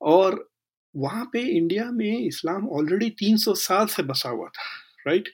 और 0.00 0.53
वहाँ 0.96 1.24
पे 1.32 1.40
इंडिया 1.56 1.90
में 1.90 2.26
इस्लाम 2.26 2.68
ऑलरेडी 2.68 3.10
300 3.22 3.54
साल 3.54 3.86
से 3.86 4.02
बसा 4.02 4.28
हुआ 4.28 4.48
था 4.48 4.62
राइट 5.06 5.28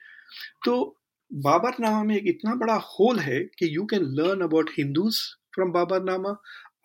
तो 0.64 0.96
बाबर 1.30 1.70
नामा 1.80 2.02
में 2.04 2.16
एक 2.16 2.24
इतना 2.26 2.54
बड़ा 2.54 2.74
होल 2.74 3.18
है 3.18 3.40
कि 3.58 3.76
you 3.76 3.84
can 3.84 4.02
learn 4.02 4.40
about 4.40 4.70
Hindus 4.78 5.20
from 5.54 5.72
Baburnama 6.02 6.36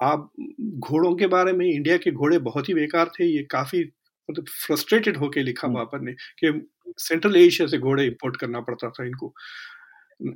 आप 0.02 0.32
घोड़ों 0.62 1.16
के 1.16 1.28
बारे 1.28 1.54
में 1.54 1.66
इंडिया 1.66 1.98
के 1.98 2.12
घोड़े 2.12 2.38
बहुत 2.40 2.70
ही 2.70 2.74
बेकार 2.74 3.12
थे 3.20 3.26
ये 3.26 3.44
काफ़ी 3.44 3.84
मतलब 4.30 4.46
फ्रस्ट्रेटेड 4.66 5.18
होके 5.18 5.44
लिखा 5.44 5.68
बाबर 5.68 6.02
ने 6.02 6.14
कि 6.14 6.52
सेंट्रल 7.00 7.36
एशिया 7.36 7.68
से 7.68 7.78
घोड़े 7.78 8.06
इंपोर्ट 8.06 8.38
करना 8.38 8.60
पड़ता 8.62 8.90
था 8.90 9.06
इनको। 9.06 9.34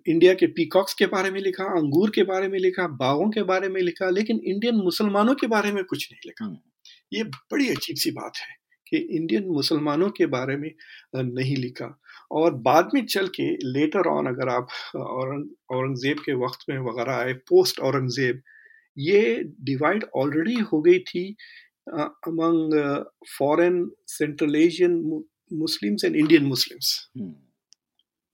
इंडिया 0.08 0.34
के 0.34 0.48
पीकॉक्स 0.48 0.94
के 0.94 1.06
बारे 1.06 1.32
में 1.32 1.40
लिखा 1.42 1.64
अंगूर 1.80 2.10
के 2.16 2.24
बारे 2.24 2.48
में 2.48 2.58
लिखा 2.60 2.88
बागों 2.88 3.30
के 3.30 3.44
बारे 3.44 3.70
में 3.70 3.82
लिखा 3.82 4.10
लेकिन 4.10 4.40
इंडियन 4.44 4.76
मुसलमानों 4.76 5.36
के 5.36 5.48
बारे 5.48 5.72
में 5.72 5.84
कुछ 5.84 6.08
नहीं 6.12 6.20
लिखा। 6.26 6.46
ये 7.12 7.24
बड़ी 7.24 7.70
अजीब 7.70 7.96
सी 7.96 8.12
बात 8.12 8.38
है 8.38 8.58
कि 8.88 8.98
इंडियन 9.18 9.48
मुसलमानों 9.48 10.10
के 10.10 10.26
बारे 10.26 10.56
में 10.58 10.72
नहीं 11.16 11.56
लिखा। 11.56 11.96
और 12.32 12.54
बाद 12.68 12.90
में 12.94 13.06
चल 13.06 13.28
के 13.36 13.50
लेटर 13.72 14.08
ऑन 14.08 14.28
अगर 14.28 14.50
आप 14.50 14.68
औरंगज़ेब 14.96 16.20
के 16.26 16.34
वक्त 16.46 16.66
में 16.70 16.78
वगैरह 16.80 17.14
आए 17.14 17.34
पोस्ट 17.50 17.80
औरंगज़ेब 17.80 18.42
ये 18.98 19.22
डिवाइड 19.62 20.06
ऑलरेडी 20.16 20.56
हो 20.72 20.82
गई 20.82 21.00
थी 21.00 21.26
among 21.90 22.74
foreign 23.38 23.90
central 24.08 24.56
Asian 24.56 24.98
Muslims 25.54 26.06
and 26.06 26.16
Indian 26.16 26.46
Muslims 26.46 26.98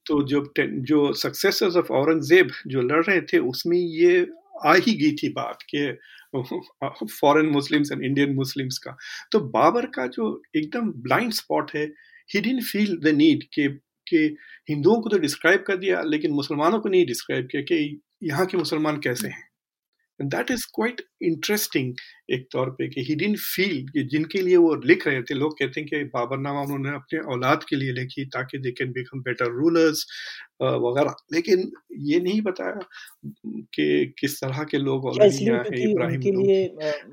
तो 0.06 0.22
जो 0.24 0.46
जो 0.60 1.12
सक्सेसर्स 1.14 1.76
ऑफ़ 1.76 1.92
औरंगज़ेब 1.94 2.52
जो 2.68 2.82
लड़ 2.82 3.04
रहे 3.06 3.22
थे 3.22 3.38
उसमें 3.52 3.78
ये 3.78 4.26
आ 4.66 4.74
ही 4.76 4.94
गई 4.96 5.12
थी 5.14 5.30
बात 5.34 5.64
के 5.74 5.92
foreign 7.08 7.46
Muslims 7.46 7.92
and 7.92 8.04
Indian 8.04 8.34
Muslims 8.36 8.78
का। 8.78 8.96
तो 9.32 9.40
बाबर 9.50 9.86
का 9.96 10.08
जो 10.08 10.42
एकदम 10.56 10.92
ब्लाइंड 11.04 11.32
स्पॉट 11.34 11.72
है 11.76 11.86
he 12.30 12.42
didn't 12.42 12.62
feel 12.64 12.98
the 13.00 13.16
need 13.16 13.44
के, 13.54 13.68
कि 13.68 14.36
हिंदुओं 14.70 15.02
को 15.02 15.10
तो 15.10 15.18
डिस्क्राइब 15.18 15.64
कर 15.68 15.78
दिया, 15.78 16.02
लेकिन 16.02 16.32
मुसलमानों 16.32 16.80
को 16.80 16.90
नहीं 16.90 17.06
डिस्क्राइब 17.06 17.48
किया 17.52 17.62
कि 17.62 18.02
यहाँ 18.24 18.46
के 18.46 18.58
मुसलमान 18.58 19.00
कैसे 19.00 19.28
हैं। 19.28 19.48
दैट 20.20 20.52
इज़ 20.52 20.66
क्वाइट 20.76 21.02
इंटरेस्टिंग 21.22 21.94
एक 22.32 22.48
तौर 22.52 22.70
पे 22.70 22.88
कि 22.88 23.02
ही 23.02 23.16
डिडंट 23.16 23.38
फील 23.38 23.88
कि 23.88 24.04
जिनके 24.04 24.42
लिए 24.42 24.58
वो 24.58 24.76
लिख 24.76 25.08
रहे 25.08 25.22
थे 25.22 25.34
लोग 25.34 25.58
कहते 25.60 25.82
हैं 25.82 25.90
कि 25.90 26.04
बाबरनामा 26.04 26.62
उन्होंने 26.62 26.90
अपने 26.90 27.20
औलाद 27.34 27.64
के 27.64 27.76
लिए 27.76 27.92
लिखी 27.92 28.26
ताकि 28.26 28.58
they 28.58 28.72
can 28.72 28.92
become 28.92 29.22
better 29.22 29.52
rulers 29.52 30.06
वगैरह। 30.62 31.16
लेकिन 31.34 31.72
ये 32.00 32.20
नहीं 32.20 32.42
बताया 32.42 32.80
कि 33.46 34.14
किस 34.20 34.42
तरह 34.42 34.64
के 34.64 34.78
लोग 34.78 35.06
और 35.06 35.22
हैं 35.22 35.90
इब्राहिम 35.92 36.22
के 36.22 36.32
लिए 36.32 36.62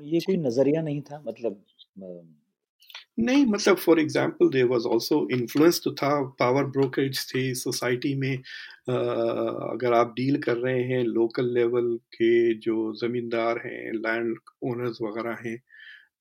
ये 0.03 0.19
कोई 0.19 0.37
नज़रिया 0.37 0.81
नहीं 0.81 1.01
था 1.01 1.23
मतलब 1.27 1.63
नहीं 3.17 3.45
मतलब 3.45 3.75
for 3.77 3.99
example 3.99 4.49
there 4.49 4.65
was 4.65 4.85
also 4.87 5.27
influence 5.31 5.81
तो 5.83 5.91
था 5.93 6.09
पावर 6.39 6.63
ब्रोकरेज 6.67 7.19
थे 7.29 7.53
सोसाइटी 7.55 8.13
में 8.15 8.33
आ, 8.35 8.93
अगर 8.93 9.93
आप 9.93 10.13
डील 10.17 10.37
कर 10.41 10.57
रहे 10.57 10.81
हैं 10.83 11.03
लोकल 11.03 11.53
लेवल 11.53 11.95
के 12.15 12.53
जो 12.59 12.93
ज़मींदार 12.97 13.61
हैं 13.65 13.91
लैंड 13.95 14.37
ओनर्स 14.63 14.97
वगैरह 15.01 15.37
हैं 15.45 15.57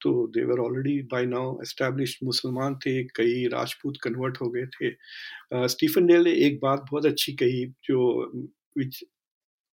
तो 0.00 0.12
they were 0.34 0.60
already 0.60 1.00
by 1.10 1.26
now 1.26 1.60
established 1.62 2.24
मुसलमान 2.24 2.74
थे 2.76 3.02
कई 3.16 3.46
राजपूत 3.52 3.96
कन्वर्ट 4.02 4.40
हो 4.40 4.48
गए 4.50 4.66
थे। 4.66 5.68
स्टीफन 5.68 6.06
डेल 6.06 6.24
ने 6.24 6.32
एक 6.46 6.58
बात 6.62 6.80
बहुत 6.90 7.06
अच्छी 7.06 7.32
कही 7.42 7.64
जो 7.84 7.98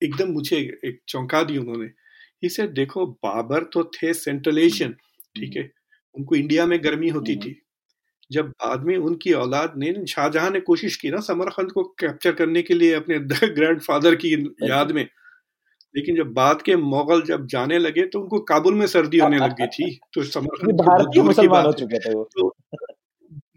एकदम 0.01 0.32
मुझे 0.34 0.58
एक 0.86 0.99
चौंका 1.08 1.43
दी 1.43 1.58
उन्होंने। 1.58 1.89
इसे 2.43 2.67
देखो 2.69 3.05
बाबर 3.25 3.63
तो 3.73 3.84
थे 3.95 4.13
सेंट्रल 4.15 4.60
एशियन 4.60 4.93
ठीक 5.36 5.58
है 5.58 5.69
उनको 6.15 6.36
इंडिया 6.36 6.65
में 6.65 6.84
गर्मी 6.84 7.10
होती 7.10 7.34
हम्म। 7.34 7.45
थी। 7.45 7.62
जब 8.32 8.50
बाद 8.50 8.84
में 8.84 8.98
उनकी 8.98 9.34
औलाद 9.34 9.74
ने 9.78 10.06
शाहजहां 10.06 10.52
ने 10.52 10.60
कोशिश 10.60 10.95
की 10.95 11.10
ना 11.10 11.19
समरकंद 11.19 11.72
को 11.72 11.84
कैप्चर 11.84 12.32
करने 12.32 12.62
के 12.62 12.74
लिए 12.74 12.93
अपने 12.93 13.19
ग्रैंडफादर 13.56 14.15
की 14.15 14.56
याद 14.63 14.91
में 14.91 15.08
लेकिन 15.95 16.15
जब 16.15 16.34
बाद 16.34 16.62
के 16.62 16.76
मुगल 16.76 17.22
जब 17.22 17.45
जाने 17.48 17.78
लगे 17.78 18.06
तो 18.06 18.22
उनको 18.22 18.39
काबुल 18.39 18.74
में 18.74 18.88
सर्दी 18.88 19.19
होने 19.19 19.38
लग 19.38 19.54
गई 19.54 19.67
थी 19.67 20.00
तो 20.13 20.24
समरकंद 20.34 20.82
दूर 21.15 21.34
की 21.34 21.48
बात 21.48 21.82
तो 21.82 22.56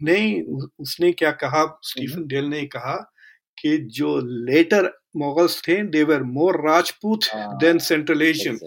नहीं 0.03 0.41
उसने 0.79 1.11
क्या 1.11 1.31
कहा? 1.31 1.79
स्टीफन 1.83 2.27
डेल 2.27 2.45
ने 2.45 2.65
कहा 2.65 3.13
कि 3.59 3.77
जो 3.77 4.19
लेटर 4.23 4.99
मुगल्स 5.15 5.61
थे 5.67 5.83
they were 5.83 6.23
more 6.23 6.67
Rajput 6.67 7.19
than 7.35 7.77
central 7.77 8.21
Asian 8.21 8.59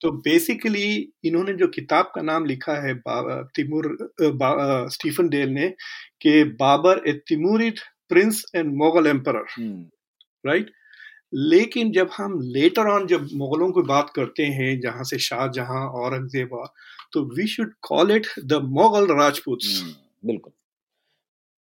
तो 0.00 0.10
बेसिकली 0.24 0.88
इन्होंने 1.24 1.52
जो 1.52 1.66
किताब 1.68 2.12
का 2.14 2.22
नाम 2.22 2.44
लिखा 2.44 2.74
है 2.82 2.94
तिमूर 3.54 3.96
स्टीफन 4.90 5.28
डेल 5.28 5.48
ने 5.50 5.68
कि 6.22 6.42
Babur 6.58 7.02
a 7.08 7.12
Timurid 7.28 7.78
prince 8.08 8.44
and 8.56 8.74
Mughal 8.76 9.06
emperor 9.06 9.44
right 10.44 10.70
लेकिन 11.34 11.90
जब 11.92 12.10
हम 12.16 12.38
लेटर 12.42 12.88
ऑन 12.88 13.06
जब 13.06 13.28
मुगलों 13.34 13.70
की 13.72 13.82
बात 13.82 14.12
करते 14.16 14.44
हैं 14.50 14.78
जहाँ 14.80 15.04
से 15.04 15.18
शाहजहां 15.18 15.86
औरंगज़ेब 15.96 16.56
तो 17.12 17.24
we 17.34 17.46
should 17.46 17.72
call 17.82 18.16
it 18.16 18.26
the 18.44 18.60
Mogul 18.70 19.06
Rajput 19.14 19.58
बिल्कुल। 20.24 20.52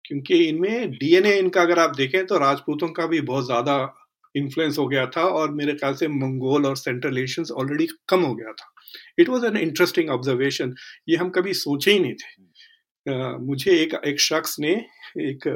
क्योंकि 0.05 0.45
इनमें 0.45 0.91
डीएनए 0.91 1.37
इनका 1.39 1.63
अगर 1.63 1.79
आप 1.79 1.95
देखें 1.97 2.25
तो 2.27 2.39
राजपूतों 2.39 2.89
का 2.89 3.07
भी 3.07 3.21
बहुत 3.21 3.47
ज़्यादा 3.47 3.77
इन्फ्लुएंस 4.35 4.79
हो 4.79 4.87
गया 4.89 5.07
था 5.07 5.25
और 5.39 5.51
मेरे 5.55 5.73
ख्याल 5.75 5.95
से 5.95 6.09
मंगोल 6.11 6.67
और 6.67 6.77
सेंट्रल 6.77 7.19
एशियंस 7.19 7.51
ऑलरेडी 7.53 7.87
कम 8.09 8.23
हो 8.23 8.35
गया 8.35 8.53
था। 8.53 8.71
It 9.19 9.29
was 9.29 9.47
an 9.47 9.57
interesting 9.57 10.11
observation 10.11 10.75
ये 11.09 11.17
हम 11.17 11.31
कभी 11.31 11.55
सोचे 11.55 11.93
ही 11.93 11.99
नहीं 11.99 12.15
थे। 12.15 12.43
uh, 13.07 13.39
मुझे 13.41 13.71
एक 13.73 13.95
एक 14.05 14.21
शख्स 14.21 14.57
ने 14.61 14.73
एक 15.23 15.47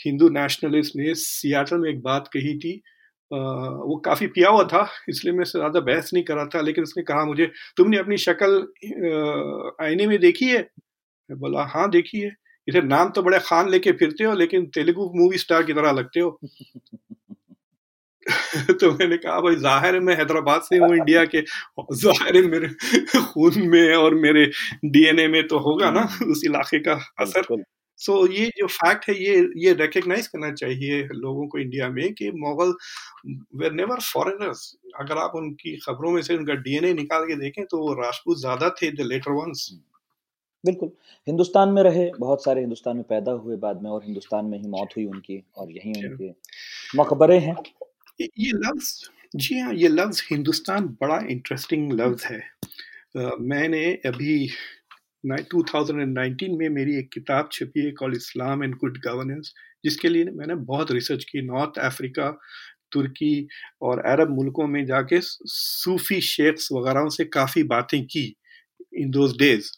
हिंदू 0.00 0.28
नेशनलिस्ट 0.30 0.96
ने 0.96 1.14
सियाटल 1.16 1.78
में 1.78 1.90
एक 1.90 2.00
बात 2.02 2.28
कही 2.32 2.58
थी। 2.58 2.80
Uh, 3.30 3.70
वो 3.82 3.96
काफ़ी 4.04 4.26
पिया 4.28 4.48
हुआ 4.48 4.64
था 4.64 4.88
इसलिए 5.08 5.34
मैं 5.34 5.44
ज़्यादा 5.46 5.80
बहस 5.82 6.10
नहीं 6.14 6.24
कर 6.24 6.46
था 6.48 6.60
लेकिन 6.62 6.84
उसने 6.84 7.02
कहा 7.04 7.24
मुझे 7.24 7.50
तुमने 7.76 7.98
अपनी 7.98 8.16
शक्ल 8.18 9.76
आईने 9.84 10.06
में 10.06 10.18
देखी 10.20 10.46
है? 10.46 10.60
मैं 11.30 11.38
बोला 11.38 11.64
हाँ 11.72 11.88
देखी 11.90 12.20
है। 12.20 12.30
इधर 12.68 12.84
नाम 12.84 13.10
तो 13.10 13.22
बड़े 13.22 13.38
खान 13.40 13.70
लेके 13.70 13.92
फिरते 13.92 14.24
हो 14.24 14.34
लेकिन 14.34 14.66
तेलुगु 14.74 15.10
मूवी 15.14 15.38
स्टार 15.38 15.62
की 15.62 15.72
तरह 15.72 15.92
लगते 15.92 16.20
हो। 16.20 16.38
तो 18.80 18.90
मैंने 18.92 19.16
कहा 19.16 19.40
भाई 19.40 19.56
ज़ाहिर 19.56 19.94
है 19.94 20.00
मैं 20.00 20.16
हैदराबाद 20.16 20.62
से 20.62 20.76
हूँ 20.76 20.94
इंडिया 20.96 21.24
के। 21.24 21.40
ज़ाहिर 21.94 22.36
है 22.36 22.42
मेरे 22.42 22.68
खून 23.22 23.58
में 23.68 23.94
और 23.94 24.14
मेरे 24.14 24.44
डीएनए 24.84 25.26
में 25.28 25.46
तो 25.48 25.58
होगा 25.58 25.90
ना 25.90 26.00
हम्म। 26.00 26.30
उस 26.32 26.42
इलाके 26.44 26.78
का 26.78 27.00
असर। 27.20 27.64
सो 27.98 28.26
so, 28.26 28.32
ये 28.32 28.46
जो 28.58 28.66
फैक्ट 28.66 29.08
है 29.08 29.14
ये 29.14 29.36
ये 29.56 29.72
रिकग्नाइज 29.72 30.26
करना 30.26 30.50
चाहिए 30.52 31.02
लोगों 31.14 31.46
को 31.46 31.58
इंडिया 31.58 31.88
में 31.88 32.12
कि 32.14 32.30
मुगल 32.30 32.74
वेर 33.56 33.72
नेवर 33.72 34.00
फॉरेनर्स 34.04 34.64
अगर 35.00 35.18
आप 35.18 35.32
उनकी 35.34 35.76
खबरों 35.76 36.10
में 36.10 36.20
से 36.22 36.36
उनका 36.36 36.54
डीएनए 36.54 36.92
निकाल 36.94 37.24
के 37.24 37.36
देखें 37.36 37.64
तो 37.64 37.78
वो 37.78 37.94
राजपूत 37.94 38.40
ज़्यादा 38.40 38.68
थे 38.82 38.90
द 38.92 39.06
लेटर 39.06 39.30
वंस 39.30 39.68
बिल्कुल। 40.64 40.90
हिंदुस्तान 41.26 41.68
में 41.68 41.82
रहे 41.82 42.10
बहुत 42.20 42.44
सारे 42.44 42.60
हिंदुस्तान 42.60 42.96
में 42.96 43.04
पैदा 43.08 43.32
हुए 43.32 43.56
बाद 43.56 43.82
में 43.82 43.90
और 43.90 44.04
हिंदुस्तान 44.04 44.44
में 44.44 44.58
ही 44.58 44.68
मौत 44.68 44.96
हुई 44.96 45.04
उनकी 45.06 45.42
और 45.56 45.70
यही 45.70 45.92
उनके 46.08 46.30
मकबरे 46.98 47.38
हैं। 47.38 47.54
ये 48.20 48.50
लफ्ज 48.54 49.10
जी 49.36 49.58
हाँ 49.58 49.72
ये 49.74 49.88
लफ्ज 49.88 50.22
हिंदुस्तान 50.30 50.86
बड़ा 51.00 51.18
इंटरेस्टिंग 51.30 51.92
लफ्ज 51.92 52.24
है। 52.24 52.40
uh, 53.18 53.40
मैंने 53.40 53.84
अभी 54.06 54.48
2019 55.26 56.58
में 56.58 56.68
मेरी 56.68 56.98
एक 56.98 57.10
किताब 57.12 57.48
छपी 57.52 57.84
है 57.84 57.90
call 57.90 58.16
Islam 58.16 58.64
and 58.64 58.74
good 58.74 58.98
governance 58.98 59.52
जिसके 59.84 60.08
लिए 60.08 60.24
मैंने 60.24 60.54
बहुत 60.54 60.90
रिसर्च 60.92 61.24
की 61.24 61.42
नॉर्थ 61.42 61.78
अफ्रीका 61.78 62.30
तुर्की 62.92 63.48
और 63.82 64.00
अरब 64.06 64.30
मुल्कों 64.30 64.66
में 64.66 64.84
जाके 64.86 65.18
सूफी 65.20 66.20
शेख्स 66.20 66.68
वगैरह 66.72 67.08
से 67.08 67.24
काफ़ी 67.24 67.62
बातें 67.62 68.04
की 68.06 68.36
इन 68.98 69.10
दोज 69.10 69.36
डेज़ 69.36 69.70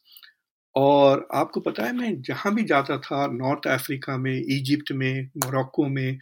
और 0.76 1.28
आपको 1.34 1.60
पता 1.60 1.84
है 1.84 1.92
मैं 1.92 2.22
जहाँ 2.22 2.54
भी 2.54 2.62
जाता 2.64 2.98
था 2.98 3.26
नॉर्थ 3.26 3.66
अफ्रीका 3.66 4.16
में 4.16 4.34
इजिप्ट 4.34 4.92
में 4.92 5.30
मोरक्को 5.36 5.88
में 5.88 6.18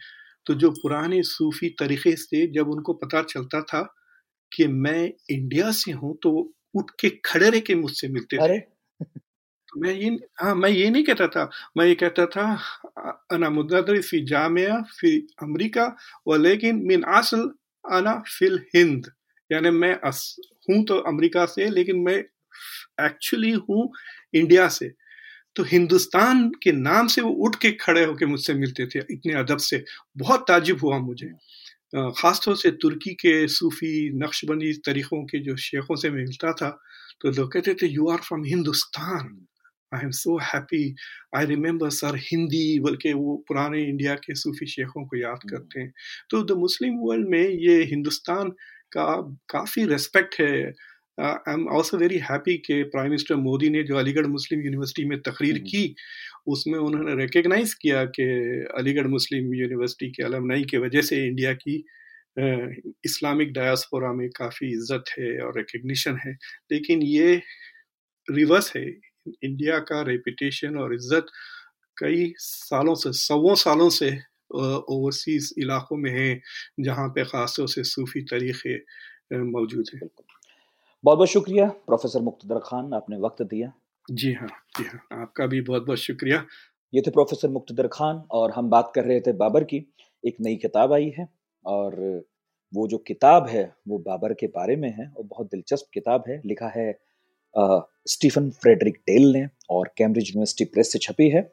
तो 0.47 0.53
जो 0.55 0.71
पुराने 0.71 1.21
सूफी 1.23 1.69
तरीके 1.79 2.15
से 2.17 2.45
जब 2.53 2.69
उनको 2.69 2.93
पता 3.03 3.21
चलता 3.23 3.61
था 3.63 3.81
कि 4.51 4.67
मैं 4.67 5.11
इंडिया 5.31 5.71
से 5.71 5.91
हूँ 5.93 6.17
तो 6.23 6.31
वो 6.31 6.51
उठ 6.75 6.91
के 7.01 7.09
खड़े 7.25 7.49
रह 7.49 7.59
के 7.61 7.75
मुझसे 7.75 8.07
मिलते 8.09 8.39
थे। 8.39 8.59
तो 9.69 9.79
मैं 9.81 9.93
ये 9.93 10.09
हाँ 10.41 10.53
मैं 10.55 10.69
ये 10.69 10.89
नहीं 10.89 11.03
कहता 11.03 11.27
था 11.27 11.49
मैं 11.77 11.85
ये 11.85 11.95
कहता 11.95 12.25
था 12.27 12.45
अना 13.33 13.49
मुद्दर 13.49 14.01
फ़ी 14.01 14.21
जामिया 14.25 14.81
फ़ी 14.91 15.17
अमेरिका 15.43 15.85
व 16.27 16.35
लेकिन 16.37 16.81
मिन 16.87 17.03
असल 17.17 17.49
अना 17.85 18.13
फिल 18.29 18.59
हिंद। 18.75 19.11
यानी 19.49 19.69
मैं 19.71 19.93
हूँ 20.69 20.83
तो 20.85 20.97
अमेरिका 21.09 21.45
से 21.45 21.69
लेकिन 21.69 21.99
मैं 22.05 22.17
एक्चुअली 23.05 23.51
हूँ 23.69 23.89
इंडिया 24.35 24.67
से। 24.69 24.87
तो 25.57 25.63
हिंदुस्तान 25.63 26.49
के 26.63 26.71
नाम 26.71 27.07
से 27.07 27.21
वो 27.21 27.29
उठ 27.45 27.55
के 27.55 27.71
खड़े 27.81 28.03
होके 28.05 28.25
मुझसे 28.25 28.53
मिलते 28.53 28.85
थे 28.85 28.99
इतने 29.11 29.33
अदब 29.33 29.57
से। 29.59 29.83
बहुत 30.17 30.45
ताजुब 30.47 30.79
हुआ 30.83 30.97
मुझे। 30.99 31.31
ख़ासतौर 31.95 32.55
से 32.55 32.71
तुर्की 32.81 33.13
के 33.13 33.47
सूफ़ी 33.47 33.91
नक्शबंदी 34.23 34.71
तरीक़ों 34.85 35.23
के 35.25 35.39
जो 35.39 35.55
शेखों 35.57 35.95
से 35.95 36.09
मिलता 36.09 36.51
था 36.53 36.69
तो 37.21 37.31
लोग 37.31 37.51
कहते 37.53 37.73
थे 37.73 37.87
you 37.87 38.09
are 38.09 38.17
from 38.17 38.43
Hindustan 38.45 39.47
I 39.91 40.01
am 40.03 40.11
so 40.11 40.37
happy 40.43 40.83
I 41.35 41.45
remember 41.45 41.89
sir 41.89 42.15
Hindi 42.23 42.79
बल्कि 42.79 43.13
वो 43.13 43.35
पुराने 43.47 43.83
इंडिया 43.83 44.15
के 44.15 44.35
सूफ़ी 44.35 44.67
शेखों 44.67 45.05
को 45.05 45.17
याद 45.17 45.39
हम्म। 45.45 45.49
करते 45.49 45.79
हैं। 45.79 45.91
तो 46.29 46.43
द 46.43 46.57
मुस्लिम 46.57 46.97
वर्ल्ड 46.99 47.29
में 47.29 47.49
ये 47.49 47.83
हिंदुस्तान 47.83 48.49
का 48.91 49.05
काफ़ी 49.49 49.85
रेस्पेक्ट 49.85 50.35
है। 50.41 50.73
I 51.17 51.53
am 51.53 51.67
also 51.75 51.97
very 51.97 52.17
happy 52.23 52.57
कि 52.65 52.81
प्राइम 52.93 53.09
मिनिस्टर 53.09 53.35
मोदी 53.35 53.69
ने 53.69 53.83
जो 53.83 53.95
अलीगढ़ 53.97 54.25
मुस्लिम 54.27 54.61
यूनिवर्सिटी 54.61 55.05
में 55.09 55.19
तकरीर 55.21 55.57
की 55.69 55.83
उसमें 56.47 56.77
उन्होंने 56.79 57.15
रिकग्नाइज 57.21 57.73
किया 57.73 58.03
कि 58.17 58.23
अलीगढ़ 58.77 59.07
मुस्लिम 59.07 59.53
यूनिवर्सिटी 59.55 60.09
के 60.11 60.23
अलमनाई 60.23 60.63
की 60.63 60.77
वजह 60.77 61.01
से 61.09 61.25
इंडिया 61.27 61.53
की 61.55 61.83
इस्लामिक 63.05 63.53
डायस्पोरा 63.53 64.11
में 64.13 64.27
काफ़ी 64.37 64.71
इज़्ज़त 64.71 65.09
है 65.17 65.31
और 65.41 65.57
रिकग्निशन 65.57 66.17
है। 66.25 66.33
लेकिन 66.71 67.01
ये 67.03 67.35
रिवर्स 68.27 68.75
है। 68.75 68.85
इंडिया 69.43 69.79
का 69.89 70.01
रेपुटेशन 70.03 70.77
और 70.77 70.93
इज़्ज़त 70.93 71.25
कई 71.97 72.31
सालों 72.39 72.95
से 72.95 73.11
सौ 73.15 73.55
सालों 73.57 73.89
से 73.91 74.11
ओवरसीज 74.53 75.53
इलाकों 75.59 75.97
में 75.97 76.11
है 76.11 76.29
जहाँ 76.79 77.07
पे 77.15 77.23
ख़ासतौर 77.25 77.67
से 77.67 77.83
सूफी 77.85 78.21
तरीक़े 78.31 78.75
मौजूद 79.33 79.85
हैं। 79.95 80.09
बहुत 81.03 81.17
बहुत 81.17 81.29
शुक्रिया 81.29 81.65
प्रोफेसर 81.87 82.21
मुख्तर 82.21 82.59
खान 82.59 82.93
आपने 82.93 83.17
वक्त 83.17 83.41
दिया। 83.43 83.71
जी 84.07 84.31
हाँ 84.33 84.47
जी 84.77 84.83
हाँ 84.83 85.21
आपका 85.21 85.45
भी 85.45 85.61
बहुत 85.61 85.85
बहुत 85.85 85.99
शुक्रिया। 85.99 86.43
ये 86.93 87.01
थे 87.01 87.11
प्रोफेसर 87.11 87.49
मुख्तर 87.49 87.87
खान 87.87 88.23
और 88.31 88.51
हम 88.51 88.69
बात 88.69 88.91
कर 88.95 89.03
रहे 89.03 89.19
थे 89.21 89.33
बाबर 89.33 89.63
की। 89.63 89.77
एक 90.23 90.35
नई 90.41 90.55
किताब 90.55 90.93
आई 90.93 91.11
है 91.17 91.27
और 91.65 91.95
वो 92.73 92.87
जो 92.87 92.97
किताब 92.97 93.47
है 93.47 93.63
वो 93.87 93.97
बाबर 93.97 94.33
के 94.33 94.47
बारे 94.47 94.75
में 94.75 94.89
है 94.89 95.11
और 95.17 95.23
बहुत 95.23 95.47
दिलचस्प 95.47 95.87
किताब 95.93 96.23
है। 96.27 96.41
लिखा 96.45 96.67
है 96.67 96.89
आ, 97.55 97.79
स्टीफन 98.07 98.49
फ्रेडरिक 98.51 98.97
टेल 99.07 99.31
ने 99.33 99.47
और 99.69 99.89
कैम्ब्रिज 99.97 100.27
यूनिवर्सिटी 100.27 100.65
प्रेस 100.65 100.91
से 100.91 100.99
छपी 100.99 101.29
है। 101.29 101.49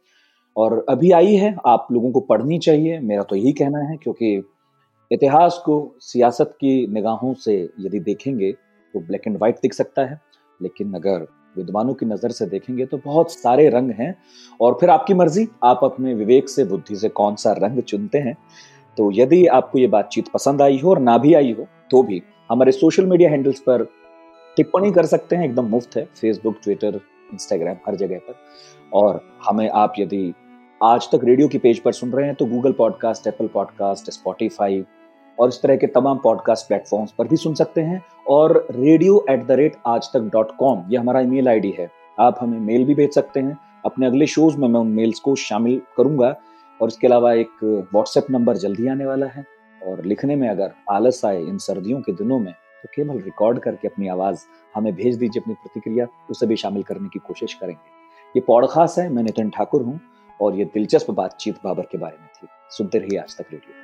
और 0.56 0.84
अभी 0.88 1.10
आई 1.12 1.34
है 1.34 1.54
आप 1.66 1.86
लोगों 1.92 2.10
को 2.12 2.20
पढ़नी 2.20 2.58
चाहिए 2.58 2.98
मेरा 3.02 3.22
तो 3.22 3.36
यही 3.36 3.52
कहना 3.52 3.78
है 3.90 3.96
क्योंकि 3.96 4.34
इतिहास 5.10 5.62
को 5.64 5.76
सियासत 6.00 6.52
की 6.60 6.86
निगाहों 6.86 7.32
से 7.34 7.56
यदि 7.80 8.00
देखेंगे 8.00 8.54
वो 8.94 9.00
ब्लैक 9.00 9.26
एंड 9.26 9.36
व्हाइट 9.36 9.56
दिख 9.62 9.74
सकता 9.74 10.02
है, 10.02 10.20
लेकिन 10.60 10.94
अगर 10.94 11.26
विद्वानों 11.56 11.94
की 11.94 12.06
नज़र 12.06 12.30
से 12.30 12.46
देखेंगे 12.46 12.86
तो 12.86 12.98
बहुत 13.04 13.32
सारे 13.32 13.68
रंग 13.70 13.90
हैं 13.90 14.14
और 14.60 14.76
फिर 14.80 14.90
आपकी 14.90 15.14
मर्ज़ी, 15.14 15.46
आप 15.64 15.80
अपने 15.84 16.14
विवेक 16.14 16.48
से, 16.48 16.64
बुद्धि 16.64 16.96
से 16.96 17.08
कौन 17.10 17.34
सा 17.36 17.52
रंग 17.58 17.82
चुनते 17.82 18.18
हैं। 18.18 18.36
तो 18.96 19.10
यदि 19.12 19.44
आपको 19.48 19.78
ये 19.78 19.86
बातचीत 19.88 20.28
पसंद 20.28 20.62
आई 20.62 20.78
हो 20.78 20.90
और 20.90 20.98
ना 21.00 21.16
भी 21.18 21.34
आई 21.34 21.52
हो 21.52 21.66
तो 21.90 22.02
भी 22.02 22.22
हमारे 22.50 22.72
सोशल 22.72 23.06
मीडिया 23.06 23.30
हैंडल्स 23.30 23.60
पर 23.60 23.84
टिप्पणी 24.56 24.90
कर 24.92 25.06
सकते 25.06 25.36
हैं, 25.36 25.44
एकदम 25.44 25.66
मुफ़्त 25.66 25.96
है 25.96 26.04
फेसबुक 26.14 26.56
ट्विटर 26.62 27.00
इंस्टाग्राम 27.32 27.76
हर 27.86 27.96
जगह 27.96 28.18
पर। 28.18 28.34
और 28.92 29.20
हमें 29.46 29.68
आप 29.68 29.94
यदि 29.98 30.32
आज 30.80 31.08
तक 31.12 31.24
रेडियो 31.24 31.48
की 31.48 31.58
पेज 31.58 31.78
पर 31.80 31.92
सुन 31.92 32.10
रहे 32.12 32.26
हैं 32.26 32.34
तो 32.34 32.46
Google 32.46 32.72
podcast 32.72 33.26
Apple 33.26 33.46
podcast 33.48 34.10
Spotify 34.10 34.84
और 35.38 35.48
इस 35.48 35.62
तरह 35.62 35.76
के 35.76 35.86
तमाम 35.86 36.18
पॉडकास्ट 36.18 36.68
प्लेटफॉर्म्स 36.68 37.12
पर 37.12 37.28
भी 37.28 37.36
सुन 37.36 37.54
सकते 37.54 37.80
हैं। 37.80 38.02
और 38.28 38.66
रेडियो 38.70 39.26
एट 39.30 39.46
द 39.46 39.50
रेट 39.50 39.76
आज 39.86 40.06
तक 40.14 40.20
डॉट 40.20 40.56
कॉम 40.56 40.84
ये 40.88 40.98
हमारा 40.98 41.20
ईमेल 41.20 41.48
आईडी 41.48 41.74
है। 41.78 41.90
आप 42.20 42.36
हमें 42.40 42.60
मेल 42.60 42.84
भी 42.84 42.94
भेज 42.94 43.14
सकते 43.14 43.40
हैं। 43.40 43.58
अपने 43.84 44.06
अगले 44.06 44.26
शोज़ 44.26 44.56
में 44.56 44.68
मैं 44.68 44.80
उन 44.80 44.86
मेल्स 44.86 45.20
को 45.20 45.34
शामिल 45.34 45.82
करूँगा। 45.96 46.36
और 46.82 46.88
इसके 46.88 47.06
अलावा 47.06 47.32
एक 47.32 47.86
व्हाट्सएप 47.94 48.26
नंबर 48.30 48.56
जल्दी 48.56 48.88
आने 48.88 49.06
वाला 49.06 49.26
है। 49.26 49.44
और 49.86 50.04
लिखने 50.04 50.36
में 50.36 50.48
अगर 50.48 50.72
आलस 50.90 51.24
आए 51.24 51.42
इन 51.42 51.58
सर्दियों 51.58 52.00
के 52.00 52.12
दिनों 52.12 52.38
में 52.38 52.52
तो 52.52 52.88
केवल 52.94 53.18
रिकॉर्ड 53.18 53.58
करके 53.58 53.88
अपनी 53.88 54.08
आवाज़ 54.08 54.38
हमें 54.74 54.94
भेज 54.94 55.16
दीजिए 55.16 55.42
अपनी 55.42 55.54
प्रतिक्रिया। 55.54 56.06
उसे 56.30 56.46
भी 56.46 56.56
शामिल 56.56 56.82
करने 56.82 57.08
की 57.08 57.18
कोशिश 57.18 57.54
करेंगे। 57.54 58.04
ये 58.36 58.40
पॉडकास्ट 58.40 58.98
है, 58.98 59.08
मैं 59.08 59.22
नितिन 59.22 59.50
ठाकुर 59.50 59.82
हूँ। 59.82 60.00
और 60.40 60.54
ये 60.54 60.64
दिलचस्प 60.64 61.10
बातचीत 61.10 61.56
बाबर 61.64 61.82
के 61.82 61.98
बारे 61.98 62.16
में 62.20 62.28
थी। 62.28 62.46
सुनते 62.70 62.98
रहिए 62.98 63.18
आज 63.18 63.36
तक 63.36 63.44
रेडियो 63.52 63.83